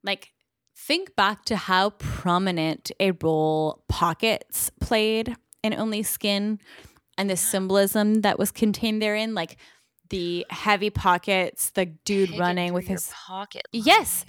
like, 0.03 0.31
think 0.75 1.15
back 1.15 1.45
to 1.45 1.55
how 1.55 1.91
prominent 1.91 2.91
a 2.99 3.11
role 3.11 3.83
pockets 3.87 4.71
played 4.79 5.35
in 5.61 5.73
Only 5.73 6.03
Skin, 6.03 6.59
and 7.17 7.29
the 7.29 7.37
symbolism 7.37 8.21
that 8.21 8.39
was 8.39 8.51
contained 8.51 9.01
therein, 9.01 9.35
like 9.35 9.57
the 10.09 10.45
heavy 10.49 10.89
pockets, 10.89 11.69
the 11.71 11.85
dude 11.85 12.29
Picking 12.29 12.39
running 12.39 12.73
with 12.73 12.87
his 12.87 13.11
pocket. 13.27 13.67
Yes, 13.71 14.25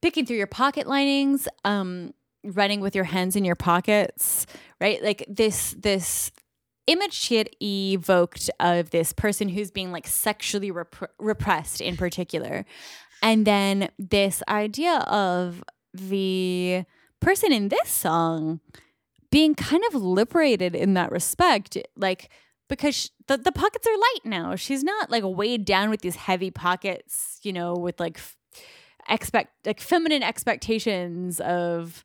picking 0.00 0.24
through 0.24 0.38
your 0.38 0.46
pocket 0.46 0.86
linings. 0.86 1.46
Um, 1.64 2.14
running 2.44 2.80
with 2.80 2.94
your 2.94 3.04
hands 3.04 3.36
in 3.36 3.44
your 3.44 3.54
pockets, 3.54 4.46
right? 4.80 5.02
Like 5.02 5.24
this 5.28 5.74
this 5.78 6.30
image 6.86 7.12
she 7.12 7.36
had 7.36 7.48
evoked 7.62 8.50
of 8.60 8.90
this 8.90 9.12
person 9.12 9.48
who's 9.48 9.70
being 9.70 9.92
like 9.92 10.06
sexually 10.06 10.70
rep- 10.70 11.10
repressed 11.18 11.80
in 11.80 11.96
particular. 11.96 12.64
And 13.22 13.46
then 13.46 13.90
this 13.98 14.42
idea 14.48 14.98
of 14.98 15.62
the 15.92 16.84
person 17.20 17.52
in 17.52 17.68
this 17.68 17.88
song 17.88 18.60
being 19.30 19.54
kind 19.54 19.82
of 19.88 19.94
liberated 19.94 20.74
in 20.74 20.94
that 20.94 21.10
respect, 21.10 21.76
like 21.96 22.30
because 22.68 22.94
she, 22.94 23.08
the, 23.26 23.36
the 23.36 23.52
pockets 23.52 23.86
are 23.86 23.96
light 23.96 24.20
now. 24.24 24.56
She's 24.56 24.84
not 24.84 25.10
like 25.10 25.24
weighed 25.24 25.64
down 25.64 25.90
with 25.90 26.02
these 26.02 26.16
heavy 26.16 26.50
pockets, 26.50 27.40
you 27.42 27.52
know, 27.52 27.74
with 27.74 27.98
like 27.98 28.20
expect 29.08 29.66
like 29.66 29.80
feminine 29.80 30.22
expectations 30.22 31.40
of 31.40 32.04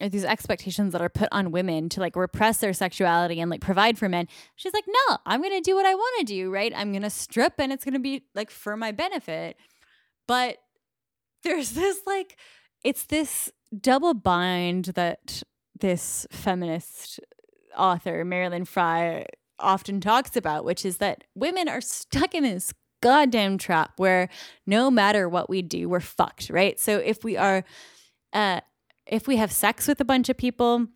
these 0.00 0.24
expectations 0.24 0.92
that 0.92 1.02
are 1.02 1.08
put 1.08 1.28
on 1.32 1.50
women 1.50 1.88
to 1.90 2.00
like 2.00 2.16
repress 2.16 2.58
their 2.58 2.72
sexuality 2.72 3.40
and 3.40 3.50
like 3.50 3.60
provide 3.60 3.98
for 3.98 4.08
men. 4.08 4.26
She's 4.56 4.72
like, 4.72 4.86
no, 4.86 5.18
I'm 5.26 5.42
to 5.52 5.60
do 5.60 5.74
what 5.74 5.86
I 5.86 5.94
want 5.94 6.18
to 6.20 6.24
do, 6.24 6.50
right? 6.50 6.72
I'm 6.74 6.92
to 7.02 7.10
strip 7.10 7.54
and 7.58 7.72
it's 7.72 7.84
to 7.94 8.00
be 8.00 8.24
like 8.34 8.50
for 8.50 8.76
my 8.76 8.92
benefit. 8.92 9.56
But 10.26 10.58
there's 11.42 11.72
this 11.72 12.00
like, 12.06 12.38
it's 12.84 13.04
this 13.04 13.50
double 13.78 14.14
bind 14.14 14.86
that 14.86 15.42
this 15.78 16.26
feminist 16.30 17.20
author, 17.76 18.24
Marilyn 18.24 18.64
Frye, 18.64 19.26
often 19.58 20.00
talks 20.00 20.36
about, 20.36 20.64
which 20.64 20.84
is 20.84 20.98
that 20.98 21.24
women 21.34 21.68
are 21.68 21.80
stuck 21.80 22.34
in 22.34 22.44
this 22.44 22.72
goddamn 23.02 23.58
trap 23.58 23.92
where 23.96 24.28
no 24.66 24.90
matter 24.90 25.28
what 25.28 25.50
we 25.50 25.60
do, 25.62 25.88
we're 25.88 26.00
fucked, 26.00 26.50
right? 26.50 26.78
So 26.80 26.98
if 26.98 27.24
we 27.24 27.36
are, 27.36 27.64
uh, 28.32 28.60
if 29.06 29.26
we 29.26 29.36
have 29.36 29.52
sex 29.52 29.88
with 29.88 30.00
a 30.00 30.04
bunch 30.04 30.28
of 30.28 30.36
people, 30.36 30.86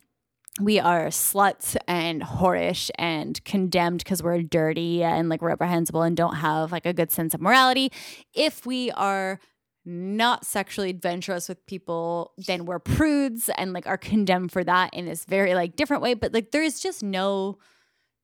we 0.59 0.79
are 0.79 1.07
sluts 1.07 1.75
and 1.87 2.23
whorish 2.23 2.89
and 2.97 3.43
condemned 3.45 3.99
because 3.99 4.23
we're 4.23 4.41
dirty 4.41 5.03
and 5.03 5.29
like 5.29 5.41
reprehensible 5.41 6.01
and 6.01 6.17
don't 6.17 6.35
have 6.35 6.71
like 6.71 6.85
a 6.85 6.93
good 6.93 7.11
sense 7.11 7.33
of 7.33 7.41
morality. 7.41 7.91
If 8.33 8.65
we 8.65 8.91
are 8.91 9.39
not 9.85 10.45
sexually 10.45 10.89
adventurous 10.89 11.47
with 11.47 11.65
people, 11.65 12.33
then 12.37 12.65
we're 12.65 12.79
prudes 12.79 13.49
and 13.57 13.71
like 13.71 13.87
are 13.87 13.97
condemned 13.97 14.51
for 14.51 14.63
that 14.63 14.93
in 14.93 15.05
this 15.05 15.25
very 15.25 15.53
like 15.53 15.75
different 15.75 16.03
way. 16.03 16.13
But 16.13 16.33
like 16.33 16.51
there 16.51 16.63
is 16.63 16.79
just 16.79 17.03
no 17.03 17.57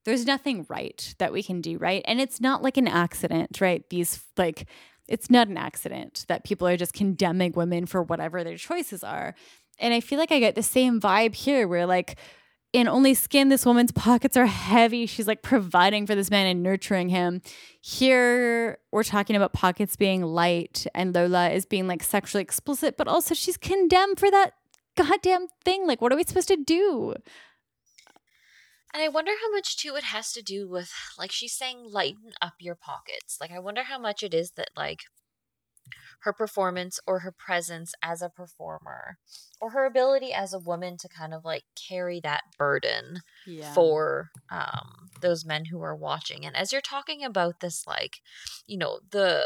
there's 0.05 0.25
nothing 0.25 0.65
right 0.67 1.15
that 1.19 1.31
we 1.31 1.41
can 1.41 1.61
do, 1.61 1.77
right? 1.77 2.01
And 2.05 2.19
it's 2.19 2.41
not 2.41 2.61
like 2.61 2.75
an 2.75 2.89
accident, 2.89 3.61
right? 3.61 3.89
These 3.89 4.23
like 4.37 4.67
it's 5.07 5.29
not 5.29 5.47
an 5.47 5.57
accident 5.57 6.25
that 6.27 6.43
people 6.43 6.67
are 6.67 6.77
just 6.77 6.93
condemning 6.93 7.53
women 7.53 7.85
for 7.85 8.01
whatever 8.01 8.43
their 8.43 8.57
choices 8.57 9.03
are. 9.03 9.35
And 9.79 9.93
I 9.93 9.99
feel 9.99 10.19
like 10.19 10.31
I 10.31 10.39
get 10.39 10.55
the 10.55 10.63
same 10.63 10.99
vibe 10.99 11.35
here 11.35 11.67
where 11.67 11.85
like 11.85 12.17
in 12.73 12.87
Only 12.87 13.13
Skin, 13.13 13.49
this 13.49 13.65
woman's 13.65 13.91
pockets 13.91 14.35
are 14.35 14.47
heavy. 14.47 15.05
She's 15.05 15.27
like 15.27 15.43
providing 15.43 16.07
for 16.07 16.15
this 16.15 16.31
man 16.31 16.47
and 16.47 16.63
nurturing 16.63 17.09
him. 17.09 17.41
Here, 17.81 18.79
we're 18.91 19.03
talking 19.03 19.35
about 19.35 19.53
pockets 19.53 19.95
being 19.95 20.23
light 20.23 20.87
and 20.95 21.13
Lola 21.13 21.51
is 21.51 21.65
being 21.65 21.87
like 21.87 22.01
sexually 22.01 22.41
explicit, 22.41 22.97
but 22.97 23.07
also 23.07 23.35
she's 23.35 23.57
condemned 23.57 24.19
for 24.19 24.31
that 24.31 24.53
goddamn 24.95 25.47
thing. 25.63 25.85
Like, 25.87 26.01
what 26.01 26.11
are 26.11 26.15
we 26.15 26.23
supposed 26.23 26.47
to 26.47 26.57
do? 26.57 27.13
And 28.93 29.01
I 29.01 29.07
wonder 29.07 29.31
how 29.41 29.51
much 29.51 29.77
too 29.77 29.95
it 29.95 30.03
has 30.03 30.31
to 30.33 30.43
do 30.43 30.69
with, 30.69 30.91
like, 31.17 31.31
she's 31.31 31.53
saying, 31.53 31.89
lighten 31.89 32.33
up 32.41 32.53
your 32.59 32.75
pockets. 32.75 33.39
Like, 33.41 33.51
I 33.51 33.57
wonder 33.57 33.83
how 33.83 33.97
much 33.97 34.21
it 34.21 34.35
is 34.35 34.51
that, 34.51 34.69
like, 34.77 34.99
her 36.23 36.33
performance 36.33 36.99
or 37.05 37.19
her 37.19 37.31
presence 37.31 37.93
as 38.01 38.21
a 38.21 38.29
performer 38.29 39.17
or 39.59 39.71
her 39.71 39.85
ability 39.85 40.31
as 40.31 40.53
a 40.53 40.59
woman 40.59 40.95
to 40.97 41.09
kind 41.09 41.33
of 41.33 41.43
like 41.43 41.63
carry 41.75 42.21
that 42.21 42.43
burden 42.57 43.19
yeah. 43.45 43.73
for 43.73 44.29
um, 44.49 45.09
those 45.21 45.45
men 45.45 45.65
who 45.65 45.81
are 45.81 45.95
watching 45.95 46.45
and 46.45 46.55
as 46.55 46.71
you're 46.71 46.81
talking 46.81 47.23
about 47.23 47.59
this 47.59 47.85
like 47.85 48.21
you 48.65 48.77
know 48.77 48.99
the 49.11 49.43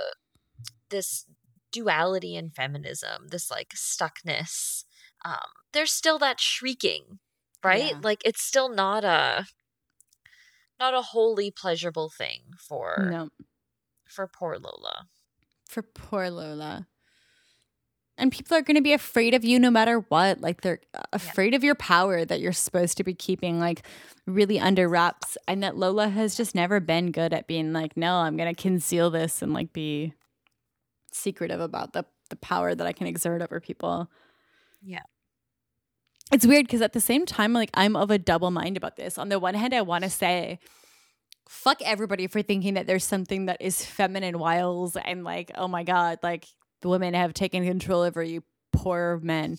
this 0.89 1.25
duality 1.71 2.35
in 2.35 2.51
feminism 2.51 3.27
this 3.29 3.49
like 3.49 3.69
stuckness 3.75 4.83
um, 5.25 5.49
there's 5.73 5.91
still 5.91 6.19
that 6.19 6.39
shrieking 6.39 7.17
right 7.63 7.93
yeah. 7.93 7.99
like 8.03 8.21
it's 8.23 8.41
still 8.41 8.69
not 8.69 9.03
a 9.03 9.47
not 10.79 10.93
a 10.93 11.01
wholly 11.01 11.49
pleasurable 11.49 12.11
thing 12.15 12.41
for 12.59 13.09
no. 13.11 13.29
for 14.07 14.27
poor 14.27 14.57
lola 14.59 15.07
for 15.71 15.81
poor 15.81 16.29
Lola. 16.29 16.87
And 18.19 18.31
people 18.31 18.57
are 18.57 18.63
going 18.63 18.75
to 18.75 18.81
be 18.81 18.93
afraid 18.93 19.35
of 19.35 19.43
you 19.43 19.59
no 19.59 19.69
matter 19.69 19.99
what. 20.09 20.41
Like 20.41 20.61
they're 20.61 20.79
uh, 20.95 21.03
afraid 21.13 21.53
yeah. 21.53 21.57
of 21.57 21.63
your 21.63 21.75
power 21.75 22.25
that 22.25 22.39
you're 22.39 22.51
supposed 22.51 22.97
to 22.97 23.03
be 23.03 23.13
keeping 23.13 23.59
like 23.59 23.83
really 24.25 24.59
under 24.59 24.89
wraps. 24.89 25.37
And 25.47 25.61
that 25.61 25.77
Lola 25.77 26.09
has 26.09 26.35
just 26.35 26.55
never 26.55 26.79
been 26.79 27.11
good 27.11 27.31
at 27.31 27.47
being 27.47 27.73
like, 27.73 27.95
no, 27.95 28.15
I'm 28.15 28.35
going 28.35 28.53
to 28.53 28.59
conceal 28.59 29.11
this 29.11 29.43
and 29.43 29.53
like 29.53 29.71
be 29.71 30.13
secretive 31.11 31.61
about 31.61 31.93
the, 31.93 32.05
the 32.29 32.35
power 32.37 32.73
that 32.73 32.87
I 32.87 32.91
can 32.91 33.05
exert 33.05 33.43
over 33.43 33.59
people. 33.59 34.09
Yeah. 34.81 35.03
It's 36.31 36.45
weird 36.45 36.65
because 36.65 36.81
at 36.81 36.93
the 36.93 36.99
same 36.99 37.25
time, 37.25 37.53
like 37.53 37.69
I'm 37.75 37.95
of 37.95 38.09
a 38.09 38.17
double 38.17 38.51
mind 38.51 38.77
about 38.77 38.97
this. 38.97 39.17
On 39.17 39.29
the 39.29 39.39
one 39.39 39.53
hand, 39.53 39.73
I 39.73 39.81
want 39.81 40.03
to 40.03 40.09
say, 40.09 40.59
fuck 41.49 41.81
everybody 41.81 42.27
for 42.27 42.41
thinking 42.41 42.75
that 42.75 42.87
there's 42.87 43.03
something 43.03 43.45
that 43.45 43.61
is 43.61 43.85
feminine 43.85 44.39
wiles 44.39 44.95
and 44.95 45.23
like, 45.23 45.51
oh 45.55 45.67
my 45.67 45.83
God, 45.83 46.19
like 46.23 46.47
the 46.81 46.89
women 46.89 47.13
have 47.13 47.33
taken 47.33 47.65
control 47.65 48.01
over 48.01 48.21
you 48.21 48.43
poor 48.73 49.19
men. 49.21 49.57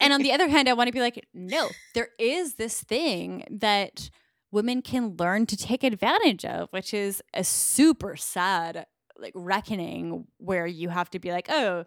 And 0.00 0.12
on 0.12 0.22
the 0.22 0.32
other 0.32 0.48
hand, 0.48 0.68
I 0.68 0.74
want 0.74 0.88
to 0.88 0.92
be 0.92 1.00
like, 1.00 1.26
no, 1.32 1.68
there 1.94 2.08
is 2.18 2.54
this 2.54 2.80
thing 2.80 3.44
that 3.50 4.10
women 4.50 4.82
can 4.82 5.16
learn 5.18 5.46
to 5.46 5.56
take 5.56 5.84
advantage 5.84 6.44
of, 6.44 6.68
which 6.70 6.92
is 6.92 7.22
a 7.32 7.44
super 7.44 8.16
sad 8.16 8.86
like 9.18 9.32
reckoning 9.36 10.26
where 10.38 10.66
you 10.66 10.88
have 10.88 11.10
to 11.10 11.18
be 11.18 11.30
like, 11.30 11.46
oh, 11.48 11.84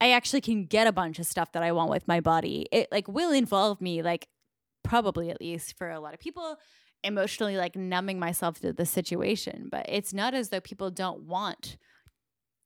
I 0.00 0.12
actually 0.12 0.40
can 0.40 0.64
get 0.64 0.86
a 0.86 0.92
bunch 0.92 1.18
of 1.18 1.26
stuff 1.26 1.52
that 1.52 1.62
I 1.62 1.72
want 1.72 1.90
with 1.90 2.08
my 2.08 2.20
body. 2.20 2.66
It 2.72 2.88
like 2.90 3.08
will 3.08 3.32
involve 3.32 3.80
me 3.80 4.02
like 4.02 4.28
probably 4.82 5.30
at 5.30 5.40
least 5.40 5.76
for 5.76 5.90
a 5.90 6.00
lot 6.00 6.14
of 6.14 6.20
people 6.20 6.56
emotionally 7.04 7.56
like 7.56 7.76
numbing 7.76 8.18
myself 8.18 8.60
to 8.60 8.72
the 8.72 8.86
situation, 8.86 9.68
but 9.70 9.86
it's 9.88 10.12
not 10.12 10.34
as 10.34 10.48
though 10.48 10.60
people 10.60 10.90
don't 10.90 11.22
want 11.22 11.76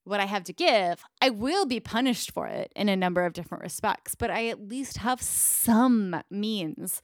what 0.05 0.20
I 0.20 0.26
have 0.26 0.45
to 0.45 0.53
give. 0.53 1.05
I 1.20 1.30
will 1.30 1.66
be 1.66 1.80
punished 1.80 2.33
for 2.33 2.47
it 2.49 2.72
in 2.74 2.89
a 2.89 2.97
number 2.97 3.24
of 3.24 3.35
different 3.35 3.62
respects, 3.62 4.14
but 4.14 4.30
I 4.30 4.49
at 4.49 4.68
least 4.68 4.99
have 4.99 5.22
some 5.22 6.22
means 6.30 7.03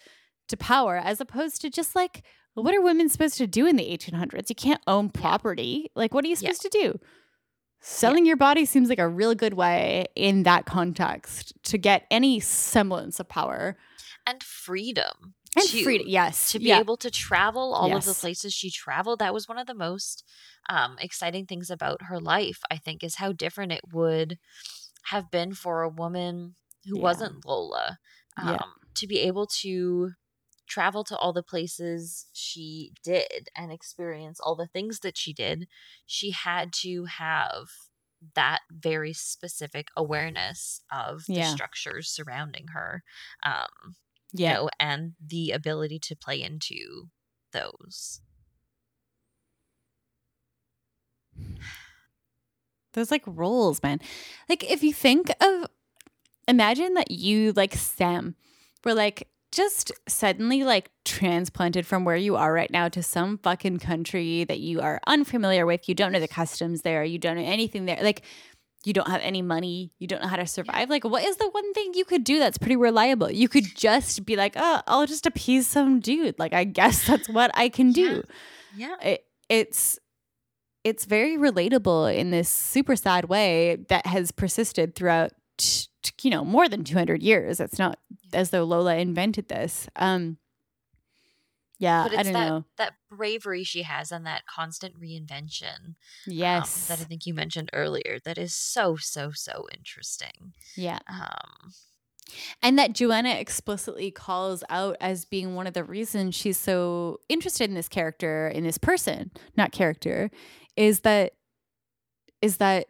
to 0.49 0.57
power 0.57 0.97
as 0.97 1.20
opposed 1.20 1.61
to 1.61 1.70
just 1.70 1.95
like 1.95 2.22
what 2.55 2.74
are 2.74 2.83
women 2.83 3.09
supposed 3.09 3.37
to 3.39 3.47
do 3.47 3.66
in 3.66 3.76
the 3.76 3.85
1800s? 3.85 4.49
You 4.49 4.57
can't 4.57 4.83
own 4.89 5.11
property. 5.11 5.91
Like 5.95 6.12
what 6.12 6.24
are 6.24 6.29
you 6.29 6.35
supposed 6.35 6.64
yeah. 6.64 6.70
to 6.70 6.93
do? 6.93 7.01
Selling 7.81 8.24
yeah. 8.24 8.31
your 8.31 8.37
body 8.37 8.64
seems 8.64 8.89
like 8.89 8.99
a 8.99 9.09
real 9.09 9.35
good 9.37 9.55
way 9.55 10.07
in 10.16 10.43
that 10.43 10.66
context 10.66 11.53
to 11.64 11.79
get 11.79 12.07
any 12.11 12.41
semblance 12.41 13.20
of 13.20 13.29
power 13.29 13.76
and 14.26 14.43
freedom. 14.43 15.35
And 15.61 15.85
freedom, 15.85 16.07
yes. 16.09 16.53
To 16.53 16.59
be 16.59 16.67
yeah. 16.67 16.81
able 16.81 16.97
to 16.99 17.11
travel 17.11 17.75
all 17.75 17.89
yes. 17.89 18.07
of 18.07 18.15
the 18.15 18.21
places 18.21 18.53
she 18.53 18.71
traveled. 18.71 19.19
That 19.19 19.35
was 19.35 19.49
one 19.49 19.59
of 19.59 19.67
the 19.67 19.75
most 19.75 20.25
um, 20.69 20.97
exciting 21.01 21.47
things 21.47 21.71
about 21.71 22.03
her 22.03 22.21
life, 22.21 22.61
I 22.71 22.77
think, 22.77 23.03
is 23.03 23.17
how 23.17 23.33
different 23.33 23.73
it 23.73 23.93
would 23.93 24.39
have 25.07 25.31
been 25.31 25.55
for 25.55 25.83
a 25.83 25.89
woman 25.89 26.55
who 26.87 26.97
yeah. 26.97 27.03
wasn't 27.03 27.45
Lola 27.45 27.99
um, 28.37 28.49
yeah. 28.49 28.63
to 28.95 29.07
be 29.07 29.21
able 29.21 29.47
to 29.47 30.13
travel 30.69 31.03
to 31.03 31.17
all 31.17 31.33
the 31.33 31.43
places 31.43 32.27
she 32.33 32.93
did 33.03 33.49
and 33.57 33.73
experience 33.73 34.39
all 34.39 34.55
the 34.55 34.67
things 34.67 35.01
that 35.01 35.17
she 35.17 35.33
did, 35.33 35.67
she 36.07 36.31
had 36.31 36.73
to 36.73 37.07
have 37.07 37.69
that 38.35 38.61
very 38.71 39.13
specific 39.13 39.89
awareness 39.97 40.81
of 40.93 41.25
the 41.27 41.35
yeah. 41.35 41.55
structures 41.55 42.11
surrounding 42.11 42.69
her. 42.75 43.03
Um, 43.45 43.97
yeah. 44.33 44.51
You 44.51 44.55
know, 44.55 44.70
and 44.79 45.12
the 45.24 45.53
ability 45.53 45.99
to 46.01 46.16
play 46.16 46.43
into 46.43 47.09
those. 47.53 48.20
Those 52.95 53.11
like 53.11 53.22
roles, 53.26 53.83
man. 53.83 54.01
Like 54.49 54.64
if 54.68 54.83
you 54.83 54.93
think 54.95 55.31
of 55.41 55.66
imagine 56.49 56.95
that 56.95 57.11
you 57.11 57.53
like 57.53 57.74
Sam 57.74 58.35
were 58.83 58.95
like 58.95 59.29
just 59.51 59.93
suddenly 60.07 60.62
like 60.64 60.91
transplanted 61.05 61.87
from 61.87 62.05
where 62.05 62.16
you 62.16 62.37
are 62.37 62.53
right 62.53 62.70
now 62.70 62.89
to 62.89 63.03
some 63.03 63.39
fucking 63.39 63.79
country 63.79 64.45
that 64.45 64.61
you 64.61 64.81
are 64.81 65.01
unfamiliar 65.07 65.64
with. 65.64 65.89
You 65.89 65.95
don't 65.95 66.12
know 66.12 66.20
the 66.20 66.29
customs 66.29 66.83
there. 66.83 67.03
You 67.03 67.18
don't 67.18 67.37
know 67.37 67.43
anything 67.43 67.87
there. 67.87 67.99
Like, 68.03 68.22
you 68.85 68.93
don't 68.93 69.09
have 69.09 69.20
any 69.22 69.43
money. 69.43 69.93
You 69.99 70.07
don't 70.07 70.22
know 70.22 70.29
how 70.29 70.37
to 70.37 70.47
survive. 70.47 70.89
Like, 70.89 71.05
what 71.05 71.24
is 71.24 71.37
the 71.37 71.49
one 71.49 71.72
thing 71.74 71.93
you 71.95 72.05
could 72.05 72.24
do 72.24 72.39
that's 72.39 72.59
pretty 72.59 72.76
reliable? 72.76 73.31
You 73.31 73.49
could 73.49 73.64
just 73.74 74.24
be 74.24 74.37
like, 74.37 74.55
oh, 74.57 74.83
I'll 74.87 75.07
just 75.07 75.26
appease 75.26 75.66
some 75.66 76.01
dude. 76.01 76.39
Like, 76.39 76.53
I 76.53 76.64
guess 76.64 77.07
that's 77.07 77.29
what 77.29 77.51
I 77.55 77.68
can 77.68 77.93
do. 77.93 78.22
Yeah. 78.76 78.97
yeah. 79.03 79.09
It, 79.11 79.24
it's, 79.49 79.99
it's 80.85 81.05
very 81.05 81.37
relatable 81.37 82.14
in 82.14 82.31
this 82.31 82.49
super 82.49 82.97
sad 82.97 83.29
way 83.29 83.76
that 83.89 84.07
has 84.07 84.31
persisted 84.33 84.95
throughout 84.95 85.33
you 86.22 86.31
know 86.31 86.45
more 86.45 86.68
than 86.68 86.85
200 86.85 87.22
years 87.22 87.59
it's 87.59 87.79
not 87.79 87.99
as 88.33 88.51
though 88.51 88.62
lola 88.62 88.97
invented 88.97 89.49
this 89.49 89.89
um 89.97 90.39
yeah 91.79 92.05
i 92.11 92.22
don't 92.22 92.33
that, 92.33 92.49
know 92.49 92.64
that 92.76 92.95
bravery 93.11 93.64
she 93.64 93.83
has 93.83 94.11
and 94.12 94.26
that 94.26 94.47
constant 94.47 94.95
reinvention 95.01 95.95
yes 96.26 96.91
um, 96.91 96.97
that 96.97 97.03
i 97.03 97.07
think 97.07 97.26
you 97.26 97.35
mentioned 97.35 97.70
earlier 97.72 98.18
that 98.24 98.39
is 98.39 98.55
so 98.55 98.97
so 98.97 99.31
so 99.33 99.66
interesting 99.72 100.53
yeah 100.76 100.99
um 101.09 101.72
and 102.62 102.79
that 102.79 102.93
Joanna 102.93 103.31
explicitly 103.31 104.11
calls 104.11 104.62
out 104.68 104.97
as 105.01 105.24
being 105.24 105.55
one 105.55 105.66
of 105.66 105.74
the 105.74 105.85
reasons 105.85 106.35
she's 106.35 106.59
so 106.59 107.20
interested 107.29 107.68
in 107.68 107.74
this 107.74 107.89
character, 107.89 108.49
in 108.49 108.64
this 108.64 108.79
person, 108.79 109.31
not 109.57 109.72
character, 109.72 110.31
is 110.76 111.01
that 111.01 111.33
is 112.41 112.59
that 112.59 112.89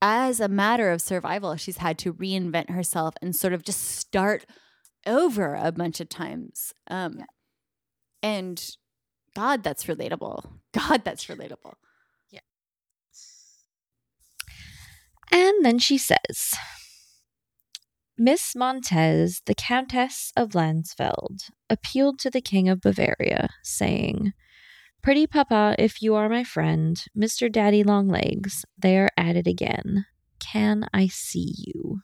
as 0.00 0.40
a 0.40 0.48
matter 0.48 0.90
of 0.90 1.00
survival, 1.00 1.56
she's 1.56 1.76
had 1.78 1.98
to 1.98 2.12
reinvent 2.14 2.70
herself 2.70 3.14
and 3.22 3.36
sort 3.36 3.52
of 3.52 3.62
just 3.62 3.82
start 3.82 4.46
over 5.06 5.54
a 5.54 5.70
bunch 5.70 6.00
of 6.00 6.08
times. 6.08 6.72
Um, 6.88 7.16
yeah. 7.18 7.24
And 8.22 8.64
God, 9.34 9.62
that's 9.62 9.84
relatable. 9.84 10.50
God, 10.72 11.04
that's 11.04 11.26
relatable. 11.26 11.74
Yeah. 12.30 12.40
And 15.30 15.64
then 15.64 15.78
she 15.78 15.98
says 15.98 16.54
Miss 18.18 18.54
Montez, 18.54 19.42
the 19.46 19.54
Countess 19.54 20.32
of 20.36 20.50
Landsfeld, 20.50 21.50
appealed 21.68 22.18
to 22.20 22.30
the 22.30 22.42
King 22.42 22.68
of 22.68 22.80
Bavaria, 22.80 23.48
saying, 23.64 24.32
Pretty 25.02 25.26
Papa, 25.26 25.74
if 25.78 26.00
you 26.00 26.14
are 26.14 26.28
my 26.28 26.44
friend, 26.44 27.02
Mr. 27.18 27.50
Daddy 27.50 27.82
Longlegs, 27.82 28.64
they 28.78 28.96
are 28.98 29.10
at 29.16 29.34
it 29.34 29.48
again. 29.48 30.06
Can 30.38 30.86
I 30.94 31.08
see 31.08 31.54
you? 31.56 32.02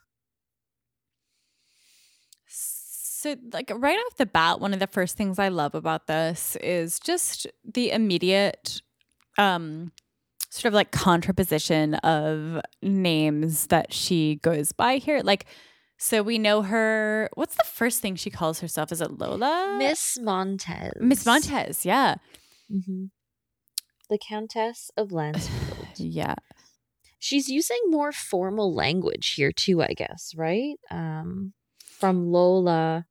So, 3.19 3.35
like, 3.53 3.73
right 3.75 3.99
off 3.99 4.17
the 4.17 4.27
bat, 4.27 4.61
one 4.61 4.73
of 4.73 4.79
the 4.79 4.87
first 4.87 5.17
things 5.17 5.41
I 5.41 5.49
love 5.49 5.75
about 5.75 6.07
this 6.07 6.55
is 6.61 7.01
just 7.01 7.49
the 7.65 7.91
immediate, 7.91 8.81
um, 9.37 9.91
sort 10.51 10.67
of 10.67 10.75
like 10.75 10.93
contraposition 10.93 11.95
of 12.05 12.61
names 12.81 13.67
that 13.67 13.93
she 13.93 14.37
goes 14.37 14.71
by 14.71 14.99
here. 14.99 15.21
Like, 15.25 15.47
so 15.97 16.23
we 16.23 16.39
know 16.39 16.63
her. 16.63 17.29
What's 17.35 17.57
the 17.57 17.65
first 17.65 18.01
thing 18.01 18.15
she 18.15 18.31
calls 18.31 18.61
herself? 18.61 18.93
Is 18.93 19.01
it 19.01 19.19
Lola? 19.19 19.75
Miss 19.81 20.17
Montez. 20.21 20.93
Miss 21.01 21.27
Montez, 21.27 21.85
yeah. 21.85 22.15
Mm-hmm. 22.73 23.07
The 24.11 24.19
Countess 24.29 24.93
of 24.97 25.09
Landsfeld. 25.09 25.89
yeah. 25.97 26.37
She's 27.19 27.49
using 27.49 27.81
more 27.89 28.13
formal 28.13 28.73
language 28.73 29.35
here 29.35 29.51
too, 29.51 29.83
I 29.83 29.95
guess, 29.97 30.35
right? 30.37 30.77
Um, 30.89 31.53
from 31.99 32.31
Lola 32.31 33.07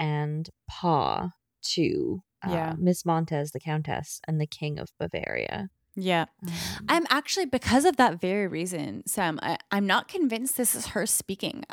and 0.00 0.48
Pa 0.68 1.30
to 1.74 2.22
uh, 2.44 2.50
yeah. 2.50 2.74
Miss 2.78 3.04
Montez, 3.04 3.52
the 3.52 3.60
Countess, 3.60 4.20
and 4.26 4.40
the 4.40 4.46
King 4.46 4.78
of 4.78 4.88
Bavaria. 4.98 5.68
Yeah. 5.94 6.26
Um, 6.46 6.52
I'm 6.88 7.06
actually, 7.10 7.46
because 7.46 7.84
of 7.84 7.96
that 7.96 8.20
very 8.20 8.48
reason, 8.48 9.02
Sam, 9.06 9.38
I, 9.42 9.58
am 9.70 9.86
not 9.86 10.08
convinced 10.08 10.56
this 10.56 10.74
is 10.74 10.88
her 10.88 11.04
speaking. 11.04 11.64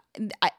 I, 0.41 0.51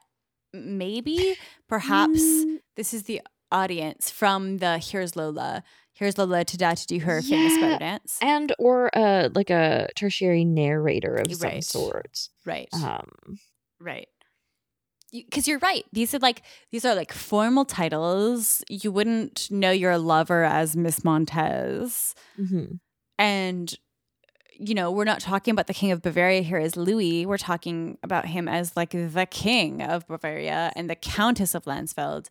maybe, 0.55 1.37
perhaps, 1.69 2.21
mm. 2.21 2.59
this 2.77 2.95
is 2.95 3.03
the 3.05 3.21
audience 3.53 4.11
from 4.11 4.59
the 4.59 4.79
Here's 4.79 5.17
Lola 5.17 5.63
here's 5.95 6.17
Lola 6.17 6.45
Tada 6.45 6.81
to 6.81 6.87
do 6.87 7.01
her 7.01 7.19
yeah. 7.21 7.49
famous 7.49 7.79
dance. 7.79 8.19
And 8.23 8.55
or 8.59 8.97
uh 8.97 9.31
like 9.35 9.51
a 9.51 9.89
tertiary 9.97 10.45
narrator 10.45 11.15
of 11.15 11.27
right. 11.43 11.63
some 11.65 11.83
sort. 11.83 12.29
Right. 12.45 12.69
Um 12.75 13.39
right. 13.81 14.09
Because 15.13 15.49
you, 15.49 15.57
are 15.57 15.59
right. 15.61 15.85
These 15.93 16.15
are 16.15 16.19
like 16.19 16.43
these 16.71 16.85
are 16.85 16.95
like 16.95 17.13
formal 17.13 17.65
titles. 17.65 18.63
You 18.69 18.93
wouldn't 18.93 19.51
know 19.51 19.71
your 19.71 19.97
lover 19.99 20.45
as 20.45 20.77
Miss 20.77 21.03
Montez, 21.05 22.15
mm-hmm. 22.39 22.75
and 23.19 23.75
you 24.53 24.75
know 24.75 24.91
we're 24.91 25.05
not 25.05 25.21
talking 25.21 25.53
about 25.53 25.67
the 25.67 25.75
King 25.75 25.93
of 25.93 26.03
Bavaria 26.03 26.43
here 26.43 26.59
as 26.59 26.77
Louis. 26.77 27.25
We're 27.25 27.39
talking 27.39 27.97
about 28.03 28.27
him 28.27 28.49
as 28.49 28.77
like 28.77 28.91
the 28.91 29.27
King 29.31 29.83
of 29.83 30.07
Bavaria 30.07 30.73
and 30.77 30.91
the 30.91 30.97
Countess 30.97 31.55
of 31.55 31.65
Landsfeld 31.65 32.29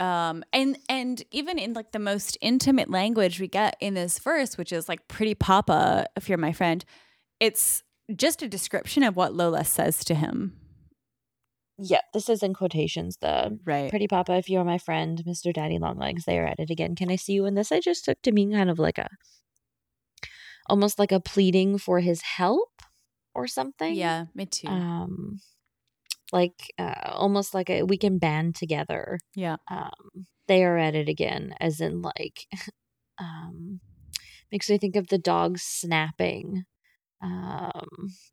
um 0.00 0.42
and 0.52 0.76
and 0.88 1.22
even 1.30 1.58
in 1.58 1.72
like 1.72 1.92
the 1.92 1.98
most 1.98 2.36
intimate 2.40 2.90
language 2.90 3.38
we 3.38 3.46
get 3.46 3.76
in 3.80 3.94
this 3.94 4.18
verse 4.18 4.58
which 4.58 4.72
is 4.72 4.88
like 4.88 5.06
pretty 5.06 5.34
papa 5.34 6.04
if 6.16 6.28
you're 6.28 6.38
my 6.38 6.52
friend 6.52 6.84
it's 7.38 7.82
just 8.16 8.42
a 8.42 8.48
description 8.48 9.02
of 9.02 9.14
what 9.14 9.34
lola 9.34 9.64
says 9.64 10.04
to 10.04 10.14
him 10.14 10.56
yeah 11.78 12.00
this 12.12 12.28
is 12.28 12.42
in 12.42 12.54
quotations 12.54 13.16
the 13.20 13.58
right 13.64 13.90
pretty 13.90 14.06
papa 14.06 14.34
if 14.34 14.48
you're 14.48 14.64
my 14.64 14.78
friend 14.78 15.22
mr 15.26 15.52
daddy 15.52 15.78
longlegs 15.78 16.24
they 16.24 16.38
are 16.38 16.46
at 16.46 16.60
it 16.60 16.70
again 16.70 16.94
can 16.94 17.10
i 17.10 17.16
see 17.16 17.32
you 17.32 17.46
in 17.46 17.54
this 17.54 17.72
i 17.72 17.80
just 17.80 18.04
took 18.04 18.20
to 18.22 18.32
mean 18.32 18.52
kind 18.52 18.70
of 18.70 18.78
like 18.78 18.98
a 18.98 19.08
almost 20.68 20.98
like 20.98 21.12
a 21.12 21.20
pleading 21.20 21.78
for 21.78 22.00
his 22.00 22.22
help 22.22 22.82
or 23.34 23.46
something 23.46 23.94
yeah 23.94 24.26
me 24.34 24.46
too 24.46 24.68
um 24.68 25.40
like 26.34 26.72
uh, 26.78 27.12
almost 27.12 27.54
like 27.54 27.70
a 27.70 27.84
we 27.84 27.96
can 27.96 28.18
band 28.18 28.56
together. 28.56 29.20
Yeah. 29.34 29.56
Um, 29.70 30.26
they 30.48 30.64
are 30.64 30.76
at 30.76 30.94
it 30.94 31.08
again, 31.08 31.54
as 31.60 31.80
in 31.80 32.02
like, 32.02 32.46
um, 33.18 33.80
makes 34.52 34.68
me 34.68 34.76
think 34.76 34.96
of 34.96 35.08
the 35.08 35.18
dogs 35.18 35.62
snapping, 35.62 36.64
um, 37.22 37.86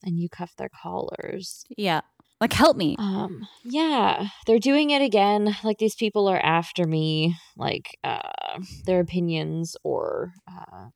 and 0.03 0.19
you 0.19 0.29
cuff 0.29 0.53
their 0.57 0.69
collars. 0.69 1.63
Yeah. 1.77 2.01
Like 2.41 2.53
help 2.53 2.75
me. 2.75 2.97
Um, 2.97 3.47
yeah, 3.63 4.29
they're 4.47 4.59
doing 4.59 4.89
it 4.89 5.01
again. 5.03 5.55
Like 5.63 5.77
these 5.77 5.95
people 5.95 6.27
are 6.27 6.39
after 6.43 6.85
me. 6.87 7.35
Like 7.55 7.97
uh, 8.03 8.59
their 8.85 8.99
opinions 8.99 9.75
or 9.83 10.33
uh, 10.47 10.87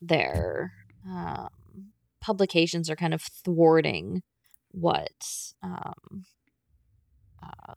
their 0.00 0.72
um, 1.06 1.48
publications 2.20 2.88
are 2.88 2.96
kind 2.96 3.14
of 3.14 3.22
thwarting 3.22 4.22
what 4.72 5.24
um 5.62 6.24
uh, 7.42 7.74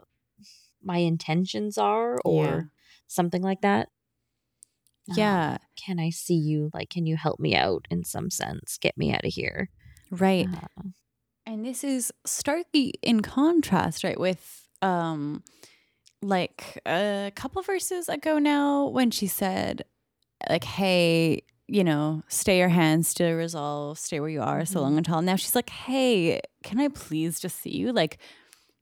my 0.83 0.97
intentions 0.97 1.77
are 1.77 2.19
or 2.25 2.35
Yeah. 2.35 2.61
something 3.07 3.41
like 3.41 3.61
that. 3.61 3.89
Um, 5.09 5.17
Yeah. 5.17 5.57
can 5.75 5.99
I 5.99 6.09
see 6.09 6.35
you? 6.35 6.69
Like, 6.73 6.89
can 6.89 7.05
you 7.05 7.15
help 7.17 7.39
me 7.39 7.55
out 7.55 7.85
in 7.89 8.03
some 8.03 8.29
sense? 8.29 8.77
Get 8.79 8.97
me 8.97 9.13
out 9.13 9.25
of 9.25 9.33
here. 9.33 9.69
Right. 10.11 10.47
Uh, 10.53 10.83
And 11.49 11.65
this 11.65 11.83
is 11.83 12.13
starkly 12.27 12.93
in 13.01 13.21
contrast, 13.21 14.03
right, 14.03 14.19
with 14.19 14.67
um 14.83 15.43
like 16.21 16.79
a 16.85 17.31
couple 17.35 17.63
verses 17.63 18.07
ago 18.07 18.37
now 18.37 18.85
when 18.85 19.09
she 19.09 19.25
said 19.25 19.83
like, 20.47 20.63
hey, 20.63 21.41
you 21.67 21.83
know, 21.83 22.21
stay 22.27 22.59
your 22.59 22.69
hands, 22.69 23.07
stay 23.07 23.33
resolve, 23.33 23.97
stay 23.97 24.19
where 24.19 24.29
you 24.29 24.43
are, 24.43 24.63
so 24.63 24.79
long 24.79 24.95
and 24.95 25.03
tall. 25.03 25.23
Now 25.23 25.37
she's 25.37 25.55
like, 25.55 25.71
hey, 25.71 26.39
can 26.61 26.79
I 26.79 26.89
please 26.89 27.39
just 27.39 27.59
see 27.59 27.71
you? 27.71 27.93
Like 27.93 28.19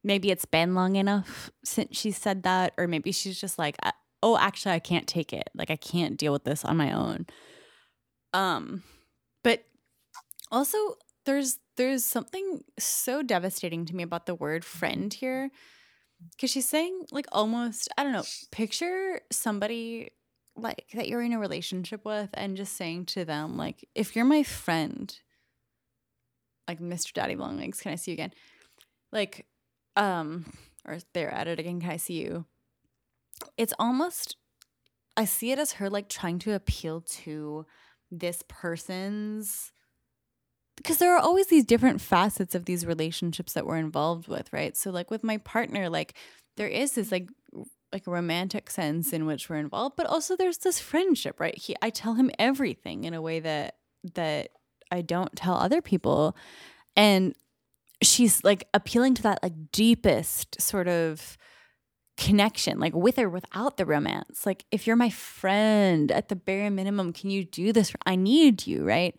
maybe 0.04 0.30
it's 0.30 0.46
been 0.46 0.76
long 0.76 0.98
enough 0.98 1.50
since 1.64 1.98
she 1.98 2.12
said 2.12 2.44
that, 2.44 2.74
or 2.78 2.86
maybe 2.86 3.14
she's 3.14 3.40
just 3.40 3.58
like, 3.58 3.78
oh, 4.22 4.38
actually, 4.38 4.76
I 4.76 4.80
can't 4.80 5.08
take 5.08 5.32
it. 5.32 5.50
Like 5.56 5.72
I 5.72 5.78
can't 5.78 6.18
deal 6.18 6.34
with 6.34 6.44
this 6.44 6.66
on 6.66 6.76
my 6.76 6.92
own. 6.92 7.28
Um, 8.34 8.84
but 9.42 9.64
also 10.52 10.98
there's 11.28 11.60
there's 11.76 12.04
something 12.04 12.64
so 12.80 13.22
devastating 13.22 13.86
to 13.86 13.96
me 13.96 14.02
about 14.02 14.26
the 14.26 14.34
word 14.34 14.66
friend 14.66 15.14
here. 15.14 15.52
Because 16.32 16.50
she's 16.50 16.68
saying 16.68 17.06
like 17.12 17.28
almost 17.32 17.90
i 17.96 18.02
don't 18.02 18.12
know 18.12 18.24
picture 18.50 19.22
somebody 19.32 20.10
like 20.56 20.88
that 20.96 21.08
you're 21.08 21.22
in 21.22 21.32
a 21.32 21.38
relationship 21.38 22.04
with 22.04 22.30
and 22.34 22.58
just 22.58 22.76
saying 22.76 23.06
to 23.06 23.24
them 23.24 23.56
like 23.56 23.88
if 23.94 24.16
you're 24.16 24.26
my 24.26 24.42
friend 24.42 25.20
like 26.68 26.80
mr 26.80 27.14
daddy 27.14 27.36
longlegs 27.36 27.82
can 27.82 27.92
i 27.92 27.96
see 27.96 28.12
you 28.12 28.16
again? 28.16 28.34
Like 29.12 29.46
um 29.96 30.52
or 30.88 30.98
they're 31.14 31.30
at 31.32 31.48
it 31.48 31.60
again 31.60 31.80
can 31.82 31.92
i 31.92 31.98
see 31.98 32.20
you? 32.24 32.46
It's 33.56 33.74
almost 33.78 34.38
i 35.16 35.26
see 35.26 35.52
it 35.52 35.60
as 35.60 35.74
her 35.74 35.88
like 35.88 36.10
trying 36.10 36.40
to 36.40 36.56
appeal 36.56 37.02
to 37.02 37.68
this 38.10 38.44
person's 38.48 39.72
because 40.78 40.98
there 40.98 41.14
are 41.16 41.20
always 41.20 41.48
these 41.48 41.66
different 41.66 42.00
facets 42.00 42.56
of 42.56 42.66
these 42.66 42.86
relationships 42.86 43.54
that 43.54 43.66
we're 43.66 43.78
involved 43.78 44.28
with 44.28 44.52
right? 44.54 44.78
So 44.78 44.92
like 44.92 45.12
with 45.12 45.24
my 45.24 45.38
partner 45.38 45.90
like 45.90 46.14
there 46.56 46.68
is 46.68 46.94
this 46.94 47.12
like 47.12 47.30
like 47.92 48.08
a 48.08 48.12
romantic 48.12 48.70
sense 48.70 49.14
in 49.14 49.26
which 49.26 49.50
we're 49.50 49.58
involved 49.58 49.96
but 49.96 50.06
also 50.06 50.36
there's 50.36 50.60
this 50.60 50.80
friendship 50.80 51.40
right? 51.40 51.58
He 51.58 51.76
i 51.82 51.90
tell 51.90 52.14
him 52.14 52.32
everything 52.40 53.04
in 53.04 53.14
a 53.14 53.22
way 53.22 53.40
that 53.40 53.76
that 54.16 54.50
i 54.92 55.02
don't 55.02 55.36
tell 55.36 55.56
other 55.56 55.82
people. 55.82 56.36
And 56.96 57.36
she's 58.02 58.44
like 58.44 58.68
appealing 58.74 59.16
to 59.16 59.24
that 59.24 59.40
like 59.44 59.72
deepest 59.72 60.62
sort 60.62 60.88
of 60.88 61.38
connection 62.16 62.80
like 62.80 62.96
with 62.96 63.20
or 63.20 63.30
without 63.30 63.78
the 63.78 63.86
romance. 63.86 64.46
Like 64.46 64.66
if 64.72 64.88
you're 64.88 64.96
my 64.96 65.10
friend 65.10 66.12
at 66.12 66.30
the 66.30 66.36
bare 66.36 66.70
minimum 66.70 67.14
can 67.14 67.30
you 67.30 67.44
do 67.44 67.72
this 67.74 67.94
i 68.06 68.16
need 68.16 68.66
you 68.68 68.84
right 68.84 69.16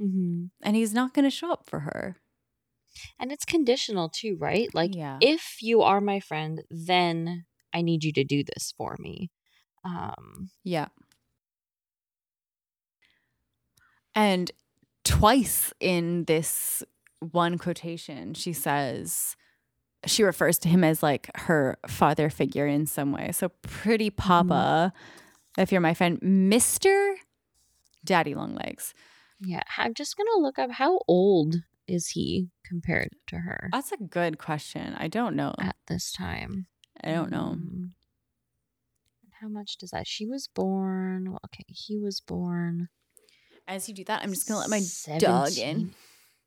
mhm. 0.00 0.50
and 0.62 0.76
he's 0.76 0.94
not 0.94 1.14
going 1.14 1.24
to 1.24 1.30
show 1.30 1.50
up 1.52 1.68
for 1.68 1.80
her. 1.80 2.16
And 3.18 3.32
it's 3.32 3.44
conditional 3.44 4.08
too, 4.08 4.36
right? 4.38 4.72
Like, 4.74 4.94
yeah, 4.94 5.18
if 5.20 5.58
you 5.60 5.82
are 5.82 6.00
my 6.00 6.20
friend, 6.20 6.62
then 6.70 7.44
I 7.72 7.82
need 7.82 8.04
you 8.04 8.12
to 8.12 8.24
do 8.24 8.44
this 8.44 8.72
for 8.76 8.96
me. 8.98 9.30
Um, 9.84 10.50
yeah. 10.62 10.86
And 14.14 14.50
twice 15.04 15.72
in 15.80 16.24
this 16.24 16.84
one 17.18 17.58
quotation, 17.58 18.34
she 18.34 18.52
says 18.52 19.36
she 20.06 20.22
refers 20.22 20.58
to 20.58 20.68
him 20.68 20.84
as 20.84 21.02
like 21.02 21.30
her 21.34 21.78
father 21.88 22.30
figure 22.30 22.66
in 22.66 22.86
some 22.86 23.10
way. 23.12 23.32
So 23.32 23.50
pretty 23.62 24.10
papa, 24.10 24.92
if 25.58 25.72
you're 25.72 25.80
my 25.80 25.94
friend, 25.94 26.18
Mister 26.22 27.16
Daddy 28.04 28.34
Longlegs. 28.34 28.94
Yeah, 29.44 29.62
I'm 29.78 29.94
just 29.94 30.16
gonna 30.16 30.38
look 30.42 30.58
up 30.58 30.70
how 30.72 31.00
old 31.08 31.56
is 31.86 32.08
he 32.08 32.48
compared 32.64 33.10
to 33.28 33.36
her 33.40 33.68
That's 33.72 33.92
a 33.92 33.96
good 33.98 34.38
question. 34.38 34.94
I 34.96 35.08
don't 35.08 35.36
know. 35.36 35.54
at 35.60 35.76
this 35.86 36.10
time. 36.12 36.66
I 37.02 37.10
don't 37.12 37.30
know. 37.30 37.50
Um, 37.52 37.94
How 39.40 39.48
much 39.48 39.76
does 39.76 39.90
that? 39.90 40.06
She 40.06 40.26
was 40.26 40.48
born. 40.48 41.30
Well, 41.30 41.40
okay, 41.46 41.64
he 41.68 41.98
was 41.98 42.20
born. 42.20 42.88
As 43.68 43.88
you 43.88 43.94
do 43.94 44.04
that, 44.04 44.22
I'm 44.22 44.30
just 44.30 44.46
gonna 44.48 44.60
let 44.60 44.70
my 44.70 44.82
dog 45.18 45.52
in. 45.58 45.94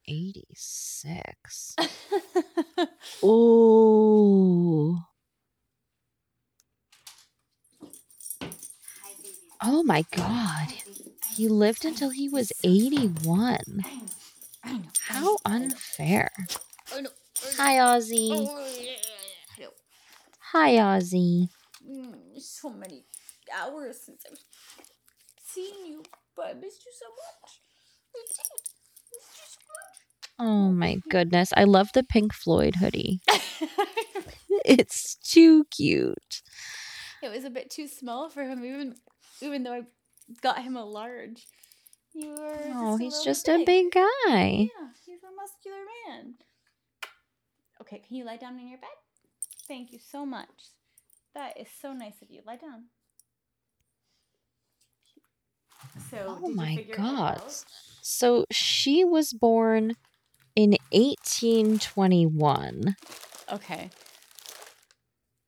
86. 0.07 1.75
Oh. 3.23 4.99
Oh 9.61 9.83
my 9.83 10.05
god. 10.11 10.67
He 11.38 11.47
lived 11.47 11.85
until 11.85 12.09
he 12.09 12.29
was 12.29 12.51
81. 12.63 13.85
How 15.07 15.38
unfair. 15.45 16.31
Hi, 17.57 17.77
Ozzy. 17.77 18.49
Hi, 20.51 20.71
Ozzy. 20.71 21.49
So 22.39 22.71
many 22.71 23.05
hours 23.55 24.01
since 24.03 24.23
I've 24.31 24.39
seen 25.45 25.85
you, 25.85 26.01
but 26.35 26.47
I 26.47 26.53
missed 26.55 26.83
you 26.83 26.91
so 26.97 27.05
much. 27.05 27.61
I 28.15 28.25
did. 28.27 28.38
Missed 29.13 29.57
you 30.39 30.43
Oh 30.43 30.71
my 30.71 30.97
goodness. 31.07 31.53
I 31.55 31.65
love 31.65 31.89
the 31.93 32.03
Pink 32.03 32.33
Floyd 32.33 32.77
hoodie. 32.77 33.19
It's 34.65 35.15
too 35.15 35.65
cute. 35.65 36.41
it 37.21 37.29
was 37.29 37.43
a 37.43 37.49
bit 37.49 37.69
too 37.69 37.88
small 37.88 38.27
for 38.27 38.43
him, 38.43 38.65
even 38.65 38.95
even 39.41 39.63
though 39.63 39.73
I 39.73 39.81
got 40.41 40.63
him 40.63 40.75
a 40.75 40.86
large. 40.86 41.45
You 42.13 42.30
were 42.32 42.57
Oh, 42.73 42.97
he's 42.97 43.21
just 43.21 43.45
bit 43.45 43.61
a 43.61 43.65
big 43.65 43.91
guy. 43.91 44.01
Yeah, 44.25 44.89
he's 45.05 45.21
a 45.23 45.32
muscular 45.36 45.78
man. 46.07 46.36
Okay, 47.82 47.99
can 47.99 48.15
you 48.15 48.25
lie 48.25 48.38
down 48.38 48.59
in 48.59 48.67
your 48.67 48.80
bed? 48.80 48.89
Thank 49.67 49.91
you 49.91 49.99
so 49.99 50.25
much. 50.25 50.71
That 51.36 51.59
is 51.59 51.67
so 51.82 51.93
nice 51.93 52.21
of 52.21 52.32
you. 52.32 52.41
Lie 52.45 52.57
down. 52.57 52.86
So, 56.09 56.39
Oh 56.43 56.49
my 56.49 56.86
god. 56.95 57.41
So 58.01 58.45
she 58.51 59.03
was 59.03 59.34
born 59.34 59.93
in 60.55 60.75
1821 60.91 62.95
Okay. 63.51 63.89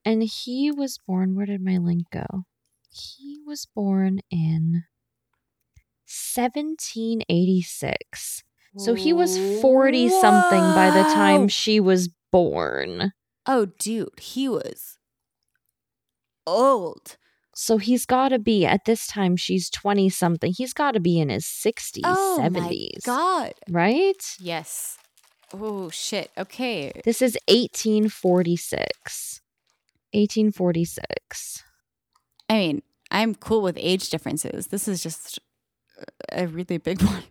and 0.06 0.24
he 0.24 0.72
was 0.72 1.00
born 1.08 1.36
where 1.36 1.46
did 1.46 1.64
my 1.64 1.78
link 1.78 2.06
go? 2.12 2.46
He 2.92 3.40
was 3.46 3.66
born 3.66 4.20
in 4.32 4.84
1786. 6.08 8.44
So 8.78 8.94
he 8.94 9.14
was 9.14 9.36
40 9.62 10.10
something 10.10 10.60
by 10.60 10.92
the 10.92 11.02
time 11.04 11.48
she 11.48 11.80
was 11.80 12.10
born. 12.32 13.14
Oh, 13.48 13.66
dude, 13.80 14.20
he 14.20 14.48
was 14.48 15.00
old. 16.46 17.18
So 17.56 17.78
he's 17.78 18.06
got 18.06 18.30
to 18.30 18.40
be 18.40 18.66
at 18.66 18.86
this 18.86 19.08
time 19.08 19.36
she's 19.36 19.70
20 19.70 20.10
something. 20.10 20.54
He's 20.56 20.74
got 20.74 20.92
to 20.92 21.00
be 21.00 21.20
in 21.20 21.30
his 21.30 21.46
60s, 21.46 22.02
Oh 22.06 22.40
70s. 22.42 22.52
my 22.54 22.88
god. 23.06 23.54
Right? 23.70 24.36
Yes. 24.40 24.98
Oh 25.54 25.90
shit. 25.90 26.32
Okay. 26.38 26.92
This 27.04 27.22
is 27.22 27.38
1846. 27.48 29.42
1846. 30.14 31.64
I 32.50 32.54
mean, 32.58 32.82
I'm 33.12 33.36
cool 33.36 33.62
with 33.62 33.78
age 33.80 34.10
differences. 34.10 34.68
This 34.68 34.88
is 34.88 35.04
just 35.04 35.39
a 36.32 36.47
really 36.47 36.78
big 36.78 37.02
one. 37.04 37.24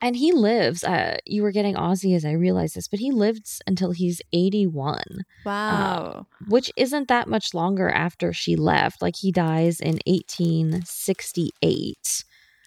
And 0.00 0.14
he 0.14 0.30
lives, 0.32 0.84
uh, 0.84 1.16
you 1.26 1.42
were 1.42 1.50
getting 1.50 1.74
Ozzy 1.74 2.14
as 2.14 2.24
I 2.24 2.30
realized 2.30 2.76
this, 2.76 2.86
but 2.86 3.00
he 3.00 3.10
lives 3.10 3.60
until 3.66 3.90
he's 3.90 4.22
81, 4.32 5.02
Wow. 5.44 6.28
which 6.46 6.70
isn't 6.76 7.08
that 7.08 7.26
much 7.26 7.52
longer 7.52 7.90
after 7.90 8.32
she 8.32 8.54
left. 8.54 9.02
Like 9.02 9.16
he 9.16 9.32
dies 9.32 9.80
in 9.80 9.98
1868. 10.06 12.24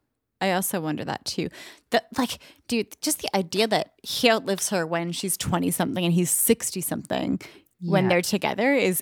I 0.43 0.51
also 0.51 0.81
wonder 0.81 1.05
that 1.05 1.23
too. 1.23 1.47
That 1.91 2.07
like, 2.17 2.39
dude, 2.67 2.99
just 3.01 3.19
the 3.19 3.33
idea 3.33 3.65
that 3.67 3.93
he 4.03 4.29
outlives 4.29 4.71
her 4.71 4.85
when 4.85 5.13
she's 5.13 5.37
twenty 5.37 5.71
something 5.71 6.03
and 6.03 6.13
he's 6.13 6.29
sixty 6.29 6.81
something 6.81 7.39
yeah. 7.79 7.91
when 7.91 8.09
they're 8.09 8.21
together 8.21 8.73
is. 8.73 9.01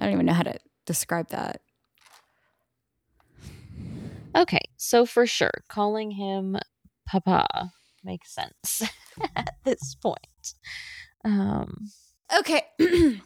I 0.00 0.04
don't 0.04 0.12
even 0.12 0.26
know 0.26 0.32
how 0.32 0.42
to 0.42 0.58
describe 0.86 1.28
that. 1.28 1.60
Okay, 4.34 4.62
so 4.76 5.06
for 5.06 5.26
sure, 5.26 5.64
calling 5.68 6.12
him 6.12 6.56
Papa 7.06 7.70
makes 8.04 8.34
sense 8.34 8.82
at 9.36 9.54
this 9.64 9.94
point. 9.96 10.54
Um, 11.24 11.88
okay. 12.36 12.62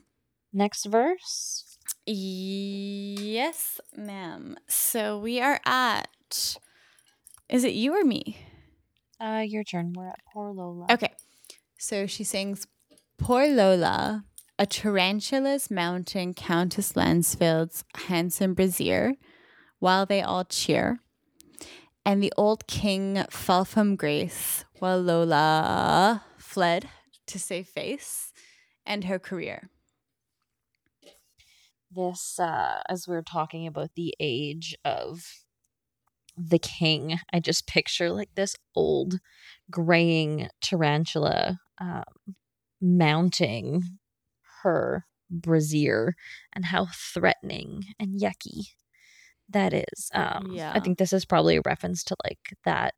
next 0.53 0.85
verse. 0.85 1.72
Yes, 2.07 3.81
ma'am. 3.97 4.57
So 4.69 5.19
we 5.19 5.41
are 5.41 5.61
at. 5.65 6.57
Is 7.49 7.65
it 7.65 7.75
you 7.75 7.95
or 7.95 8.05
me? 8.05 8.39
Uh, 9.21 9.45
your 9.47 9.63
turn. 9.63 9.93
We're 9.93 10.09
at 10.09 10.21
Poor 10.33 10.53
Lola. 10.53 10.87
Okay. 10.91 11.13
So 11.79 12.07
she 12.07 12.25
sings 12.25 12.67
Poor 13.19 13.47
Lola, 13.47 14.25
a 14.59 14.67
tarantula's 14.67 15.71
mountain, 15.71 16.35
Countess 16.35 16.95
Landsfeld's 16.95 17.85
handsome 17.95 18.55
brazier, 18.55 19.13
while 19.79 20.05
they 20.05 20.23
all 20.23 20.45
cheer. 20.45 20.99
And 22.05 22.21
the 22.21 22.33
old 22.37 22.67
king 22.67 23.25
fell 23.31 23.65
from 23.65 23.95
grace 23.95 24.65
while 24.81 25.01
Lola 25.01 26.25
fled 26.37 26.89
to 27.27 27.39
save 27.39 27.69
face 27.69 28.33
and 28.85 29.05
her 29.05 29.21
career 29.21 29.71
this 31.95 32.39
uh 32.39 32.81
as 32.89 33.07
we 33.07 33.15
are 33.15 33.23
talking 33.23 33.67
about 33.67 33.91
the 33.95 34.15
age 34.21 34.77
of 34.85 35.45
the 36.37 36.59
king 36.59 37.19
i 37.33 37.39
just 37.39 37.67
picture 37.67 38.11
like 38.11 38.31
this 38.35 38.57
old 38.75 39.19
graying 39.71 40.49
tarantula 40.61 41.59
um, 41.79 42.05
mounting 42.81 43.83
her 44.63 45.07
brazier 45.31 46.15
and 46.53 46.67
how 46.67 46.87
threatening 46.93 47.85
and 47.99 48.21
yucky 48.21 48.73
that 49.49 49.73
is. 49.75 50.11
Um 50.15 50.49
yeah. 50.53 50.73
i 50.75 50.81
think 50.81 50.99
this 50.99 51.13
is 51.13 51.25
probably 51.25 51.57
a 51.57 51.63
reference 51.65 52.03
to 52.05 52.17
like 52.25 52.57
that 52.65 52.95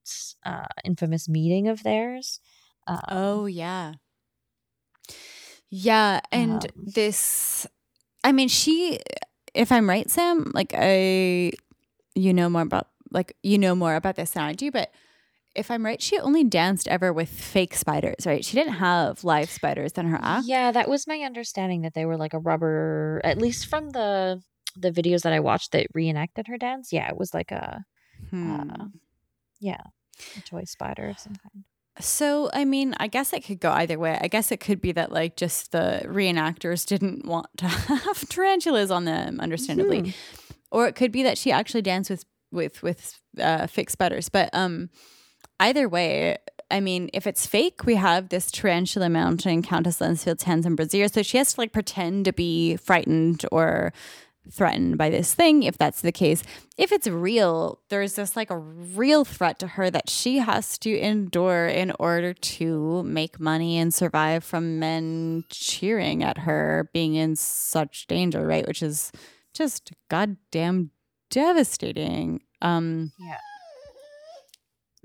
uh 0.47 0.67
infamous 0.85 1.29
meeting 1.29 1.69
of 1.69 1.83
theirs. 1.83 2.41
Um, 2.87 3.01
oh 3.09 3.47
yeah. 3.47 3.95
Yeah 5.71 6.21
and 6.31 6.65
um, 6.65 6.71
this 6.95 7.67
I 8.25 8.33
mean, 8.33 8.49
she, 8.49 8.99
if 9.55 9.71
I'm 9.71 9.89
right, 9.89 10.11
Sam, 10.11 10.51
like 10.55 10.75
I, 10.77 11.53
you 12.15 12.33
know 12.33 12.49
more 12.49 12.63
about, 12.63 12.89
like, 13.13 13.37
you 13.43 13.59
know 13.59 13.75
more 13.75 13.95
about 13.95 14.17
this 14.17 14.31
than 14.31 14.43
I 14.43 14.55
do, 14.55 14.71
but 14.71 14.91
if 15.55 15.71
I'm 15.71 15.85
right, 15.85 16.03
she 16.03 16.19
only 16.19 16.43
danced 16.43 16.89
ever 16.89 17.13
with 17.13 17.29
fake 17.29 17.75
spiders, 17.75 18.27
right? 18.27 18.45
She 18.45 18.57
didn't 18.57 18.75
have 18.75 19.23
live 19.23 19.51
spiders 19.51 19.93
in 19.93 20.07
her 20.07 20.19
act. 20.21 20.47
Yeah, 20.47 20.73
that 20.73 20.89
was 20.89 21.07
my 21.07 21.19
understanding 21.21 21.83
that 21.83 21.95
they 21.95 22.07
were 22.07 22.17
like 22.17 22.35
a 22.35 22.39
rubber, 22.39 23.21
at 23.23 23.39
least 23.39 23.67
from 23.67 23.91
the 23.91 24.43
the 24.77 24.91
videos 24.91 25.23
that 25.23 25.33
I 25.33 25.39
watched 25.39 25.71
that 25.71 25.87
reenacted 25.95 26.49
her 26.49 26.59
dance. 26.59 26.93
Yeah, 26.93 27.09
it 27.09 27.17
was 27.17 27.33
like 27.33 27.53
a, 27.53 27.85
hmm. 28.31 28.71
uh, 28.71 28.87
yeah, 29.61 29.83
a 30.37 30.41
toy 30.41 30.65
spider 30.65 31.09
of 31.09 31.21
some 31.21 31.37
kind. 31.37 31.65
So, 32.01 32.51
I 32.53 32.65
mean, 32.65 32.95
I 32.99 33.07
guess 33.07 33.33
it 33.33 33.45
could 33.45 33.61
go 33.61 33.71
either 33.71 33.99
way. 33.99 34.19
I 34.21 34.27
guess 34.27 34.51
it 34.51 34.59
could 34.59 34.81
be 34.81 34.93
that, 34.93 35.13
like, 35.13 35.37
just 35.37 35.71
the 35.71 36.03
reenactors 36.07 36.85
didn't 36.87 37.25
want 37.25 37.47
to 37.59 37.67
have 37.69 38.29
tarantulas 38.29 38.91
on 38.91 39.05
them, 39.05 39.39
understandably, 39.41 40.03
mm. 40.03 40.15
or 40.73 40.89
it 40.89 40.97
could 40.97 41.13
be 41.13 41.23
that 41.23 41.39
she 41.39 41.53
actually 41.53 41.83
danced 41.83 42.11
with 42.11 42.25
with 42.51 42.83
with 42.83 43.21
uh, 43.39 43.67
fake 43.67 43.91
spiders. 43.91 44.29
But 44.29 44.51
um, 44.53 44.91
either 45.61 45.89
way, 45.89 46.39
I 46.71 46.81
mean, 46.81 47.11
if 47.13 47.27
it's 47.27 47.47
fake, 47.47 47.85
we 47.85 47.95
have 47.97 48.29
this 48.29 48.51
tarantula 48.51 49.09
mounting 49.09 49.63
Countess 49.63 50.01
Landsfeld's 50.01 50.45
hands 50.45 50.67
and 50.67 50.77
brazier, 50.77 51.09
so 51.09 51.23
she 51.23 51.39
has 51.39 51.55
to 51.55 51.61
like 51.61 51.73
pretend 51.73 52.25
to 52.25 52.33
be 52.33 52.77
frightened 52.77 53.45
or 53.53 53.93
threatened 54.51 54.99
by 54.99 55.09
this 55.09 55.35
thing 55.35 55.63
if 55.63 55.79
that's 55.79 56.01
the 56.03 56.13
case 56.13 56.43
if 56.77 56.93
it's 56.93 57.07
real 57.07 57.81
there's 57.89 58.15
this 58.15 58.37
like 58.37 58.51
a 58.51 58.59
real 58.59 59.25
threat 59.25 59.59
to 59.59 59.67
her 59.67 59.91
that 59.91 60.11
she 60.11 60.39
has 60.39 60.77
to 60.77 60.97
endure 60.99 61.67
in 61.67 61.93
order 61.99 62.35
to 62.35 63.03
make 63.05 63.41
money 63.41 63.79
and 63.79 63.95
survive 63.95 64.45
from 64.45 64.79
men 64.79 65.45
cheering 65.51 66.23
at 66.23 66.39
her 66.39 66.91
being 66.93 67.15
in 67.15 67.35
such 67.37 68.07
danger 68.07 68.47
right 68.47 68.67
which 68.67 68.83
is 68.83 69.11
just 69.55 69.93
goddamn 70.09 70.91
devastating 71.31 72.41
um 72.61 73.13
yeah 73.19 73.39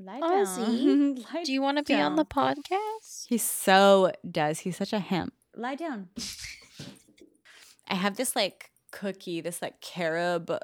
Lie 0.02 0.22
down. 0.22 0.46
Ozzy, 1.18 1.44
do 1.46 1.52
you 1.52 1.62
want 1.62 1.78
to 1.78 1.84
be 1.84 1.94
on 1.94 2.16
the 2.16 2.24
podcast? 2.24 3.28
He 3.28 3.38
so 3.38 4.14
does. 4.30 4.60
He's 4.60 4.78
such 4.78 4.94
a 4.94 5.00
hemp. 5.00 5.34
Lie 5.58 5.76
down. 5.76 6.08
I 7.90 7.96
have 7.96 8.16
this 8.16 8.34
like 8.36 8.72
cookie, 8.92 9.42
this 9.42 9.62
like 9.62 9.82
carob 9.82 10.58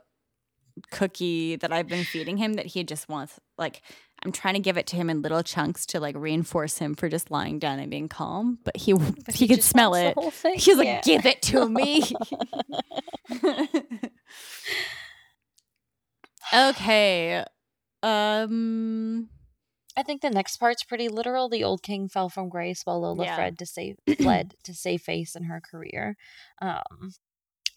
cookie 0.91 1.55
that 1.57 1.71
I've 1.71 1.87
been 1.87 2.03
feeding 2.03 2.37
him 2.37 2.53
that 2.53 2.65
he 2.67 2.83
just 2.83 3.07
wants. 3.07 3.39
Like, 3.57 3.81
I'm 4.23 4.31
trying 4.31 4.55
to 4.55 4.59
give 4.59 4.77
it 4.77 4.87
to 4.87 4.95
him 4.95 5.09
in 5.09 5.21
little 5.21 5.43
chunks 5.43 5.85
to 5.87 5.99
like 5.99 6.15
reinforce 6.17 6.77
him 6.77 6.95
for 6.95 7.09
just 7.09 7.31
lying 7.31 7.59
down 7.59 7.79
and 7.79 7.89
being 7.89 8.09
calm. 8.09 8.59
But 8.63 8.77
he 8.77 8.93
but 8.93 9.35
he, 9.35 9.47
he 9.47 9.53
could 9.53 9.63
smell 9.63 9.95
it. 9.95 10.17
He's 10.55 10.77
like, 10.77 10.85
yeah. 10.87 11.01
give 11.01 11.25
it 11.25 11.41
to 11.43 11.67
me. 11.69 12.03
okay. 16.53 17.43
Um. 18.03 19.29
I 19.97 20.03
think 20.03 20.21
the 20.21 20.29
next 20.29 20.57
part's 20.57 20.83
pretty 20.83 21.07
literal. 21.07 21.47
The 21.47 21.63
old 21.63 21.81
king 21.81 22.09
fell 22.09 22.27
from 22.27 22.49
grace 22.49 22.81
while 22.83 22.99
Lola 22.99 23.23
yeah. 23.23 23.35
fled 23.35 23.57
to 23.59 23.65
save 23.65 23.95
fled 24.19 24.55
to 24.63 24.73
save 24.73 25.01
face 25.01 25.35
in 25.35 25.43
her 25.45 25.61
career. 25.61 26.17
Um, 26.61 27.13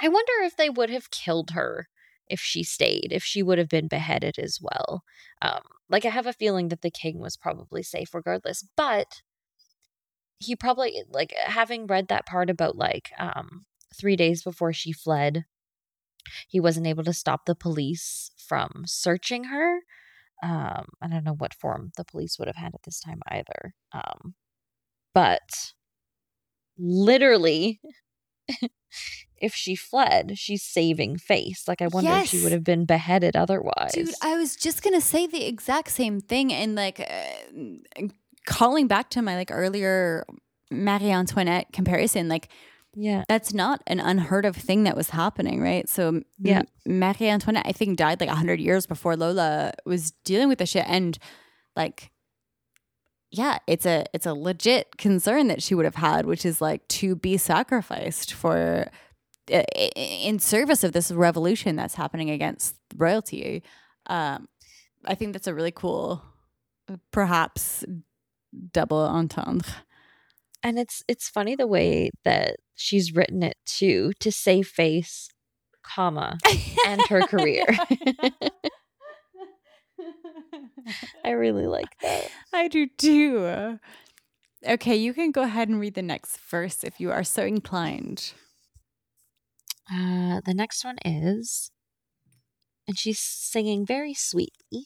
I 0.01 0.09
wonder 0.09 0.33
if 0.43 0.57
they 0.57 0.71
would 0.71 0.91
have 0.91 1.11
killed 1.11 1.51
her 1.51 1.89
if 2.27 2.41
she 2.41 2.63
stayed, 2.63 3.09
if 3.13 3.25
she 3.25 3.43
would 3.43 3.59
have 3.59 3.69
been 3.69 3.89
beheaded 3.89 4.39
as 4.39 4.59
well. 4.61 5.03
Um, 5.41 5.63
like, 5.89 6.05
I 6.05 6.11
have 6.11 6.27
a 6.27 6.33
feeling 6.33 6.69
that 6.69 6.83
the 6.83 6.91
king 6.91 7.19
was 7.19 7.37
probably 7.37 7.83
safe 7.83 8.15
regardless, 8.15 8.65
but 8.77 9.23
he 10.39 10.55
probably, 10.57 11.03
like, 11.09 11.33
having 11.47 11.87
read 11.87 12.09
that 12.09 12.27
part 12.27 12.51
about, 12.51 12.77
like, 12.77 13.11
um, 13.19 13.67
three 13.95 14.17
days 14.17 14.43
before 14.43 14.73
she 14.73 14.93
fled, 14.93 15.45
he 16.49 16.61
wasn't 16.61 16.87
able 16.87 17.05
to 17.05 17.13
stop 17.13 17.45
the 17.47 17.55
police 17.55 18.31
from 18.37 18.85
searching 18.87 19.45
her. 19.45 19.81
Um, 20.43 20.87
I 21.03 21.09
don't 21.11 21.25
know 21.25 21.35
what 21.35 21.55
form 21.55 21.93
the 21.97 22.05
police 22.05 22.39
would 22.39 22.49
have 22.49 22.57
had 22.57 22.75
at 22.75 22.83
this 22.85 23.01
time 23.01 23.23
either. 23.29 23.75
Um, 23.93 24.35
but 25.15 25.73
literally, 26.79 27.81
if 29.41 29.55
she 29.55 29.75
fled, 29.75 30.39
she's 30.39 30.63
saving 30.63 31.19
face. 31.19 31.67
Like 31.67 31.83
I 31.83 31.89
wonder 31.89 32.11
yes. 32.11 32.25
if 32.25 32.31
she 32.31 32.43
would 32.43 32.53
have 32.53 32.65
been 32.65 32.85
beheaded 32.85 33.37
otherwise. 33.37 33.93
Dude, 33.93 34.11
I 34.23 34.37
was 34.37 34.57
just 34.57 34.83
gonna 34.83 35.01
say 35.01 35.27
the 35.27 35.47
exact 35.47 35.91
same 35.91 36.21
thing, 36.21 36.53
and 36.53 36.75
like 36.75 37.01
uh, 37.01 38.03
calling 38.47 38.87
back 38.87 39.11
to 39.11 39.23
my 39.23 39.37
like 39.37 39.51
earlier 39.51 40.25
Marie 40.71 41.11
Antoinette 41.11 41.73
comparison, 41.73 42.29
like. 42.29 42.49
Yeah. 42.95 43.23
That's 43.29 43.53
not 43.55 43.81
an 43.87 44.01
unheard 44.01 44.45
of 44.45 44.57
thing 44.57 44.85
that 44.85 44.97
was 44.97 45.11
happening, 45.11 45.61
right? 45.63 45.89
So, 45.89 46.23
yeah. 46.39 46.63
Marie 46.85 47.29
Antoinette, 47.29 47.67
I 47.67 47.71
think, 47.71 47.97
died 47.97 48.19
like 48.19 48.31
100 48.31 48.59
years 48.59 48.87
before 48.87 49.15
Lola 49.15 49.75
was 49.85 50.13
dealing 50.25 50.49
with 50.49 50.59
the 50.59 50.67
shit. 50.67 50.85
And 50.89 51.17
like, 51.77 52.11
yeah, 53.31 53.59
it's 53.67 53.85
a 53.85 54.07
it's 54.13 54.27
a 54.27 54.35
legit 54.35 54.97
concern 54.97 55.49
that 55.49 55.63
she 55.63 55.75
would 55.75 55.85
have 55.85 55.97
had, 55.97 56.27
which 56.27 56.47
is 56.47 56.61
like 56.61 56.87
to 56.89 57.15
be 57.15 57.37
sacrificed 57.37 58.33
for 58.33 58.91
in 59.49 60.39
service 60.39 60.85
of 60.85 60.93
this 60.93 61.11
revolution 61.11 61.77
that's 61.77 61.95
happening 61.95 62.31
against 62.31 62.77
royalty. 62.97 63.63
Um, 64.07 64.49
I 65.05 65.15
think 65.15 65.33
that's 65.33 65.47
a 65.47 65.55
really 65.55 65.71
cool, 65.73 66.23
perhaps 67.13 67.85
double 68.73 68.99
entendre. 68.99 69.71
And 70.63 70.79
it's 70.79 71.03
it's 71.07 71.29
funny 71.29 71.55
the 71.55 71.67
way 71.67 72.11
that 72.25 72.57
she's 72.75 73.15
written 73.15 73.43
it 73.43 73.57
too 73.65 74.13
to 74.21 74.33
save 74.33 74.67
face, 74.67 75.29
comma, 75.83 76.39
and 76.87 77.01
her 77.09 77.21
career. 77.23 77.65
I 81.25 81.31
really 81.31 81.67
like 81.67 81.99
that. 82.01 82.31
I 82.53 82.69
do 82.69 82.87
too. 82.87 83.79
Okay, 84.67 84.97
you 84.97 85.15
can 85.15 85.31
go 85.31 85.43
ahead 85.43 85.69
and 85.69 85.79
read 85.79 85.95
the 85.95 86.03
next 86.03 86.39
verse 86.39 86.83
if 86.83 86.99
you 86.99 87.13
are 87.13 87.23
so 87.23 87.45
inclined. 87.45 88.33
Uh, 89.91 90.41
the 90.45 90.55
next 90.55 90.85
one 90.85 90.99
is, 91.05 91.71
and 92.87 92.99
she's 92.99 93.19
singing 93.21 93.87
very 93.87 94.15
sweetly 94.15 94.85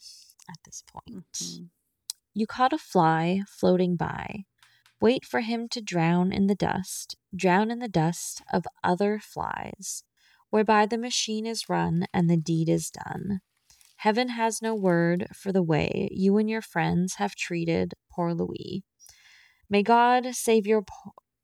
at 0.49 0.59
this 0.65 0.83
point. 0.87 1.25
Mm-hmm. 1.35 1.65
You 2.35 2.47
caught 2.47 2.73
a 2.73 2.79
fly 2.79 3.43
floating 3.47 3.97
by. 3.97 4.45
Wait 5.01 5.25
for 5.25 5.41
him 5.41 5.69
to 5.69 5.81
drown 5.81 6.33
in 6.33 6.47
the 6.47 6.55
dust, 6.55 7.17
drown 7.35 7.71
in 7.71 7.81
the 7.81 7.89
dust 7.89 8.41
of 8.53 8.65
other 8.85 9.19
flies, 9.19 10.05
whereby 10.51 10.87
the 10.87 10.99
machine 10.99 11.45
is 11.45 11.69
run 11.69 12.07
and 12.15 12.31
the 12.31 12.37
deed 12.37 12.69
is 12.69 12.91
done. 12.91 13.41
Heaven 13.97 14.31
has 14.31 14.63
no 14.63 14.75
word 14.75 15.29
for 15.35 15.53
the 15.53 15.63
way 15.63 16.09
you 16.13 16.37
and 16.37 16.49
your 16.49 16.63
friends 16.63 17.15
have 17.15 17.35
treated 17.35 17.95
poor 18.11 18.33
Louis. 18.33 18.85
May 19.69 19.83
God 19.83 20.35
save 20.35 20.67
your 20.67 20.85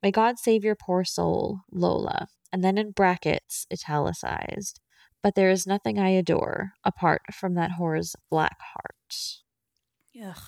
may 0.02 0.10
God 0.10 0.38
save 0.38 0.64
your 0.64 0.76
poor 0.76 1.04
soul, 1.04 1.60
Lola. 1.70 2.28
And 2.52 2.64
then 2.64 2.78
in 2.78 2.92
brackets, 2.92 3.66
italicized. 3.72 4.80
But 5.22 5.34
there 5.34 5.50
is 5.50 5.66
nothing 5.66 5.98
I 5.98 6.10
adore 6.10 6.72
apart 6.84 7.22
from 7.34 7.54
that 7.54 7.72
whore's 7.78 8.14
black 8.30 8.58
heart. 8.60 9.42
Ugh. 10.24 10.42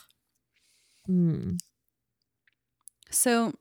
Hmm. 1.06 1.56
So, 3.10 3.52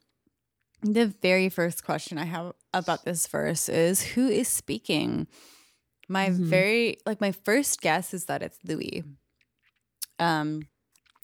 the 0.82 1.08
very 1.22 1.50
first 1.50 1.84
question 1.84 2.18
I 2.18 2.26
have 2.26 2.54
about 2.74 3.04
this 3.04 3.28
verse 3.28 3.68
is 3.68 4.02
who 4.02 4.28
is 4.28 4.48
speaking? 4.48 5.28
My 6.08 6.30
mm-hmm. 6.30 6.46
very 6.46 6.98
like 7.06 7.20
my 7.20 7.32
first 7.32 7.82
guess 7.82 8.14
is 8.14 8.26
that 8.26 8.42
it's 8.42 8.58
Louis. 8.64 9.04
Um 10.20 10.62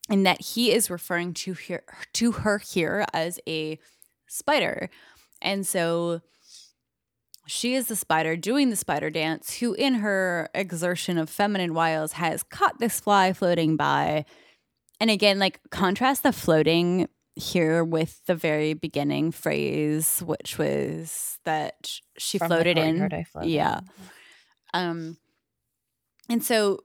and 0.10 0.26
that 0.26 0.42
he 0.42 0.72
is 0.72 0.90
referring 0.90 1.34
to 1.34 1.54
her 1.54 1.84
to 2.14 2.32
her 2.32 2.58
here 2.60 3.06
as 3.14 3.40
a 3.48 3.80
spider. 4.28 4.90
And 5.42 5.66
so 5.66 6.22
she 7.48 7.76
is 7.76 7.88
the 7.88 7.96
spider 7.96 8.36
doing 8.36 8.70
the 8.70 8.76
spider 8.76 9.10
dance 9.10 9.58
who 9.58 9.74
in 9.74 9.96
her 9.96 10.50
exertion 10.54 11.18
of 11.18 11.30
feminine 11.30 11.74
wiles 11.74 12.14
has 12.14 12.44
caught 12.44 12.80
this 12.80 13.00
fly 13.00 13.34
floating 13.34 13.78
by. 13.78 14.26
And 15.00 15.12
again, 15.12 15.40
like 15.40 15.60
contrast 15.70 16.24
the 16.24 16.32
floating 16.32 17.08
here 17.36 17.84
with 17.84 18.26
the 18.26 18.36
very 18.36 18.74
beginning 18.74 19.32
phrase, 19.32 20.24
which 20.26 20.58
was 20.58 21.38
that 21.44 22.00
she 22.18 22.38
From 22.38 22.48
floated 22.48 22.78
in. 22.78 22.98
Floated. 23.32 23.50
Yeah. 23.50 23.82
Um, 24.74 25.18
and 26.30 26.44
so, 26.44 26.80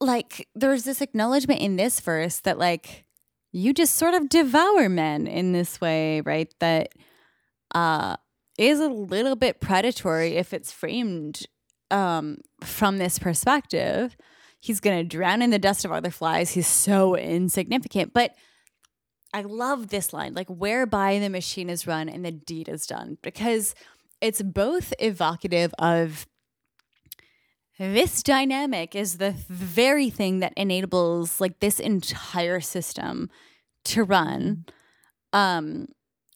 like, 0.00 0.48
there's 0.54 0.84
this 0.84 1.00
acknowledgement 1.00 1.60
in 1.60 1.76
this 1.76 2.00
verse 2.00 2.40
that, 2.40 2.58
like, 2.58 3.04
you 3.54 3.72
just 3.72 3.94
sort 3.94 4.14
of 4.14 4.28
devour 4.28 4.88
men 4.88 5.28
in 5.28 5.52
this 5.52 5.80
way, 5.80 6.20
right? 6.22 6.52
That 6.58 6.88
uh, 7.72 8.16
is 8.58 8.80
a 8.80 8.88
little 8.88 9.36
bit 9.36 9.60
predatory 9.60 10.36
if 10.36 10.52
it's 10.52 10.72
framed 10.72 11.46
um, 11.88 12.38
from 12.62 12.98
this 12.98 13.16
perspective. 13.20 14.16
He's 14.58 14.80
going 14.80 14.98
to 14.98 15.04
drown 15.16 15.40
in 15.40 15.50
the 15.50 15.60
dust 15.60 15.84
of 15.84 15.92
other 15.92 16.10
flies. 16.10 16.50
He's 16.50 16.66
so 16.66 17.16
insignificant. 17.16 18.12
But 18.12 18.34
I 19.32 19.42
love 19.42 19.88
this 19.88 20.12
line, 20.12 20.34
like 20.34 20.48
whereby 20.48 21.20
the 21.20 21.30
machine 21.30 21.70
is 21.70 21.86
run 21.86 22.08
and 22.08 22.24
the 22.24 22.32
deed 22.32 22.68
is 22.68 22.88
done, 22.88 23.18
because 23.22 23.76
it's 24.20 24.42
both 24.42 24.92
evocative 24.98 25.72
of 25.78 26.26
this 27.78 28.22
dynamic 28.22 28.94
is 28.94 29.18
the 29.18 29.32
very 29.48 30.10
thing 30.10 30.40
that 30.40 30.52
enables 30.56 31.40
like 31.40 31.60
this 31.60 31.80
entire 31.80 32.60
system 32.60 33.30
to 33.86 34.04
run. 34.04 34.64
Um, 35.32 35.86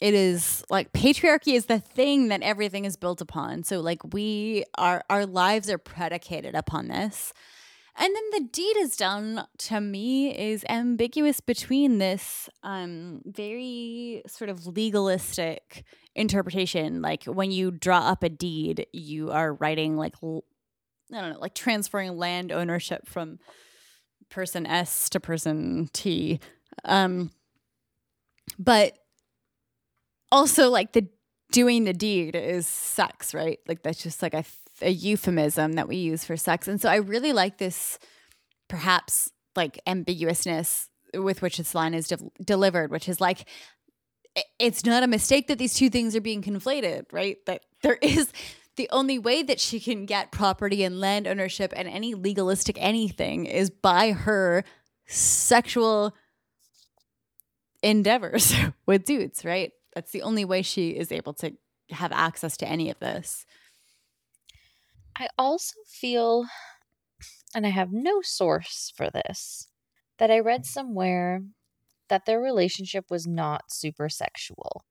it 0.01 0.15
is 0.15 0.65
like 0.71 0.93
patriarchy 0.93 1.55
is 1.55 1.67
the 1.67 1.81
thing 1.81 2.29
that 2.29 2.43
everything 2.43 2.85
is 2.85 2.97
built 2.97 3.21
upon. 3.21 3.65
So 3.65 3.81
like 3.81 4.01
we 4.13 4.65
are 4.77 5.03
our 5.11 5.27
lives 5.27 5.71
are 5.71 5.79
predicated 5.79 6.55
upon 6.55 6.89
this. 6.89 7.33
And 8.01 8.15
then 8.15 8.31
the 8.31 8.49
deed 8.53 8.77
is 8.77 8.97
done 8.97 9.45
to 9.59 9.81
me 9.81 10.37
is 10.37 10.65
ambiguous 10.69 11.41
between 11.41 11.99
this 11.99 12.49
um, 12.63 13.23
very 13.25 14.23
sort 14.29 14.51
of 14.51 14.69
legalistic 14.69 15.85
interpretation. 16.15 17.03
Like 17.03 17.25
when 17.25 17.51
you 17.51 17.73
draw 17.73 17.99
up 17.99 18.23
a 18.23 18.29
deed, 18.29 18.87
you 18.93 19.33
are 19.33 19.53
writing 19.53 19.97
like, 19.97 20.15
I 21.13 21.21
don't 21.21 21.33
know, 21.33 21.41
like 21.41 21.55
transferring 21.55 22.17
land 22.17 22.53
ownership 22.53 23.07
from 23.07 23.39
person 24.29 24.67
S 24.67 25.09
to 25.11 25.21
person 25.21 25.89
T. 25.93 26.41
Um, 26.85 27.31
but 28.59 28.99
also 30.31 30.69
like 30.69 30.93
the 30.93 31.09
doing 31.53 31.85
the 31.85 31.93
deed 31.93 32.37
is 32.37 32.67
sex, 32.67 33.33
right? 33.35 33.59
Like 33.67 33.83
that's 33.83 34.03
just 34.03 34.23
like 34.23 34.35
a 34.35 34.45
a 34.81 34.91
euphemism 34.91 35.73
that 35.73 35.89
we 35.89 35.97
use 35.97 36.25
for 36.25 36.37
sex. 36.37 36.69
And 36.69 36.81
so 36.81 36.89
I 36.89 36.97
really 36.97 37.33
like 37.33 37.59
this 37.59 37.99
perhaps 38.69 39.33
like 39.57 39.81
ambiguousness 39.87 40.89
with 41.15 41.43
which 41.43 41.57
this 41.59 41.75
line 41.75 41.95
is 41.95 42.09
de- 42.09 42.31
delivered, 42.45 42.91
which 42.91 43.09
is 43.09 43.21
like 43.21 43.49
it's 44.59 44.85
not 44.85 45.03
a 45.03 45.09
mistake 45.09 45.49
that 45.49 45.59
these 45.59 45.75
two 45.75 45.91
things 45.91 46.15
are 46.15 46.21
being 46.21 46.43
conflated, 46.43 47.07
right? 47.13 47.39
That 47.47 47.63
there 47.83 47.99
is 48.03 48.33
the 48.79 48.89
only 48.91 49.19
way 49.19 49.43
that 49.43 49.61
she 49.61 49.79
can 49.79 50.07
get 50.07 50.33
property 50.33 50.83
and 50.83 50.99
land 50.99 51.27
ownership 51.27 51.75
and 51.77 51.87
any 51.87 52.15
legalistic 52.15 52.79
anything 52.81 53.45
is 53.45 53.69
by 53.69 54.13
her 54.13 54.65
sexual 55.07 56.15
endeavors 57.83 58.55
with 58.87 59.05
dudes, 59.05 59.45
right? 59.45 59.73
That's 59.95 60.13
the 60.13 60.23
only 60.23 60.47
way 60.47 60.63
she 60.63 60.91
is 60.91 61.13
able 61.13 61.35
to 61.35 61.53
have 61.91 62.13
access 62.13 62.57
to 62.59 62.69
any 62.69 62.89
of 62.89 62.99
this. 63.01 63.45
I 65.19 65.29
also 65.37 65.75
feel, 65.87 66.47
and 67.55 67.67
I 67.67 67.71
have 67.71 67.93
no 67.93 68.21
source 68.23 68.93
for 68.97 69.11
this, 69.11 69.69
that 70.19 70.31
I 70.31 70.39
read 70.39 70.65
somewhere 70.65 71.43
that 72.09 72.25
their 72.25 72.41
relationship 72.41 73.07
was 73.11 73.27
not 73.27 73.73
super 73.73 74.09
sexual. 74.09 74.85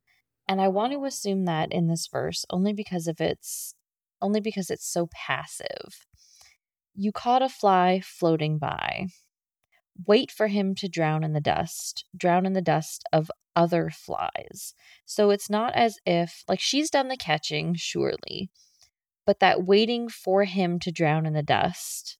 And 0.48 0.62
I 0.62 0.70
want 0.70 0.94
to 0.94 1.06
assume 1.06 1.46
that 1.46 1.72
in 1.72 1.88
this 1.88 2.08
verse 2.08 2.46
only 2.50 2.74
because 2.74 3.08
of 3.08 3.20
its 3.20 3.76
only 4.22 4.40
because 4.40 4.70
it's 4.70 4.88
so 4.88 5.08
passive. 5.12 6.06
You 6.96 7.12
caught 7.12 7.44
a 7.44 7.50
fly 7.50 8.02
floating 8.04 8.58
by. 8.58 9.08
Wait 10.06 10.32
for 10.32 10.48
him 10.48 10.74
to 10.76 10.88
drown 10.88 11.24
in 11.24 11.34
the 11.34 11.42
dust, 11.42 12.06
drown 12.16 12.46
in 12.46 12.54
the 12.54 12.62
dust 12.62 13.04
of 13.14 13.30
other 13.56 13.90
flies. 13.90 14.74
So 15.06 15.30
it's 15.30 15.50
not 15.50 15.76
as 15.76 15.98
if, 16.06 16.44
like, 16.48 16.60
she's 16.60 16.90
done 16.90 17.08
the 17.08 17.18
catching, 17.18 17.76
surely, 17.76 18.50
but 19.26 19.40
that 19.40 19.66
waiting 19.66 20.10
for 20.10 20.46
him 20.46 20.80
to 20.80 20.92
drown 20.92 21.26
in 21.26 21.34
the 21.34 21.44
dust 21.44 22.18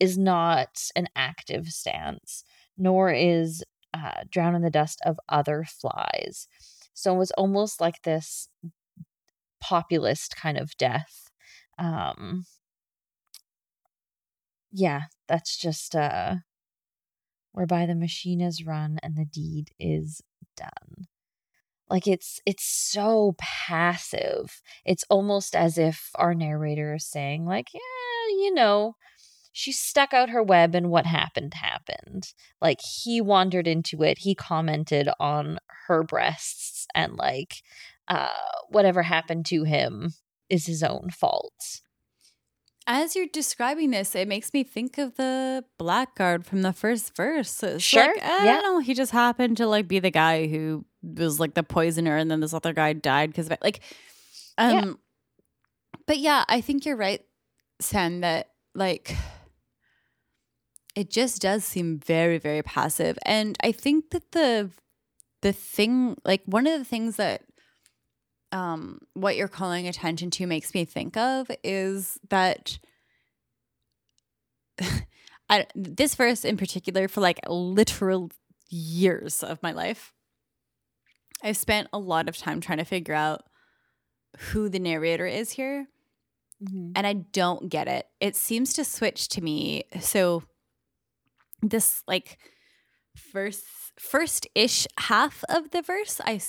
is 0.00 0.16
not 0.16 0.88
an 0.94 1.08
active 1.14 1.68
stance, 1.68 2.44
nor 2.76 3.12
is 3.12 3.64
uh, 3.92 4.22
drown 4.30 4.54
in 4.54 4.62
the 4.62 4.70
dust 4.70 5.00
of 5.04 5.18
other 5.28 5.64
flies. 5.64 6.46
So 6.98 7.14
it 7.14 7.18
was 7.18 7.30
almost 7.32 7.80
like 7.80 8.02
this 8.02 8.48
populist 9.60 10.34
kind 10.34 10.58
of 10.58 10.76
death. 10.76 11.30
Um, 11.78 12.44
yeah, 14.72 15.02
that's 15.28 15.56
just 15.56 15.94
uh, 15.94 16.36
whereby 17.52 17.86
the 17.86 17.94
machine 17.94 18.40
is 18.40 18.66
run 18.66 18.98
and 19.00 19.16
the 19.16 19.24
deed 19.24 19.70
is 19.78 20.22
done 20.56 21.06
like 21.88 22.08
it's 22.08 22.40
it's 22.44 22.64
so 22.64 23.36
passive 23.38 24.60
it's 24.84 25.04
almost 25.08 25.54
as 25.54 25.78
if 25.78 26.10
our 26.16 26.34
narrator 26.34 26.94
is 26.94 27.06
saying 27.06 27.46
like 27.46 27.72
yeah 27.72 27.80
you 28.30 28.52
know 28.52 28.96
she 29.58 29.72
stuck 29.72 30.14
out 30.14 30.30
her 30.30 30.42
web 30.42 30.74
and 30.76 30.88
what 30.88 31.04
happened 31.04 31.52
happened 31.54 32.32
like 32.60 32.78
he 32.80 33.20
wandered 33.20 33.66
into 33.66 34.02
it 34.04 34.18
he 34.18 34.34
commented 34.34 35.08
on 35.18 35.58
her 35.88 36.04
breasts 36.04 36.86
and 36.94 37.16
like 37.16 37.62
uh 38.06 38.28
whatever 38.68 39.02
happened 39.02 39.44
to 39.44 39.64
him 39.64 40.14
is 40.48 40.66
his 40.66 40.82
own 40.82 41.10
fault 41.10 41.80
as 42.90 43.14
you're 43.14 43.26
describing 43.26 43.90
this, 43.90 44.14
it 44.14 44.26
makes 44.26 44.54
me 44.54 44.64
think 44.64 44.96
of 44.96 45.16
the 45.16 45.62
blackguard 45.76 46.46
from 46.46 46.62
the 46.62 46.72
first 46.72 47.14
verse. 47.14 47.62
It's 47.62 47.84
sure. 47.84 48.02
Like, 48.02 48.24
I 48.24 48.46
yeah. 48.46 48.52
don't 48.54 48.62
know. 48.62 48.78
He 48.78 48.94
just 48.94 49.12
happened 49.12 49.58
to 49.58 49.66
like 49.66 49.86
be 49.86 49.98
the 49.98 50.10
guy 50.10 50.46
who 50.46 50.86
was 51.02 51.38
like 51.38 51.52
the 51.52 51.62
poisoner, 51.62 52.16
and 52.16 52.30
then 52.30 52.40
this 52.40 52.54
other 52.54 52.72
guy 52.72 52.94
died 52.94 53.28
because 53.28 53.44
of 53.44 53.52
it. 53.52 53.58
Like, 53.60 53.80
um, 54.56 54.72
yeah. 54.72 54.92
but 56.06 56.16
yeah, 56.16 56.44
I 56.48 56.62
think 56.62 56.86
you're 56.86 56.96
right, 56.96 57.20
Sam. 57.78 58.22
That 58.22 58.48
like, 58.74 59.14
it 60.98 61.10
just 61.10 61.40
does 61.40 61.64
seem 61.64 62.00
very, 62.00 62.38
very 62.38 62.60
passive, 62.60 63.16
and 63.24 63.56
I 63.62 63.70
think 63.70 64.10
that 64.10 64.32
the 64.32 64.70
the 65.42 65.52
thing, 65.52 66.16
like, 66.24 66.42
one 66.46 66.66
of 66.66 66.76
the 66.76 66.84
things 66.84 67.14
that 67.16 67.42
um, 68.50 68.98
what 69.14 69.36
you're 69.36 69.46
calling 69.46 69.86
attention 69.86 70.32
to 70.32 70.46
makes 70.48 70.74
me 70.74 70.84
think 70.84 71.16
of 71.16 71.48
is 71.62 72.18
that 72.30 72.80
I, 75.48 75.66
this 75.76 76.16
verse 76.16 76.44
in 76.44 76.56
particular, 76.56 77.06
for 77.06 77.20
like 77.20 77.38
literal 77.46 78.32
years 78.68 79.44
of 79.44 79.62
my 79.62 79.70
life, 79.70 80.12
i've 81.44 81.56
spent 81.56 81.86
a 81.92 81.98
lot 81.98 82.28
of 82.28 82.36
time 82.36 82.60
trying 82.60 82.78
to 82.78 82.84
figure 82.84 83.14
out 83.14 83.44
who 84.50 84.68
the 84.68 84.80
narrator 84.80 85.26
is 85.26 85.52
here. 85.52 85.86
Mm-hmm. 86.60 86.92
And 86.96 87.06
I 87.06 87.12
don't 87.12 87.68
get 87.68 87.86
it. 87.86 88.08
It 88.20 88.34
seems 88.34 88.72
to 88.72 88.84
switch 88.84 89.28
to 89.28 89.40
me. 89.40 89.84
So, 90.00 90.42
this 91.62 92.02
like 92.06 92.38
first 93.16 93.64
first 93.98 94.46
ish 94.54 94.86
half 94.98 95.44
of 95.48 95.70
the 95.70 95.82
verse, 95.82 96.20
I 96.24 96.40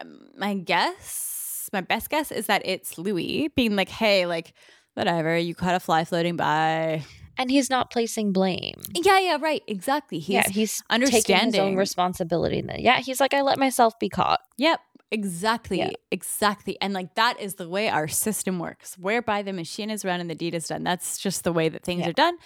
um, 0.00 0.28
my 0.36 0.54
guess, 0.54 1.68
my 1.72 1.80
best 1.80 2.10
guess 2.10 2.30
is 2.30 2.46
that 2.46 2.62
it's 2.64 2.98
Louis 2.98 3.48
being 3.48 3.76
like, 3.76 3.88
"Hey, 3.88 4.26
like, 4.26 4.52
whatever, 4.94 5.36
you 5.36 5.54
caught 5.54 5.74
a 5.74 5.80
fly 5.80 6.04
floating 6.04 6.36
by." 6.36 7.04
and 7.38 7.50
he's 7.50 7.70
not 7.70 7.90
placing 7.90 8.32
blame. 8.32 8.74
Yeah, 8.94 9.18
yeah, 9.18 9.38
right. 9.40 9.62
Exactly. 9.66 10.18
He's 10.18 10.34
yeah, 10.34 10.48
he's 10.50 10.82
understanding 10.90 11.22
taking 11.22 11.46
his 11.46 11.58
own 11.58 11.76
responsibility. 11.76 12.62
Yeah, 12.78 13.00
he's 13.00 13.20
like, 13.20 13.32
I 13.32 13.40
let 13.40 13.58
myself 13.58 13.98
be 13.98 14.10
caught. 14.10 14.40
Yep. 14.58 14.80
Exactly. 15.10 15.78
Yeah. 15.78 15.90
Exactly. 16.10 16.76
And 16.80 16.92
like 16.92 17.14
that 17.14 17.40
is 17.40 17.54
the 17.54 17.68
way 17.68 17.88
our 17.88 18.06
system 18.06 18.58
works, 18.58 18.96
whereby 18.98 19.42
the 19.42 19.52
machine 19.54 19.90
is 19.90 20.04
run 20.04 20.20
and 20.20 20.28
the 20.28 20.34
deed 20.34 20.54
is 20.54 20.68
done. 20.68 20.84
That's 20.84 21.18
just 21.18 21.42
the 21.42 21.52
way 21.52 21.68
that 21.70 21.82
things 21.84 22.00
Yeah. 22.02 22.10
are 22.10 22.14
done. 22.14 22.36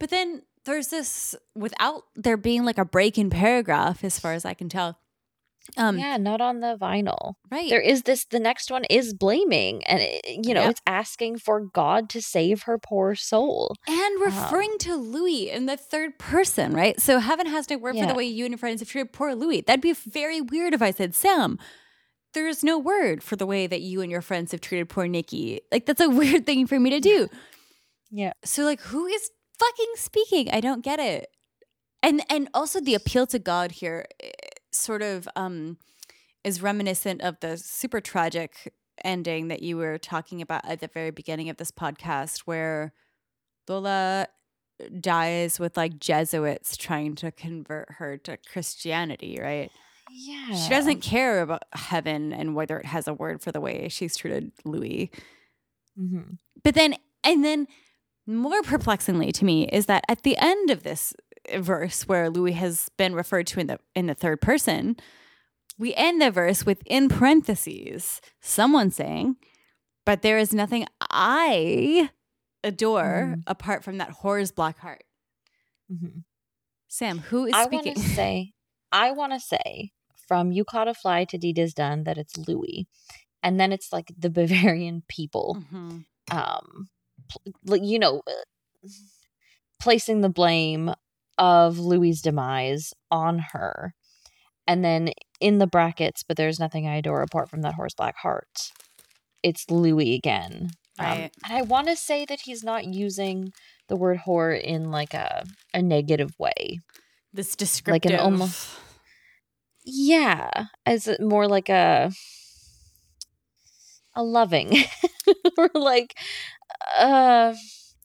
But 0.00 0.10
then 0.10 0.42
there's 0.68 0.88
this 0.88 1.34
without 1.56 2.02
there 2.14 2.36
being 2.36 2.64
like 2.64 2.78
a 2.78 2.84
break 2.84 3.18
in 3.18 3.30
paragraph, 3.30 4.04
as 4.04 4.20
far 4.20 4.32
as 4.34 4.44
I 4.44 4.54
can 4.54 4.68
tell. 4.68 4.98
Um 5.76 5.98
yeah, 5.98 6.16
not 6.16 6.40
on 6.40 6.60
the 6.60 6.78
vinyl. 6.80 7.34
right. 7.50 7.68
There 7.68 7.80
is 7.80 8.02
this. 8.04 8.24
The 8.24 8.38
next 8.38 8.70
one 8.70 8.84
is 8.88 9.12
blaming, 9.12 9.84
and 9.84 10.00
it, 10.00 10.46
you 10.46 10.54
know, 10.54 10.62
Yep. 10.62 10.70
it's 10.70 10.80
asking 10.86 11.38
for 11.38 11.60
God 11.60 12.08
to 12.10 12.22
save 12.22 12.62
her 12.62 12.78
poor 12.78 13.14
soul. 13.14 13.74
and 13.86 14.20
referring 14.20 14.70
um, 14.72 14.78
to 14.78 14.94
Louis 14.96 15.50
in 15.50 15.66
the 15.66 15.76
third 15.76 16.18
person, 16.18 16.72
right? 16.72 16.98
So 16.98 17.18
heaven 17.18 17.46
has 17.46 17.68
no 17.68 17.76
word 17.76 17.96
for 17.96 18.06
the 18.06 18.14
way 18.14 18.24
you 18.24 18.44
and 18.46 18.52
your 18.52 18.58
friends 18.58 18.80
have 18.80 18.88
treated 18.88 19.12
poor 19.12 19.34
Louis. 19.34 19.60
That'd 19.60 19.82
be 19.82 19.92
very 19.92 20.40
weird 20.40 20.72
if 20.72 20.80
I 20.80 20.90
said, 20.90 21.14
Sam, 21.14 21.58
there's 22.32 22.64
no 22.64 22.78
word 22.78 23.22
for 23.22 23.36
the 23.36 23.46
way 23.46 23.66
that 23.66 23.82
you 23.82 24.00
and 24.00 24.10
your 24.10 24.22
friends 24.22 24.52
have 24.52 24.62
treated 24.62 24.88
poor 24.88 25.06
Nikki. 25.06 25.60
Like 25.70 25.84
that's 25.84 26.00
a 26.00 26.08
weird 26.20 26.46
thing 26.46 26.66
for 26.66 26.80
me 26.80 26.88
to 26.90 27.00
do. 27.00 27.28
Yeah. 28.10 28.32
So 28.42 28.64
like 28.64 28.80
who 28.80 29.04
is 29.06 29.30
fucking 29.58 29.92
speaking? 29.96 30.50
I 30.50 30.60
don't 30.60 30.84
get 30.84 30.98
it. 31.00 31.28
And 32.02 32.22
and 32.30 32.48
also 32.54 32.80
the 32.80 32.94
appeal 32.94 33.26
to 33.28 33.38
God 33.38 33.72
here 33.72 34.06
eh, 34.22 34.30
sort 34.72 35.02
of 35.02 35.28
um 35.36 35.78
is 36.44 36.62
reminiscent 36.62 37.20
of 37.22 37.38
the 37.40 37.56
super 37.58 38.00
tragic 38.00 38.72
ending 39.04 39.48
that 39.48 39.62
you 39.62 39.76
were 39.76 39.98
talking 39.98 40.40
about 40.42 40.64
at 40.64 40.80
the 40.80 40.88
very 40.88 41.10
beginning 41.10 41.48
of 41.50 41.56
this 41.56 41.70
podcast 41.70 42.40
where 42.40 42.92
Lola 43.68 44.28
dies 45.00 45.58
with 45.58 45.76
like 45.76 45.98
Jesuits 45.98 46.76
trying 46.76 47.14
to 47.16 47.30
convert 47.32 47.92
her 47.92 48.16
to 48.18 48.36
Christianity, 48.36 49.38
right? 49.40 49.70
Yeah, 50.10 50.54
She 50.54 50.70
doesn't 50.70 51.00
care 51.00 51.42
about 51.42 51.64
heaven 51.72 52.32
and 52.32 52.54
whether 52.54 52.78
it 52.78 52.86
has 52.86 53.06
a 53.08 53.14
word 53.14 53.42
for 53.42 53.52
the 53.52 53.60
way 53.60 53.88
she's 53.88 54.16
treated 54.16 54.52
Louis. 54.64 55.10
hmm 55.96 56.22
But 56.64 56.74
then, 56.74 56.94
and 57.24 57.44
then 57.44 57.66
more 58.28 58.62
perplexingly 58.62 59.32
to 59.32 59.44
me 59.44 59.66
is 59.68 59.86
that 59.86 60.04
at 60.08 60.22
the 60.22 60.36
end 60.36 60.70
of 60.70 60.82
this 60.82 61.14
verse 61.56 62.06
where 62.06 62.28
Louis 62.30 62.52
has 62.52 62.88
been 62.98 63.14
referred 63.14 63.46
to 63.48 63.58
in 63.60 63.66
the 63.68 63.80
in 63.94 64.06
the 64.06 64.14
third 64.14 64.40
person, 64.40 64.96
we 65.78 65.94
end 65.94 66.20
the 66.20 66.30
verse 66.30 66.66
with 66.66 66.82
in 66.86 67.08
parentheses 67.08 68.20
someone 68.40 68.90
saying, 68.90 69.36
"But 70.04 70.22
there 70.22 70.38
is 70.38 70.52
nothing 70.52 70.86
I 71.00 72.10
adore 72.62 73.36
Mhm. 73.36 73.42
apart 73.46 73.82
from 73.82 73.98
that 73.98 74.10
whore's 74.22 74.52
black 74.52 74.78
heart." 74.78 75.04
hmm 75.88 76.20
Sam, 76.90 77.18
who 77.18 77.46
is 77.46 77.54
I 77.54 77.66
want 77.66 77.84
speaking? 77.84 77.94
to 78.02 78.08
say, 78.14 78.52
I 78.92 79.10
want 79.12 79.32
to 79.32 79.40
say, 79.40 79.92
from 80.26 80.52
you 80.52 80.64
caught 80.64 80.88
a 80.88 80.94
fly 80.94 81.24
to 81.26 81.38
Deed 81.38 81.58
is 81.58 81.74
done, 81.74 82.04
that 82.04 82.18
it's 82.18 82.36
Louis, 82.36 82.86
and 83.42 83.58
then 83.60 83.72
it's 83.72 83.92
like 83.92 84.12
the 84.18 84.30
Bavarian 84.30 85.02
people. 85.08 85.58
Mhm. 85.72 86.04
um 86.30 86.66
pl- 86.66 86.78
like, 86.78 86.88
you 87.64 87.98
know 87.98 88.22
uh, 88.26 88.88
placing 89.80 90.20
the 90.20 90.28
blame 90.28 90.92
of 91.36 91.78
Louis' 91.78 92.20
demise 92.20 92.92
on 93.10 93.38
her. 93.52 93.94
And 94.66 94.84
then 94.84 95.10
in 95.40 95.58
the 95.58 95.66
brackets 95.66 96.22
but 96.26 96.36
there's 96.36 96.58
nothing 96.60 96.86
I 96.86 96.96
adore 96.96 97.22
apart 97.22 97.48
from 97.48 97.62
that 97.62 97.74
horse 97.74 97.94
black 97.94 98.16
heart 98.18 98.72
it's 99.42 99.70
Louis 99.70 100.14
again. 100.16 100.70
Um, 100.98 101.06
Right. 101.06 101.30
and 101.44 101.52
I 101.58 101.62
want 101.62 101.86
to 101.86 101.94
say 101.94 102.24
that 102.26 102.40
he's 102.40 102.64
not 102.64 102.84
using 102.92 103.52
the 103.88 103.94
word 103.96 104.22
whore 104.26 104.60
in 104.60 104.90
like 104.90 105.14
a 105.14 105.44
a 105.72 105.80
negative 105.80 106.32
way. 106.40 106.80
This 107.32 107.50
Like 107.50 107.58
descriptive, 107.58 108.12
an 108.12 108.18
almost- 108.18 108.68
yeah 109.84 110.66
as 110.84 111.08
more 111.20 111.46
like 111.46 111.68
a 111.68 112.10
a 114.14 114.22
loving 114.22 114.76
or 115.58 115.70
like 115.74 116.14
uh 116.96 117.54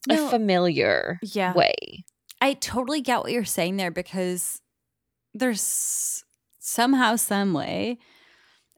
No. 0.08 0.28
a 0.28 0.30
familiar 0.30 1.20
yeah. 1.22 1.54
way 1.54 2.06
I 2.44 2.56
totally 2.56 3.00
get 3.00 3.20
what 3.20 3.32
you're 3.32 3.46
saying 3.46 3.78
there 3.78 3.90
because 3.90 4.60
there's 5.34 6.26
somehow, 6.60 7.16
some 7.16 7.54
way, 7.54 8.00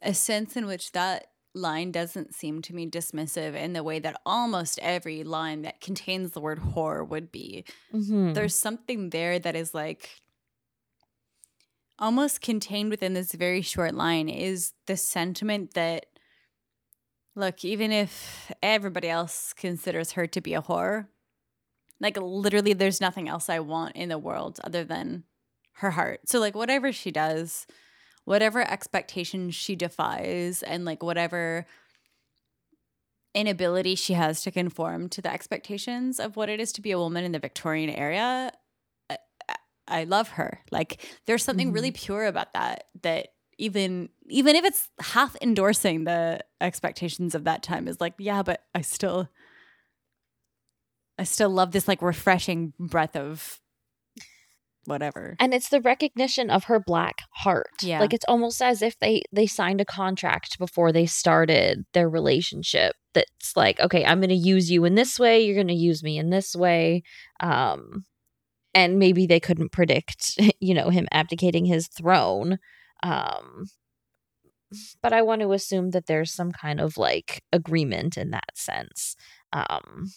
a 0.04 0.14
sense 0.14 0.56
in 0.56 0.68
which 0.68 0.92
that 0.92 1.28
line 1.56 1.92
doesn't 1.92 2.36
seem 2.36 2.62
to 2.62 2.76
me 2.76 2.88
dismissive 2.88 3.56
in 3.56 3.74
the 3.74 3.82
way 3.82 3.98
that 3.98 4.22
almost 4.24 4.78
every 4.84 5.24
line 5.24 5.64
that 5.64 5.82
contains 5.82 6.32
the 6.32 6.40
word 6.42 6.60
whore 6.60 7.08
would 7.08 7.32
be. 7.32 7.66
mm-hmm. 7.92 8.34
There's 8.34 8.56
something 8.56 9.10
there 9.10 9.40
that 9.40 9.56
is 9.56 9.74
like 9.74 10.22
almost 11.98 12.42
contained 12.42 12.92
within 12.92 13.16
this 13.16 13.32
very 13.32 13.64
short 13.64 13.96
line 13.96 14.30
is 14.30 14.74
the 14.86 14.98
sentiment 14.98 15.74
that 15.74 16.06
look, 17.36 17.64
even 17.66 17.92
if 17.92 18.52
everybody 18.64 19.10
else 19.10 19.54
considers 19.54 20.14
her 20.14 20.28
to 20.28 20.42
be 20.42 20.54
a 20.54 20.62
whore, 20.62 21.08
like 22.00 22.18
literally 22.18 22.74
there's 22.74 23.02
nothing 23.02 23.28
else 23.28 23.50
I 23.50 23.60
want 23.60 23.96
in 23.96 24.10
the 24.10 24.18
world 24.18 24.60
other 24.64 24.84
than 24.84 25.24
her 25.74 25.92
heart. 25.92 26.22
So 26.28 26.40
like 26.40 26.56
whatever 26.56 26.92
she 26.92 27.12
does, 27.12 27.68
whatever 28.24 28.62
expectations 28.62 29.56
she 29.56 29.76
defies 29.76 30.64
and 30.64 30.86
like 30.86 31.04
whatever 31.04 31.66
inability 33.34 33.96
she 33.96 34.14
has 34.14 34.42
to 34.44 34.52
conform 34.52 35.10
to 35.10 35.22
the 35.22 35.32
expectations 35.32 36.20
of 36.20 36.38
what 36.38 36.50
it 36.50 36.60
is 36.60 36.72
to 36.72 36.82
be 36.82 36.92
a 36.92 36.98
woman 36.98 37.26
in 37.26 37.34
the 37.34 37.40
Victorian 37.40 37.90
era, 37.90 38.52
I, 39.10 39.18
I- 39.50 39.56
I 39.88 40.04
love 40.06 40.30
her. 40.30 40.62
Like 40.72 41.06
there's 41.28 41.44
something 41.44 41.72
really 41.72 41.92
mm-hmm. 41.92 42.06
pure 42.06 42.26
about 42.26 42.54
that 42.54 42.86
that 43.04 43.28
even 43.58 44.10
even 44.28 44.56
if 44.56 44.66
it's 44.66 44.90
half 45.00 45.36
endorsing 45.42 46.04
the 46.04 46.40
expectations 46.60 47.36
of 47.36 47.44
that 47.46 47.64
time 47.64 47.88
is 47.88 48.02
like, 48.02 48.14
yeah, 48.18 48.44
but 48.44 48.62
I 48.74 48.82
still 48.82 49.30
I 51.18 51.24
still 51.24 51.50
love 51.50 51.72
this 51.72 51.88
like 51.88 52.02
refreshing 52.02 52.74
breath 52.80 53.16
of 53.16 53.60
whatever. 54.86 55.36
and 55.40 55.52
it's 55.54 55.70
the 55.70 55.82
recognition 55.82 56.52
of 56.52 56.66
her 56.66 56.80
black 56.80 57.16
heart 57.32 57.72
Yeah. 57.82 58.00
like 58.00 58.14
it's 58.14 58.26
almost 58.28 58.62
as 58.62 58.84
if 58.84 59.00
they 59.00 59.24
they 59.32 59.48
signed 59.48 59.82
a 59.82 59.86
contract 59.86 60.60
before 60.60 60.92
they 60.92 61.08
started 61.08 61.86
their 61.94 62.08
relationship 62.08 62.96
that's 63.16 63.56
like 63.58 63.80
okay 63.80 64.06
i'm 64.06 64.20
going 64.20 64.30
to 64.30 64.36
use 64.36 64.70
you 64.70 64.86
in 64.86 64.94
this 64.94 65.18
way 65.18 65.44
you're 65.44 65.56
going 65.56 65.70
to 65.70 65.74
use 65.74 66.04
me 66.04 66.20
in 66.20 66.30
this 66.30 66.56
way 66.56 67.02
um 67.40 68.04
and 68.76 69.00
maybe 69.00 69.26
they 69.26 69.40
couldn't 69.40 69.72
predict 69.72 70.40
you 70.60 70.76
know 70.76 70.90
him 70.90 71.08
abdicating 71.12 71.66
his 71.66 71.88
throne 71.88 72.60
um 73.06 73.66
but 75.02 75.14
i 75.14 75.22
want 75.22 75.42
to 75.42 75.54
assume 75.54 75.92
that 75.92 76.08
there's 76.08 76.34
some 76.34 76.52
kind 76.52 76.82
of 76.82 76.98
like 76.98 77.42
agreement 77.54 78.18
in 78.18 78.32
that 78.32 78.50
sense 78.56 79.16
um 79.54 80.08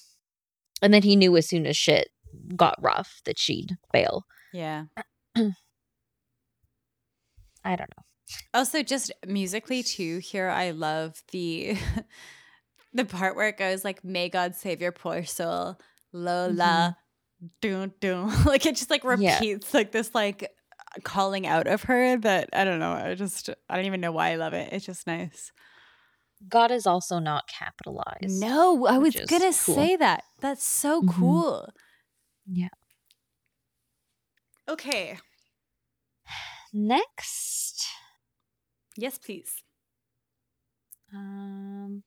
and 0.82 0.92
then 0.94 1.02
he 1.02 1.14
knew 1.16 1.36
as 1.36 1.48
soon 1.48 1.66
as 1.66 1.76
shit 1.76 2.08
got 2.56 2.76
rough 2.82 3.20
that 3.24 3.38
she'd 3.38 3.76
bail 3.92 4.24
Yeah. 4.52 4.84
i 5.36 5.52
don't 7.76 7.90
know 7.96 8.04
Also, 8.52 8.82
just 8.82 9.10
musically 9.26 9.82
too. 9.82 10.18
Here, 10.18 10.48
I 10.48 10.70
love 10.72 11.22
the 11.32 11.78
the 12.92 13.04
part 13.06 13.36
where 13.36 13.48
it 13.48 13.56
goes 13.56 13.84
like, 13.84 14.04
"May 14.04 14.28
God 14.28 14.54
save 14.54 14.82
your 14.82 14.92
poor 14.92 15.24
soul, 15.24 15.78
Lola." 16.12 16.96
Dun, 17.62 17.92
dun. 18.00 18.30
Like 18.44 18.66
it 18.66 18.76
just 18.76 18.90
like 18.90 19.02
Yeah. 19.04 19.38
repeats 19.38 19.72
like 19.72 19.92
this 19.92 20.14
like 20.14 20.50
calling 21.04 21.46
out 21.46 21.66
of 21.66 21.84
her 21.84 22.16
that 22.18 22.48
I 22.52 22.64
don't 22.64 22.78
know. 22.78 22.92
I 22.92 23.14
just 23.14 23.50
I 23.68 23.76
don't 23.76 23.86
even 23.86 24.00
know 24.00 24.12
why 24.12 24.30
I 24.32 24.36
love 24.36 24.52
it. 24.54 24.72
It's 24.72 24.84
just 24.86 25.06
nice. 25.06 25.52
God 26.48 26.70
is 26.70 26.86
also 26.86 27.18
not 27.18 27.48
capitalized. 27.48 28.40
No, 28.40 28.86
I 28.86 28.98
was 28.98 29.14
gonna 29.14 29.52
cool. 29.52 29.74
say 29.74 29.96
that. 29.96 30.22
That's 30.40 30.64
so 30.64 31.02
Mhm. 31.02 31.08
cool. 31.10 31.68
Yeah. 32.46 32.68
Okay. 34.68 35.18
Next, 36.72 37.86
Yes, 38.96 39.16
please. 39.18 39.62
um, 41.14 42.02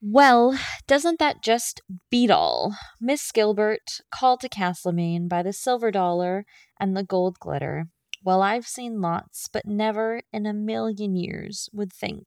well, 0.00 0.58
doesn't 0.86 1.18
that 1.18 1.42
just 1.42 1.80
beat 2.10 2.30
all? 2.30 2.74
Miss 3.00 3.30
Gilbert 3.32 4.00
called 4.10 4.40
to 4.40 4.48
Castlemaine 4.48 5.28
by 5.28 5.42
the 5.42 5.52
silver 5.52 5.90
dollar 5.90 6.44
and 6.78 6.96
the 6.96 7.04
gold 7.04 7.38
glitter. 7.38 7.88
Well, 8.24 8.42
I've 8.42 8.66
seen 8.66 9.00
lots, 9.00 9.48
but 9.52 9.66
never 9.66 10.22
in 10.32 10.46
a 10.46 10.52
million 10.52 11.16
years 11.16 11.68
would 11.72 11.92
think 11.92 12.26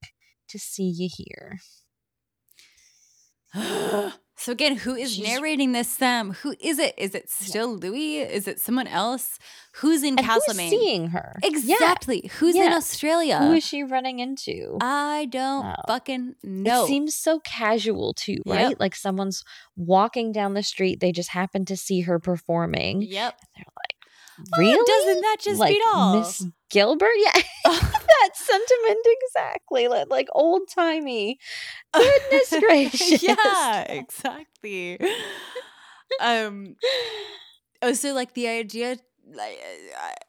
to 0.50 0.60
see 0.60 0.92
you 0.96 1.10
here. 1.12 1.60
So 4.36 4.52
again, 4.52 4.76
who 4.76 4.96
is 4.96 5.14
She's, 5.14 5.28
narrating 5.28 5.74
this? 5.74 5.90
Sam? 5.90 6.32
Who 6.42 6.56
is 6.60 6.80
it? 6.80 6.96
Is 6.98 7.14
it 7.14 7.30
still 7.30 7.74
yeah. 7.74 7.90
Louis? 7.90 8.18
Is 8.20 8.48
it 8.48 8.60
someone 8.60 8.88
else? 8.88 9.38
Who's 9.78 10.04
in 10.04 10.16
Castlemaine? 10.16 10.70
seeing 10.70 11.08
her 11.08 11.40
exactly? 11.44 12.22
Yeah. 12.24 12.32
Who's 12.34 12.56
yeah. 12.56 12.68
in 12.68 12.74
Australia? 12.74 13.40
Who 13.40 13.54
is 13.54 13.64
she 13.64 13.84
running 13.84 14.20
into? 14.20 14.78
I 14.82 15.28
don't 15.30 15.66
oh. 15.66 15.76
fucking 15.88 16.36
know. 16.44 16.84
It 16.84 16.88
seems 16.88 17.16
so 17.16 17.40
casual 17.40 18.14
too, 18.14 18.38
right? 18.46 18.70
Yep. 18.70 18.80
Like 18.80 18.96
someone's 18.96 19.44
walking 19.76 20.32
down 20.32 20.54
the 20.54 20.64
street, 20.64 21.00
they 21.00 21.12
just 21.12 21.30
happen 21.30 21.66
to 21.66 21.78
see 21.78 22.02
her 22.02 22.20
performing. 22.20 23.02
Yep. 23.02 23.40
they're 23.56 23.66
like, 23.66 24.58
really? 24.58 24.78
Oh, 24.80 24.86
doesn't 24.86 25.22
that 25.22 25.38
just 25.40 25.60
like, 25.60 25.74
beat 25.74 25.84
all? 25.94 26.20
Miss 26.20 26.46
Gilbert? 26.74 27.16
Yeah. 27.18 27.32
that 27.66 28.30
sentiment 28.34 29.06
exactly. 29.06 29.88
Like, 29.88 30.10
like 30.10 30.28
old 30.34 30.64
timey. 30.74 31.38
Goodness 31.94 32.54
gracious. 32.60 33.24
yeah, 33.24 33.82
exactly. 33.84 35.00
um 36.20 36.76
oh 37.82 37.94
so 37.94 38.14
like 38.14 38.34
the 38.34 38.48
idea 38.48 38.98
like 39.32 39.60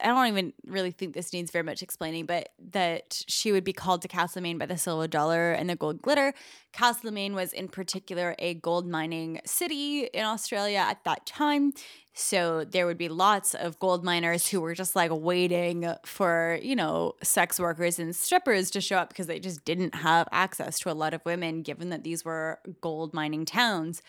I 0.01 0.07
don't 0.07 0.27
even 0.27 0.53
really 0.65 0.91
think 0.91 1.13
this 1.13 1.33
needs 1.33 1.51
very 1.51 1.63
much 1.63 1.81
explaining, 1.81 2.25
but 2.25 2.49
that 2.71 3.23
she 3.27 3.51
would 3.51 3.63
be 3.63 3.73
called 3.73 4.01
to 4.03 4.07
Castlemaine 4.07 4.57
by 4.57 4.65
the 4.65 4.77
silver 4.77 5.07
dollar 5.07 5.51
and 5.51 5.69
the 5.69 5.75
gold 5.75 6.01
glitter. 6.01 6.33
Castlemaine 6.71 7.35
was 7.35 7.53
in 7.53 7.67
particular 7.67 8.35
a 8.39 8.53
gold 8.55 8.87
mining 8.87 9.41
city 9.45 10.05
in 10.05 10.23
Australia 10.23 10.77
at 10.77 11.03
that 11.03 11.25
time. 11.25 11.73
So 12.13 12.63
there 12.63 12.85
would 12.85 12.97
be 12.97 13.09
lots 13.09 13.53
of 13.53 13.77
gold 13.79 14.05
miners 14.05 14.47
who 14.47 14.61
were 14.61 14.73
just 14.73 14.95
like 14.95 15.11
waiting 15.11 15.93
for, 16.05 16.59
you 16.61 16.75
know, 16.75 17.13
sex 17.21 17.59
workers 17.59 17.99
and 17.99 18.15
strippers 18.15 18.71
to 18.71 18.81
show 18.81 18.97
up 18.97 19.09
because 19.09 19.27
they 19.27 19.39
just 19.39 19.65
didn't 19.65 19.95
have 19.95 20.27
access 20.31 20.79
to 20.79 20.91
a 20.91 20.93
lot 20.93 21.13
of 21.13 21.21
women 21.25 21.61
given 21.61 21.89
that 21.89 22.05
these 22.05 22.23
were 22.23 22.59
gold 22.79 23.13
mining 23.13 23.43
towns. 23.45 24.01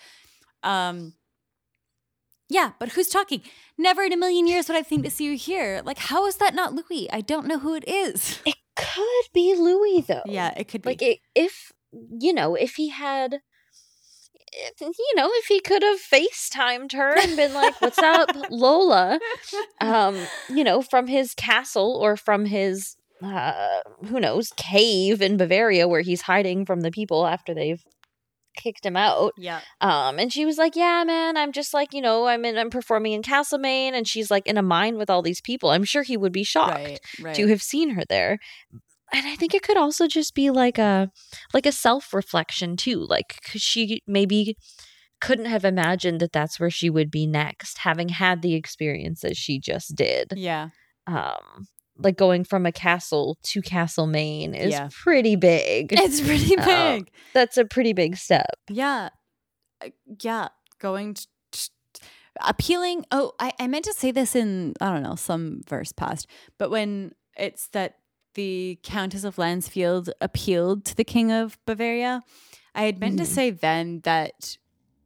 Um 0.63 1.15
yeah, 2.49 2.73
but 2.79 2.91
who's 2.91 3.09
talking? 3.09 3.43
Never 3.77 4.03
in 4.03 4.13
a 4.13 4.17
million 4.17 4.47
years 4.47 4.69
would 4.69 4.77
I 4.77 4.83
think 4.83 5.05
to 5.05 5.11
see 5.11 5.25
you 5.25 5.37
here. 5.37 5.83
Like, 5.85 5.99
how 5.99 6.27
is 6.27 6.37
that 6.37 6.55
not 6.55 6.75
Louis? 6.75 7.11
I 7.13 7.21
don't 7.21 7.47
know 7.47 7.59
who 7.59 7.75
it 7.75 7.85
is. 7.87 8.41
It 8.45 8.57
could 8.77 9.33
be 9.33 9.55
Louis, 9.55 10.03
though. 10.03 10.23
Yeah, 10.27 10.53
it 10.57 10.69
could 10.69 10.83
be. 10.83 10.91
Like, 10.91 11.03
it, 11.03 11.19
if, 11.35 11.73
you 11.93 12.33
know, 12.33 12.55
if 12.55 12.75
he 12.77 12.91
had, 12.91 13.41
if, 14.53 14.81
you 14.81 15.15
know, 15.17 15.31
if 15.33 15.47
he 15.47 15.61
could 15.61 15.83
have 15.83 15.99
FaceTimed 16.01 16.93
her 16.93 17.19
and 17.19 17.37
been 17.37 17.53
like, 17.53 17.81
what's 17.81 17.99
up, 17.99 18.31
Lola? 18.51 19.19
Um, 19.81 20.17
you 20.49 20.63
know, 20.63 20.83
from 20.83 21.07
his 21.07 21.35
castle 21.35 21.99
or 22.01 22.17
from 22.17 22.45
his, 22.45 22.97
uh, 23.23 23.81
who 24.07 24.21
knows, 24.21 24.53
cave 24.57 25.21
in 25.21 25.37
Bavaria 25.37 25.89
where 25.89 26.03
he's 26.03 26.23
hiding 26.23 26.65
from 26.65 26.83
the 26.83 26.91
people 26.91 27.27
after 27.27 27.55
they've 27.55 27.83
kicked 28.57 28.85
him 28.85 28.97
out. 28.97 29.33
Yeah. 29.37 29.61
Um, 29.81 30.19
and 30.19 30.33
she 30.33 30.45
was 30.45 30.59
like, 30.59 30.75
"Yeah, 30.77 31.05
man, 31.05 31.37
I'm 31.37 31.53
just 31.53 31.73
like 31.75 31.93
you 31.93 32.01
know, 32.01 32.27
I'm 32.27 32.45
in, 32.45 32.59
I'm 32.59 32.71
performing 32.71 33.13
in 33.13 33.23
Castlemaine, 33.23 33.95
and 33.95 34.07
she's 34.09 34.31
like 34.31 34.47
in 34.47 34.57
a 34.57 34.63
mine 34.63 34.97
with 34.97 35.11
all 35.11 35.23
these 35.23 35.41
people. 35.41 35.71
I'm 35.71 35.85
sure 35.85 36.03
he 36.03 36.17
would 36.17 36.33
be 36.33 36.45
shocked 36.45 36.75
right, 36.75 37.01
right. 37.21 37.37
to 37.37 37.47
have 37.49 37.63
seen 37.63 37.91
her 37.91 38.03
there." 38.09 38.39
And 39.13 39.27
I 39.27 39.37
think 39.37 39.55
it 39.55 39.63
could 39.63 39.77
also 39.77 40.09
just 40.09 40.35
be 40.35 40.51
like 40.51 40.79
a 40.79 41.11
like 41.55 41.67
a 41.67 41.73
self 41.73 42.13
reflection 42.13 42.77
too, 42.77 43.07
like 43.09 43.39
cause 43.51 43.63
she 43.63 44.03
maybe 44.07 44.57
couldn't 45.21 45.47
have 45.47 45.65
imagined 45.65 46.21
that 46.21 46.33
that's 46.33 46.61
where 46.61 46.71
she 46.71 46.91
would 46.91 47.11
be 47.11 47.27
next, 47.27 47.79
having 47.79 48.11
had 48.11 48.43
the 48.43 48.55
experiences 48.55 49.37
she 49.39 49.59
just 49.59 49.95
did. 49.95 50.33
Yeah. 50.37 50.71
Um, 51.07 51.69
like 51.99 52.17
going 52.17 52.45
from 52.45 52.67
a 52.67 52.73
castle 52.73 53.39
to 53.43 53.63
Castlemaine 53.63 54.55
is 54.55 54.73
yeah. 54.73 54.89
pretty 54.93 55.37
big. 55.37 55.93
It's 55.93 56.21
pretty 56.21 56.57
um, 56.57 56.65
big. 56.65 57.01
Um, 57.03 57.07
that's 57.33 57.57
a 57.57 57.65
pretty 57.65 57.93
big 57.93 58.17
step. 58.17 58.57
Yeah. 58.69 59.11
Uh, 59.83 59.91
yeah. 60.23 60.49
Going 60.79 61.15
to, 61.15 61.27
to, 61.53 61.71
appealing. 62.41 63.05
Oh, 63.11 63.33
I, 63.41 63.53
I 63.59 63.67
meant 63.67 63.85
to 63.87 63.93
say 63.93 64.11
this 64.11 64.37
in, 64.37 64.75
I 64.81 64.93
don't 64.93 65.03
know, 65.03 65.17
some 65.17 65.63
verse 65.67 65.93
past, 65.93 66.27
but 66.59 66.71
when 66.71 67.15
it's 67.37 67.69
that 67.69 67.99
the 68.35 68.79
Countess 68.83 69.25
of 69.25 69.37
Landsfeld 69.37 70.11
appealed 70.21 70.85
to 70.87 70.95
the 70.95 71.05
King 71.05 71.33
of 71.33 71.59
Bavaria, 71.67 72.23
I 72.75 72.83
had 72.83 73.01
meant 73.01 73.15
mm. 73.15 73.19
to 73.19 73.25
mm-hmm. 73.25 73.33
say 73.33 73.51
then 73.51 74.01
that 74.05 74.59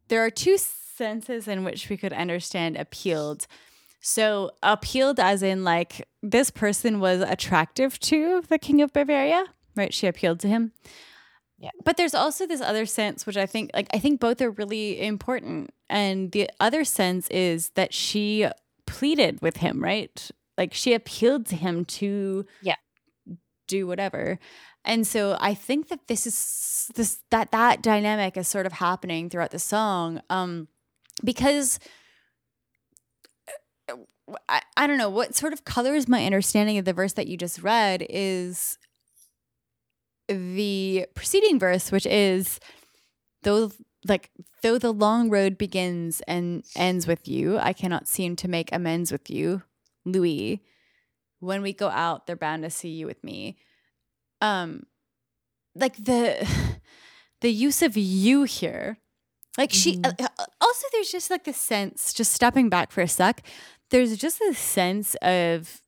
there 0.09 0.24
are 0.24 0.30
two 0.30 0.59
senses 0.59 1.47
in 1.47 1.64
which 1.64 1.88
we 1.88 1.97
could 1.97 2.12
understand 2.12 2.76
appealed 2.76 3.47
so 4.01 4.51
appealed 4.62 5.20
as 5.20 5.42
in 5.42 5.64
like 5.64 6.09
this 6.22 6.51
person 6.51 7.01
was 7.01 7.20
attractive 7.20 7.98
to 8.01 8.42
the 8.48 8.59
king 8.59 8.80
of 8.80 8.92
Bavaria, 8.92 9.44
right? 9.76 9.92
She 9.92 10.07
appealed 10.07 10.40
to 10.40 10.48
him. 10.48 10.72
Yeah. 11.59 11.70
But 11.84 11.98
there's 11.98 12.14
also 12.14 12.46
this 12.46 12.62
other 12.62 12.86
sense 12.86 13.26
which 13.26 13.36
I 13.36 13.44
think 13.44 13.70
like 13.74 13.88
I 13.92 13.98
think 13.98 14.18
both 14.18 14.40
are 14.40 14.51
really 14.51 15.01
important. 15.01 15.70
And 15.90 16.32
the 16.32 16.51
other 16.59 16.84
sense 16.84 17.28
is 17.28 17.70
that 17.70 17.92
she 17.92 18.48
pleaded 18.86 19.42
with 19.42 19.59
him, 19.59 19.82
right? 19.82 20.30
Like 20.57 20.72
she 20.72 20.94
appealed 20.94 21.46
to 21.46 21.57
him 21.57 21.84
to 21.86 22.46
yeah 22.62 22.76
do 23.68 23.86
whatever. 23.86 24.38
And 24.84 25.07
so 25.07 25.36
I 25.38 25.53
think 25.53 25.88
that 25.88 26.09
this 26.09 26.26
is 26.26 26.90
this 26.94 27.18
that 27.30 27.53
that 27.53 27.82
dynamic 27.82 28.38
is 28.38 28.48
sort 28.48 28.64
of 28.64 28.72
happening 28.72 29.28
throughout 29.28 29.51
the 29.51 29.59
song 29.59 30.22
um 30.30 30.68
because 31.22 31.78
I, 34.49 34.62
I 34.76 34.87
don't 34.87 34.99
know 34.99 35.11
what 35.11 35.35
sort 35.35 35.53
of 35.53 35.64
colors 35.64 36.09
my 36.09 36.24
understanding 36.24 36.78
of 36.78 36.85
the 36.85 36.93
verse 36.93 37.14
that 37.14 37.26
you 37.26 37.37
just 37.37 37.62
read 37.62 38.07
is 38.09 38.78
the 40.28 41.07
preceding 41.14 41.59
verse, 41.59 41.91
which 41.91 42.07
is 42.07 42.61
though 43.43 43.70
like 44.07 44.31
though 44.62 44.78
the 44.78 44.93
long 44.93 45.28
road 45.31 45.59
begins 45.59 46.22
and 46.26 46.64
ends 46.76 47.07
with 47.07 47.28
you, 47.28 47.59
I 47.59 47.72
cannot 47.72 48.09
seem 48.09 48.37
to 48.37 48.49
make 48.49 48.72
amends 48.72 49.12
with 49.12 49.31
you, 49.31 49.62
Louis. 50.05 50.62
When 51.41 51.62
we 51.62 51.72
go 51.72 51.89
out, 51.89 52.26
they're 52.26 52.37
bound 52.37 52.62
to 52.64 52.70
see 52.70 52.91
you 52.91 53.07
with 53.07 53.22
me. 53.24 53.57
Um, 54.41 54.85
like 55.74 55.97
the 55.97 56.47
the 57.41 57.51
use 57.51 57.83
of 57.83 57.97
you 57.97 58.45
here, 58.45 58.99
like 59.59 59.72
she. 59.72 59.97
Mm-hmm. 59.97 60.24
Uh, 60.24 60.45
also, 60.61 60.87
there's 60.93 61.11
just 61.11 61.31
like 61.31 61.45
the 61.45 61.53
sense, 61.53 62.12
just 62.12 62.33
stepping 62.33 62.68
back 62.68 62.91
for 62.91 63.01
a 63.01 63.09
sec, 63.09 63.43
there's 63.91 64.16
just 64.16 64.41
a 64.41 64.55
sense 64.55 65.14
of 65.16 65.82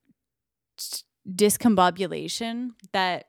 discombobulation 1.28 2.70
that 2.92 3.26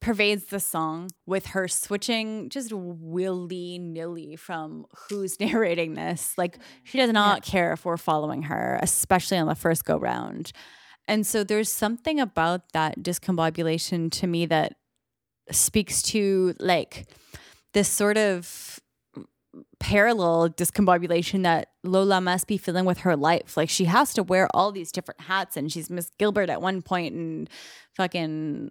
pervades 0.00 0.44
the 0.44 0.60
song 0.60 1.10
with 1.26 1.46
her 1.46 1.66
switching 1.66 2.48
just 2.48 2.72
willy 2.72 3.78
nilly 3.78 4.36
from 4.36 4.86
who's 5.08 5.40
narrating 5.40 5.94
this. 5.94 6.34
Like 6.36 6.58
she 6.84 6.98
does 6.98 7.12
not 7.12 7.46
yeah. 7.46 7.50
care 7.50 7.72
if 7.72 7.84
we're 7.84 7.96
following 7.96 8.42
her, 8.42 8.78
especially 8.82 9.38
on 9.38 9.46
the 9.46 9.54
first 9.54 9.84
go 9.84 9.96
round. 9.96 10.52
And 11.08 11.26
so 11.26 11.44
there's 11.44 11.72
something 11.72 12.20
about 12.20 12.72
that 12.72 12.98
discombobulation 12.98 14.10
to 14.12 14.26
me 14.26 14.46
that 14.46 14.74
speaks 15.52 16.02
to 16.02 16.54
like 16.58 17.06
this 17.72 17.88
sort 17.88 18.16
of 18.16 18.80
parallel 19.78 20.50
discombobulation 20.50 21.42
that 21.42 21.68
Lola 21.82 22.20
must 22.20 22.46
be 22.46 22.58
feeling 22.58 22.84
with 22.84 22.98
her 22.98 23.16
life. 23.16 23.56
Like 23.56 23.68
she 23.68 23.84
has 23.84 24.12
to 24.14 24.22
wear 24.22 24.48
all 24.54 24.72
these 24.72 24.92
different 24.92 25.22
hats 25.22 25.56
and 25.56 25.70
she's 25.70 25.90
Miss 25.90 26.10
Gilbert 26.18 26.50
at 26.50 26.62
one 26.62 26.82
point 26.82 27.14
and 27.14 27.48
fucking 27.94 28.70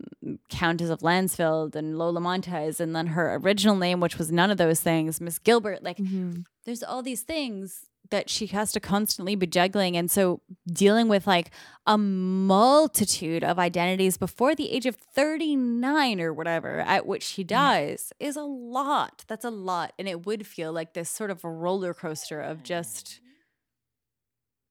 Countess 0.50 0.90
of 0.90 1.00
Landsfeld 1.00 1.76
and 1.76 1.98
Lola 1.98 2.20
Montez 2.20 2.80
and 2.80 2.96
then 2.96 3.08
her 3.08 3.36
original 3.36 3.76
name, 3.76 4.00
which 4.00 4.18
was 4.18 4.32
none 4.32 4.52
of 4.52 4.58
those 4.58 4.80
things, 4.80 5.22
Miss 5.22 5.40
Gilbert. 5.40 5.84
Like 5.84 5.98
mm-hmm. 5.98 6.42
there's 6.66 6.84
all 6.84 7.02
these 7.02 7.22
things 7.22 7.86
that 8.10 8.30
she 8.30 8.48
has 8.48 8.72
to 8.74 8.80
constantly 8.80 9.36
be 9.36 9.48
juggling. 9.48 9.98
And 9.98 10.10
so 10.10 10.42
dealing 10.68 11.08
with 11.08 11.28
like 11.28 11.52
a 11.86 11.98
multitude 11.98 13.44
of 13.44 13.60
identities 13.60 14.18
before 14.18 14.56
the 14.56 14.72
age 14.72 14.86
of 14.86 14.96
39 14.96 16.22
or 16.22 16.34
whatever, 16.34 16.80
at 16.82 17.06
which 17.06 17.24
she 17.24 17.44
dies, 17.44 18.12
is 18.20 18.36
a 18.36 18.44
lot. 18.44 19.26
That's 19.28 19.46
a 19.46 19.50
lot. 19.50 19.94
And 19.98 20.08
it 20.08 20.26
would 20.26 20.46
feel 20.46 20.72
like 20.72 20.94
this 20.94 21.10
sort 21.10 21.32
of 21.32 21.44
a 21.44 21.50
roller 21.50 21.94
coaster 21.94 22.42
of 22.42 22.64
just. 22.64 23.20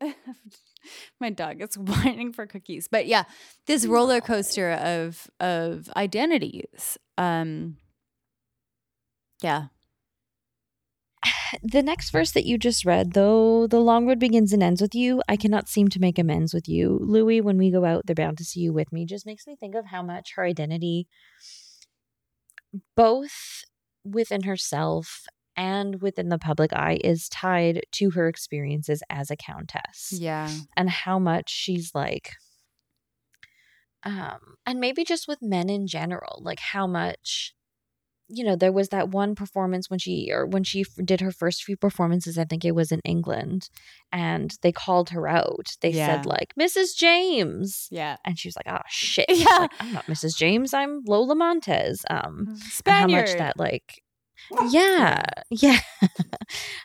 my 1.21 1.31
dog 1.31 1.63
is 1.63 1.79
whining 1.79 2.33
for 2.33 2.47
cookies 2.47 2.89
but 2.89 3.07
yeah 3.07 3.23
this 3.67 3.87
roller 3.87 4.21
coaster 4.21 4.73
of 4.73 5.31
of 5.41 5.89
identities 5.97 6.99
um 7.17 7.77
yeah 9.41 9.69
the 11.63 11.83
next 11.83 12.11
verse 12.11 12.33
that 12.33 12.45
you 12.45 12.59
just 12.59 12.85
read, 12.85 13.13
though 13.13 13.67
the 13.67 13.81
long 13.81 14.07
road 14.07 14.19
begins 14.19 14.53
and 14.53 14.63
ends 14.63 14.81
with 14.81 14.95
you, 14.95 15.23
I 15.29 15.37
cannot 15.37 15.69
seem 15.69 15.89
to 15.89 16.01
make 16.01 16.19
amends 16.19 16.55
with 16.55 16.69
you. 16.69 16.99
Louis, 17.01 17.41
when 17.41 17.59
we 17.59 17.71
go 17.71 17.85
out, 17.85 18.07
they're 18.07 18.15
bound 18.15 18.39
to 18.39 18.45
see 18.45 18.61
you 18.61 18.73
with 18.73 18.93
me, 18.93 19.05
just 19.07 19.27
makes 19.27 19.47
me 19.47 19.57
think 19.57 19.75
of 19.75 19.87
how 19.87 20.03
much 20.03 20.33
her 20.37 20.45
identity, 20.45 21.07
both 22.97 23.65
within 24.05 24.43
herself 24.43 25.27
and 25.57 26.03
within 26.03 26.29
the 26.29 26.39
public 26.39 26.73
eye, 26.73 26.99
is 27.03 27.29
tied 27.29 27.83
to 27.93 28.11
her 28.11 28.29
experiences 28.29 29.03
as 29.09 29.31
a 29.31 29.37
countess. 29.37 30.11
Yeah. 30.13 30.51
And 30.77 30.91
how 30.91 31.19
much 31.19 31.49
she's 31.49 31.95
like, 31.95 32.33
um, 34.03 34.57
and 34.67 34.81
maybe 34.81 35.05
just 35.05 35.27
with 35.27 35.41
men 35.41 35.71
in 35.71 35.87
general, 35.87 36.41
like 36.43 36.61
how 36.61 36.87
much 36.87 37.55
you 38.35 38.45
know, 38.45 38.57
there 38.57 38.73
was 38.73 38.89
that 38.89 39.11
one 39.11 39.35
performance 39.35 39.89
when 39.89 39.99
she 39.99 40.31
or 40.33 40.47
when 40.47 40.65
she 40.65 40.85
did 41.05 41.21
her 41.21 41.31
first 41.31 41.65
few 41.65 41.77
performances, 41.77 42.39
I 42.39 42.45
think 42.45 42.65
it 42.65 42.75
was 42.75 42.93
in 42.93 43.01
England, 43.05 43.69
and 44.13 44.57
they 44.63 44.73
called 44.73 45.11
her 45.11 45.29
out. 45.29 45.77
They 45.81 45.91
yeah. 45.91 46.07
said 46.07 46.27
like 46.27 46.55
Mrs. 46.59 46.97
James. 46.97 47.89
Yeah. 47.91 48.17
And 48.25 48.39
she 48.39 48.49
was 48.49 48.57
like, 48.57 48.69
"Oh 48.69 48.83
shit. 48.89 49.27
Yeah. 49.29 49.59
Like, 49.61 49.73
I'm 49.81 49.93
not 49.93 50.07
Mrs. 50.07 50.37
James. 50.37 50.75
I'm 50.75 51.03
Lola 51.07 51.35
Montez." 51.35 52.05
Um 52.11 52.57
Spaniard. 52.57 53.29
how 53.29 53.33
much 53.33 53.39
that 53.39 53.59
like 53.59 54.03
yeah 54.71 55.23
yeah 55.51 55.79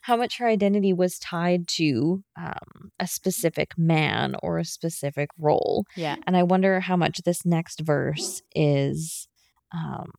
how 0.04 0.16
much 0.16 0.38
her 0.38 0.48
identity 0.48 0.94
was 0.94 1.20
tied 1.20 1.68
to 1.68 2.24
um, 2.38 2.92
a 3.00 3.08
specific 3.08 3.78
man 3.78 4.36
or 4.42 4.58
a 4.58 4.66
specific 4.66 5.30
role 5.38 5.86
yeah 5.96 6.16
and 6.26 6.38
i 6.38 6.44
wonder 6.44 6.80
how 6.80 6.96
much 6.96 7.22
this 7.26 7.46
next 7.46 7.82
verse 7.82 8.42
is 8.56 9.28
um, 9.72 10.12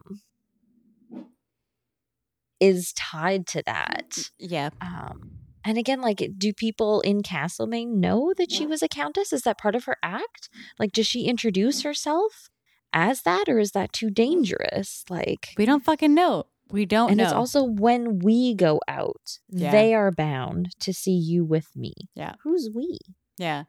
is 2.60 2.92
tied 2.92 3.46
to 3.48 3.62
that. 3.66 4.30
Yeah. 4.38 4.70
Um, 4.80 5.32
and 5.64 5.76
again, 5.76 6.00
like, 6.00 6.22
do 6.38 6.52
people 6.52 7.00
in 7.00 7.22
Castlemaine 7.22 8.00
know 8.00 8.32
that 8.36 8.50
she 8.50 8.66
was 8.66 8.82
a 8.82 8.88
countess? 8.88 9.32
Is 9.32 9.42
that 9.42 9.58
part 9.58 9.74
of 9.74 9.84
her 9.84 9.96
act? 10.02 10.48
Like, 10.78 10.92
does 10.92 11.06
she 11.06 11.24
introduce 11.24 11.82
herself 11.82 12.48
as 12.92 13.22
that, 13.22 13.44
or 13.48 13.58
is 13.58 13.72
that 13.72 13.92
too 13.92 14.10
dangerous? 14.10 15.04
Like, 15.10 15.48
we 15.58 15.66
don't 15.66 15.84
fucking 15.84 16.14
know. 16.14 16.44
We 16.70 16.86
don't 16.86 17.08
know. 17.08 17.10
and 17.10 17.18
know. 17.18 17.24
it's 17.24 17.32
also 17.32 17.64
when 17.64 18.20
we 18.20 18.54
go 18.54 18.80
out, 18.88 19.38
yeah. 19.48 19.70
they 19.70 19.94
are 19.94 20.10
bound 20.10 20.70
to 20.80 20.94
see 20.94 21.16
you 21.16 21.44
with 21.44 21.76
me. 21.76 21.94
Yeah. 22.14 22.34
Who's 22.42 22.70
we? 22.74 22.98
Yeah. 23.36 23.64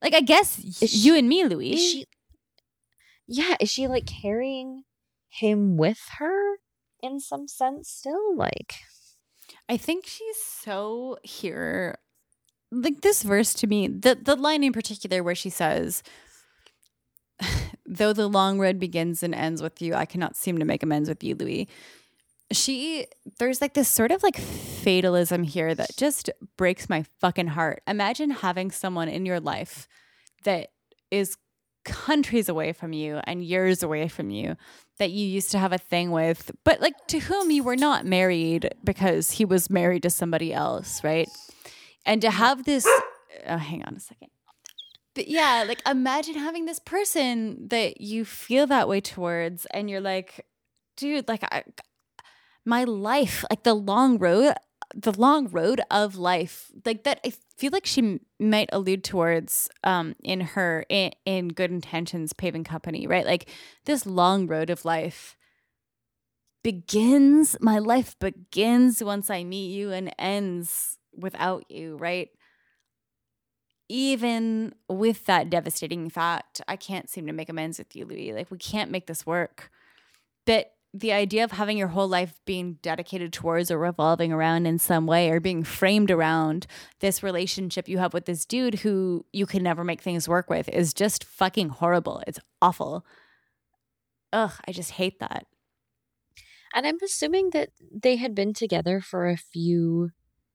Like, 0.00 0.14
I 0.14 0.20
guess 0.20 0.58
is 0.58 1.04
you 1.04 1.14
she, 1.14 1.18
and 1.18 1.28
me, 1.28 1.44
Louise. 1.44 1.80
She, 1.80 2.06
yeah. 3.26 3.56
Is 3.60 3.70
she 3.70 3.88
like 3.88 4.06
carrying 4.06 4.84
him 5.28 5.76
with 5.76 6.00
her? 6.18 6.58
In 7.04 7.20
some 7.20 7.46
sense 7.46 7.88
still 7.90 8.34
like. 8.34 8.76
I 9.68 9.76
think 9.76 10.06
she's 10.06 10.42
so 10.42 11.18
here 11.22 11.98
like 12.72 13.02
this 13.02 13.22
verse 13.22 13.54
to 13.54 13.66
me 13.66 13.86
the 13.86 14.18
the 14.20 14.34
line 14.34 14.64
in 14.64 14.72
particular 14.72 15.22
where 15.22 15.34
she 15.34 15.50
says 15.50 16.02
though 17.86 18.12
the 18.12 18.26
long 18.26 18.58
road 18.58 18.80
begins 18.80 19.22
and 19.22 19.34
ends 19.34 19.62
with 19.62 19.80
you 19.80 19.94
I 19.94 20.06
cannot 20.06 20.34
seem 20.34 20.58
to 20.58 20.64
make 20.64 20.82
amends 20.82 21.08
with 21.08 21.22
you 21.22 21.34
Louis. 21.34 21.68
She 22.52 23.06
there's 23.38 23.60
like 23.60 23.74
this 23.74 23.88
sort 23.88 24.10
of 24.10 24.22
like 24.22 24.36
fatalism 24.36 25.42
here 25.44 25.74
that 25.74 25.96
just 25.96 26.30
breaks 26.56 26.88
my 26.88 27.04
fucking 27.20 27.48
heart. 27.48 27.82
Imagine 27.86 28.30
having 28.30 28.70
someone 28.70 29.08
in 29.08 29.26
your 29.26 29.40
life 29.40 29.88
that 30.44 30.68
is 31.10 31.36
countries 31.84 32.48
away 32.48 32.72
from 32.72 32.92
you 32.92 33.20
and 33.24 33.44
years 33.44 33.82
away 33.82 34.08
from 34.08 34.30
you 34.30 34.56
that 34.98 35.10
you 35.10 35.26
used 35.26 35.50
to 35.50 35.58
have 35.58 35.72
a 35.72 35.78
thing 35.78 36.10
with, 36.10 36.50
but 36.64 36.80
like 36.80 36.94
to 37.08 37.18
whom 37.18 37.50
you 37.50 37.64
were 37.64 37.76
not 37.76 38.06
married 38.06 38.72
because 38.84 39.32
he 39.32 39.44
was 39.44 39.68
married 39.68 40.02
to 40.04 40.10
somebody 40.10 40.52
else, 40.52 41.02
right? 41.02 41.28
And 42.06 42.22
to 42.22 42.30
have 42.30 42.64
this, 42.64 42.86
oh, 43.46 43.56
hang 43.56 43.82
on 43.84 43.96
a 43.96 44.00
second. 44.00 44.28
But 45.14 45.28
yeah, 45.28 45.64
like 45.66 45.80
imagine 45.88 46.34
having 46.34 46.66
this 46.66 46.78
person 46.78 47.68
that 47.68 48.00
you 48.00 48.24
feel 48.24 48.66
that 48.66 48.88
way 48.88 49.00
towards, 49.00 49.66
and 49.66 49.88
you're 49.88 50.00
like, 50.00 50.44
dude, 50.96 51.28
like 51.28 51.44
I, 51.52 51.64
my 52.64 52.84
life, 52.84 53.44
like 53.50 53.62
the 53.62 53.74
long 53.74 54.18
road, 54.18 54.54
the 54.94 55.12
long 55.12 55.48
road 55.48 55.80
of 55.90 56.16
life, 56.16 56.70
like 56.84 57.04
that. 57.04 57.20
I 57.24 57.32
feel 57.56 57.70
like 57.72 57.86
she 57.86 58.20
might 58.38 58.68
allude 58.72 59.04
towards 59.04 59.68
um, 59.82 60.16
in 60.22 60.40
her 60.40 60.84
in, 60.88 61.12
in 61.24 61.48
Good 61.48 61.70
Intentions 61.70 62.32
Paving 62.32 62.64
Company, 62.64 63.06
right? 63.06 63.26
Like 63.26 63.48
this 63.84 64.06
long 64.06 64.46
road 64.46 64.70
of 64.70 64.84
life 64.84 65.36
begins. 66.62 67.56
My 67.60 67.78
life 67.78 68.18
begins 68.18 69.02
once 69.02 69.30
I 69.30 69.44
meet 69.44 69.68
you 69.68 69.92
and 69.92 70.14
ends 70.18 70.98
without 71.16 71.70
you, 71.70 71.96
right? 71.96 72.30
Even 73.88 74.74
with 74.88 75.26
that 75.26 75.50
devastating 75.50 76.08
fact, 76.08 76.60
I 76.66 76.76
can't 76.76 77.08
seem 77.08 77.26
to 77.26 77.32
make 77.32 77.48
amends 77.48 77.78
with 77.78 77.94
you, 77.94 78.06
Louis. 78.06 78.32
Like 78.32 78.50
we 78.50 78.58
can't 78.58 78.90
make 78.90 79.06
this 79.06 79.26
work. 79.26 79.70
But 80.46 80.73
the 80.96 81.12
idea 81.12 81.42
of 81.42 81.50
having 81.50 81.76
your 81.76 81.88
whole 81.88 82.06
life 82.06 82.40
being 82.44 82.78
dedicated 82.80 83.32
towards 83.32 83.68
or 83.68 83.78
revolving 83.78 84.32
around 84.32 84.64
in 84.64 84.78
some 84.78 85.06
way 85.06 85.28
or 85.28 85.40
being 85.40 85.64
framed 85.64 86.08
around 86.08 86.68
this 87.00 87.20
relationship 87.20 87.88
you 87.88 87.98
have 87.98 88.14
with 88.14 88.26
this 88.26 88.44
dude 88.44 88.76
who 88.76 89.26
you 89.32 89.44
can 89.44 89.64
never 89.64 89.82
make 89.82 90.00
things 90.00 90.28
work 90.28 90.48
with 90.48 90.68
is 90.68 90.94
just 90.94 91.24
fucking 91.24 91.68
horrible. 91.68 92.22
It's 92.28 92.38
awful. 92.62 93.04
Ugh, 94.32 94.52
I 94.68 94.70
just 94.70 94.92
hate 94.92 95.18
that. 95.18 95.46
And 96.72 96.86
I'm 96.86 96.98
assuming 97.04 97.50
that 97.50 97.70
they 97.92 98.14
had 98.14 98.34
been 98.34 98.54
together 98.54 99.00
for 99.00 99.28
a 99.28 99.36
few 99.36 100.10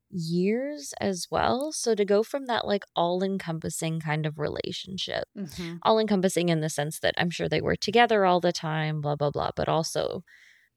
years 0.09 0.93
as 0.99 1.27
well. 1.29 1.71
So 1.71 1.95
to 1.95 2.05
go 2.05 2.23
from 2.23 2.45
that 2.47 2.65
like 2.65 2.83
all 2.95 3.23
encompassing 3.23 3.99
kind 3.99 4.25
of 4.25 4.39
relationship, 4.39 5.25
mm-hmm. 5.37 5.75
all 5.83 5.99
encompassing 5.99 6.49
in 6.49 6.61
the 6.61 6.69
sense 6.69 6.99
that 6.99 7.15
I'm 7.17 7.29
sure 7.29 7.47
they 7.47 7.61
were 7.61 7.75
together 7.75 8.25
all 8.25 8.39
the 8.39 8.51
time, 8.51 9.01
blah, 9.01 9.15
blah, 9.15 9.31
blah, 9.31 9.51
but 9.55 9.69
also 9.69 10.23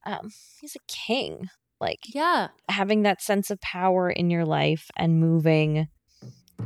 um, 0.05 0.31
he's 0.61 0.77
a 0.77 0.93
king. 0.93 1.49
Like, 1.81 2.01
yeah, 2.15 2.49
having 2.69 3.03
that 3.03 3.21
sense 3.21 3.51
of 3.51 3.61
power 3.61 4.09
in 4.09 4.31
your 4.31 4.45
life 4.45 4.89
and 4.97 5.19
moving 5.19 5.89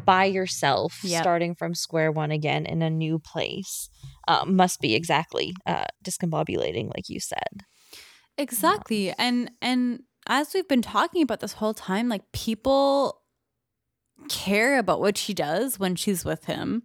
by 0.04 0.26
yourself, 0.26 1.00
yep. 1.02 1.22
starting 1.22 1.54
from 1.54 1.74
square 1.74 2.12
one 2.12 2.30
again 2.30 2.66
in 2.66 2.82
a 2.82 2.90
new 2.90 3.18
place, 3.18 3.88
um, 4.28 4.56
must 4.56 4.78
be 4.78 4.94
exactly 4.94 5.54
uh, 5.64 5.86
discombobulating, 6.04 6.88
like 6.94 7.08
you 7.08 7.18
said. 7.18 7.64
Exactly, 8.36 9.14
and 9.18 9.50
and 9.62 10.00
as 10.26 10.52
we've 10.54 10.68
been 10.68 10.82
talking 10.82 11.22
about 11.22 11.40
this 11.40 11.54
whole 11.54 11.74
time, 11.74 12.08
like 12.08 12.32
people 12.32 13.22
care 14.28 14.78
about 14.78 15.00
what 15.00 15.16
she 15.16 15.34
does 15.34 15.78
when 15.78 15.94
she's 15.94 16.24
with 16.24 16.46
him. 16.46 16.82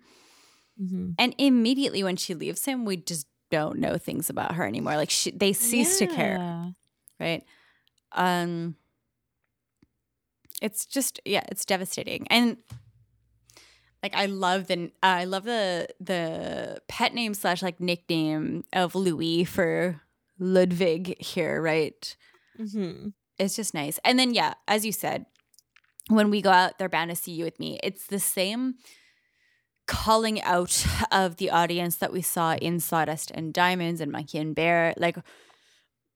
Mm-hmm. 0.81 1.11
And 1.17 1.35
immediately 1.37 2.03
when 2.03 2.15
she 2.15 2.33
leaves 2.33 2.65
him, 2.65 2.85
we 2.85 2.97
just 2.97 3.27
don't 3.49 3.79
know 3.79 3.97
things 3.97 4.29
about 4.29 4.55
her 4.55 4.65
anymore. 4.65 4.95
Like 4.95 5.09
she, 5.09 5.31
they 5.31 5.53
cease 5.53 5.99
yeah. 5.99 6.07
to 6.07 6.13
care. 6.13 6.73
Right. 7.19 7.43
Um 8.13 8.75
it's 10.61 10.85
just 10.85 11.19
yeah, 11.25 11.43
it's 11.49 11.65
devastating. 11.65 12.27
And 12.29 12.57
like 14.03 14.15
I 14.15 14.25
love 14.25 14.67
the 14.67 14.91
uh, 15.03 15.05
I 15.05 15.23
love 15.25 15.43
the 15.43 15.87
the 15.99 16.81
pet 16.87 17.13
name 17.13 17.33
slash 17.33 17.61
like 17.61 17.79
nickname 17.79 18.63
of 18.73 18.95
Louis 18.95 19.43
for 19.43 20.01
Ludwig 20.39 21.21
here, 21.21 21.61
right? 21.61 22.15
Mm-hmm 22.59 23.09
it's 23.41 23.55
just 23.55 23.73
nice. 23.73 23.99
And 24.05 24.19
then 24.19 24.33
yeah, 24.33 24.53
as 24.67 24.85
you 24.85 24.91
said, 24.91 25.25
when 26.07 26.29
we 26.29 26.41
go 26.41 26.51
out, 26.51 26.77
they're 26.77 26.89
bound 26.89 27.09
to 27.09 27.15
see 27.15 27.31
you 27.31 27.43
with 27.43 27.59
me. 27.59 27.79
It's 27.83 28.07
the 28.07 28.19
same 28.19 28.75
calling 29.87 30.41
out 30.43 30.85
of 31.11 31.37
the 31.37 31.49
audience 31.49 31.97
that 31.97 32.13
we 32.13 32.21
saw 32.21 32.55
in 32.55 32.79
Sawdust 32.79 33.31
and 33.31 33.53
Diamonds 33.53 34.01
and 34.01 34.11
Monkey 34.11 34.37
and 34.37 34.55
Bear. 34.55 34.93
Like 34.97 35.17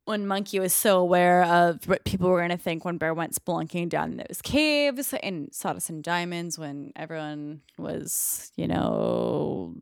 when 0.05 0.27
Monkey 0.27 0.59
was 0.59 0.71
so 0.71 0.99
aware 0.99 1.43
of 1.43 1.87
what 1.87 2.05
people 2.05 2.29
were 2.29 2.37
going 2.37 2.51
to 2.51 2.57
think 2.57 2.85
when 2.85 2.97
Bear 2.97 3.13
went 3.13 3.33
spelunking 3.33 3.89
down 3.89 4.17
those 4.17 4.41
caves 4.43 5.13
in 5.23 5.51
Sawdust 5.51 5.89
and 5.89 6.03
Diamonds, 6.03 6.59
when 6.59 6.91
everyone 6.95 7.61
was, 7.77 8.51
you 8.55 8.67
know, 8.67 9.73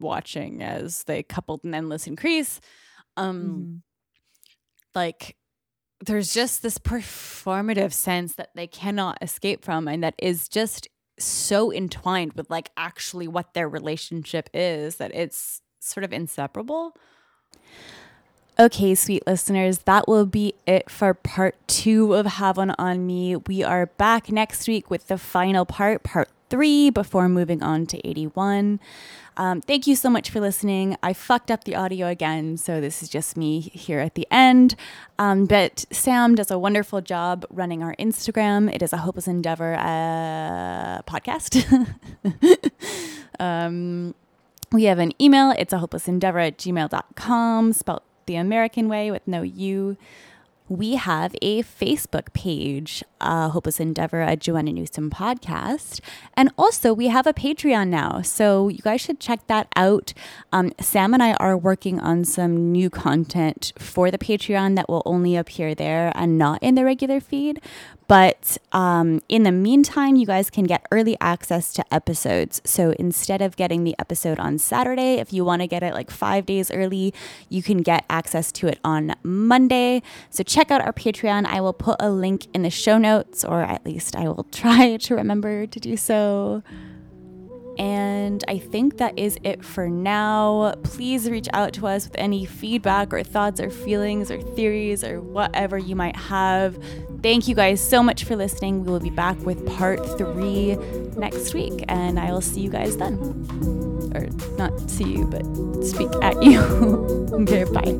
watching 0.00 0.62
as 0.62 1.04
they 1.04 1.22
coupled 1.22 1.62
an 1.62 1.74
endless 1.74 2.08
increase. 2.08 2.60
Um, 3.16 3.42
mm-hmm. 3.42 3.76
Like 4.92 5.36
there's 6.00 6.32
just 6.32 6.62
this 6.62 6.78
performative 6.78 7.92
sense 7.92 8.34
that 8.34 8.50
they 8.54 8.66
cannot 8.66 9.18
escape 9.20 9.64
from 9.64 9.86
and 9.86 10.02
that 10.02 10.14
is 10.18 10.48
just 10.48 10.88
so 11.18 11.72
entwined 11.72 12.32
with 12.32 12.50
like 12.50 12.70
actually 12.76 13.28
what 13.28 13.52
their 13.52 13.68
relationship 13.68 14.48
is 14.54 14.96
that 14.96 15.14
it's 15.14 15.60
sort 15.78 16.04
of 16.04 16.12
inseparable. 16.12 16.96
Okay, 18.58 18.94
sweet 18.94 19.26
listeners, 19.26 19.78
that 19.80 20.06
will 20.06 20.26
be 20.26 20.54
it 20.66 20.90
for 20.90 21.14
part 21.14 21.56
two 21.66 22.12
of 22.14 22.26
Have 22.26 22.58
One 22.58 22.74
on 22.78 23.06
Me. 23.06 23.36
We 23.36 23.62
are 23.62 23.86
back 23.86 24.30
next 24.30 24.68
week 24.68 24.90
with 24.90 25.08
the 25.08 25.16
final 25.16 25.64
part, 25.64 26.02
part 26.02 26.28
three, 26.50 26.90
before 26.90 27.28
moving 27.28 27.62
on 27.62 27.86
to 27.86 28.06
81. 28.06 28.80
Um, 29.36 29.62
thank 29.62 29.86
you 29.86 29.96
so 29.96 30.10
much 30.10 30.28
for 30.28 30.40
listening. 30.40 30.96
I 31.02 31.14
fucked 31.14 31.50
up 31.50 31.64
the 31.64 31.74
audio 31.74 32.08
again, 32.08 32.56
so 32.58 32.80
this 32.80 33.02
is 33.02 33.08
just 33.08 33.36
me 33.36 33.60
here 33.60 34.00
at 34.00 34.14
the 34.14 34.26
end. 34.30 34.74
Um, 35.18 35.46
but 35.46 35.86
Sam 35.90 36.34
does 36.34 36.50
a 36.50 36.58
wonderful 36.58 37.00
job 37.00 37.46
running 37.48 37.82
our 37.82 37.94
Instagram. 37.96 38.70
It 38.74 38.82
is 38.82 38.92
a 38.92 38.98
hopeless 38.98 39.28
endeavor 39.28 39.76
uh, 39.76 41.00
podcast. 41.02 41.64
um, 43.40 44.14
we 44.72 44.84
have 44.84 44.98
an 44.98 45.12
email. 45.20 45.54
It's 45.56 45.72
a 45.72 45.78
hopeless 45.78 46.06
endeavor 46.06 46.40
at 46.40 46.58
gmail.com, 46.58 47.72
spelled 47.72 48.02
the 48.26 48.36
American 48.36 48.88
way 48.88 49.10
with 49.10 49.26
no 49.26 49.42
U. 49.42 49.96
we 50.70 50.94
have 50.94 51.34
a 51.42 51.64
Facebook 51.64 52.32
page, 52.32 53.02
uh, 53.20 53.48
Hopeless 53.48 53.80
Endeavor, 53.80 54.22
a 54.22 54.36
Joanna 54.36 54.72
Newsom 54.72 55.10
podcast. 55.10 56.00
And 56.34 56.48
also, 56.56 56.94
we 56.94 57.08
have 57.08 57.26
a 57.26 57.34
Patreon 57.34 57.88
now. 57.88 58.22
So 58.22 58.68
you 58.68 58.78
guys 58.78 59.00
should 59.00 59.18
check 59.18 59.44
that 59.48 59.66
out. 59.74 60.14
Um, 60.52 60.72
Sam 60.80 61.12
and 61.12 61.22
I 61.22 61.32
are 61.34 61.58
working 61.58 61.98
on 61.98 62.24
some 62.24 62.70
new 62.70 62.88
content 62.88 63.72
for 63.78 64.12
the 64.12 64.18
Patreon 64.18 64.76
that 64.76 64.88
will 64.88 65.02
only 65.04 65.34
appear 65.34 65.74
there 65.74 66.12
and 66.14 66.38
not 66.38 66.62
in 66.62 66.76
the 66.76 66.84
regular 66.84 67.18
feed. 67.18 67.60
But 68.10 68.58
um, 68.72 69.20
in 69.28 69.44
the 69.44 69.52
meantime, 69.52 70.16
you 70.16 70.26
guys 70.26 70.50
can 70.50 70.64
get 70.64 70.84
early 70.90 71.16
access 71.20 71.72
to 71.74 71.94
episodes. 71.94 72.60
So 72.64 72.90
instead 72.98 73.40
of 73.40 73.54
getting 73.54 73.84
the 73.84 73.94
episode 74.00 74.40
on 74.40 74.58
Saturday, 74.58 75.20
if 75.20 75.32
you 75.32 75.44
want 75.44 75.62
to 75.62 75.68
get 75.68 75.84
it 75.84 75.94
like 75.94 76.10
five 76.10 76.44
days 76.44 76.72
early, 76.72 77.14
you 77.48 77.62
can 77.62 77.82
get 77.82 78.04
access 78.10 78.50
to 78.50 78.66
it 78.66 78.80
on 78.82 79.14
Monday. 79.22 80.02
So 80.28 80.42
check 80.42 80.72
out 80.72 80.80
our 80.80 80.92
Patreon. 80.92 81.46
I 81.46 81.60
will 81.60 81.72
put 81.72 81.98
a 82.00 82.10
link 82.10 82.48
in 82.52 82.62
the 82.62 82.70
show 82.70 82.98
notes, 82.98 83.44
or 83.44 83.62
at 83.62 83.86
least 83.86 84.16
I 84.16 84.24
will 84.24 84.42
try 84.50 84.96
to 84.96 85.14
remember 85.14 85.68
to 85.68 85.78
do 85.78 85.96
so. 85.96 86.64
And 87.78 88.44
I 88.48 88.58
think 88.58 88.98
that 88.98 89.18
is 89.18 89.38
it 89.42 89.64
for 89.64 89.88
now. 89.88 90.74
Please 90.82 91.30
reach 91.30 91.48
out 91.52 91.72
to 91.74 91.86
us 91.86 92.04
with 92.04 92.16
any 92.18 92.44
feedback 92.44 93.12
or 93.12 93.22
thoughts 93.22 93.60
or 93.60 93.70
feelings 93.70 94.30
or 94.30 94.40
theories 94.40 95.02
or 95.02 95.20
whatever 95.20 95.78
you 95.78 95.96
might 95.96 96.16
have. 96.16 96.78
Thank 97.22 97.48
you 97.48 97.54
guys 97.54 97.86
so 97.86 98.02
much 98.02 98.24
for 98.24 98.36
listening. 98.36 98.84
We 98.84 98.90
will 98.90 99.00
be 99.00 99.10
back 99.10 99.38
with 99.40 99.66
part 99.66 100.00
three 100.18 100.76
next 101.16 101.54
week, 101.54 101.84
and 101.88 102.18
I 102.18 102.32
will 102.32 102.40
see 102.40 102.60
you 102.60 102.70
guys 102.70 102.96
then. 102.96 103.14
Or 104.14 104.26
not 104.56 104.90
see 104.90 105.04
you, 105.04 105.26
but 105.26 105.44
speak 105.84 106.10
at 106.22 106.42
you. 106.42 106.60
okay, 107.32 107.64
bye. 107.64 107.96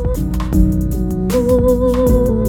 Ooh. 1.34 2.46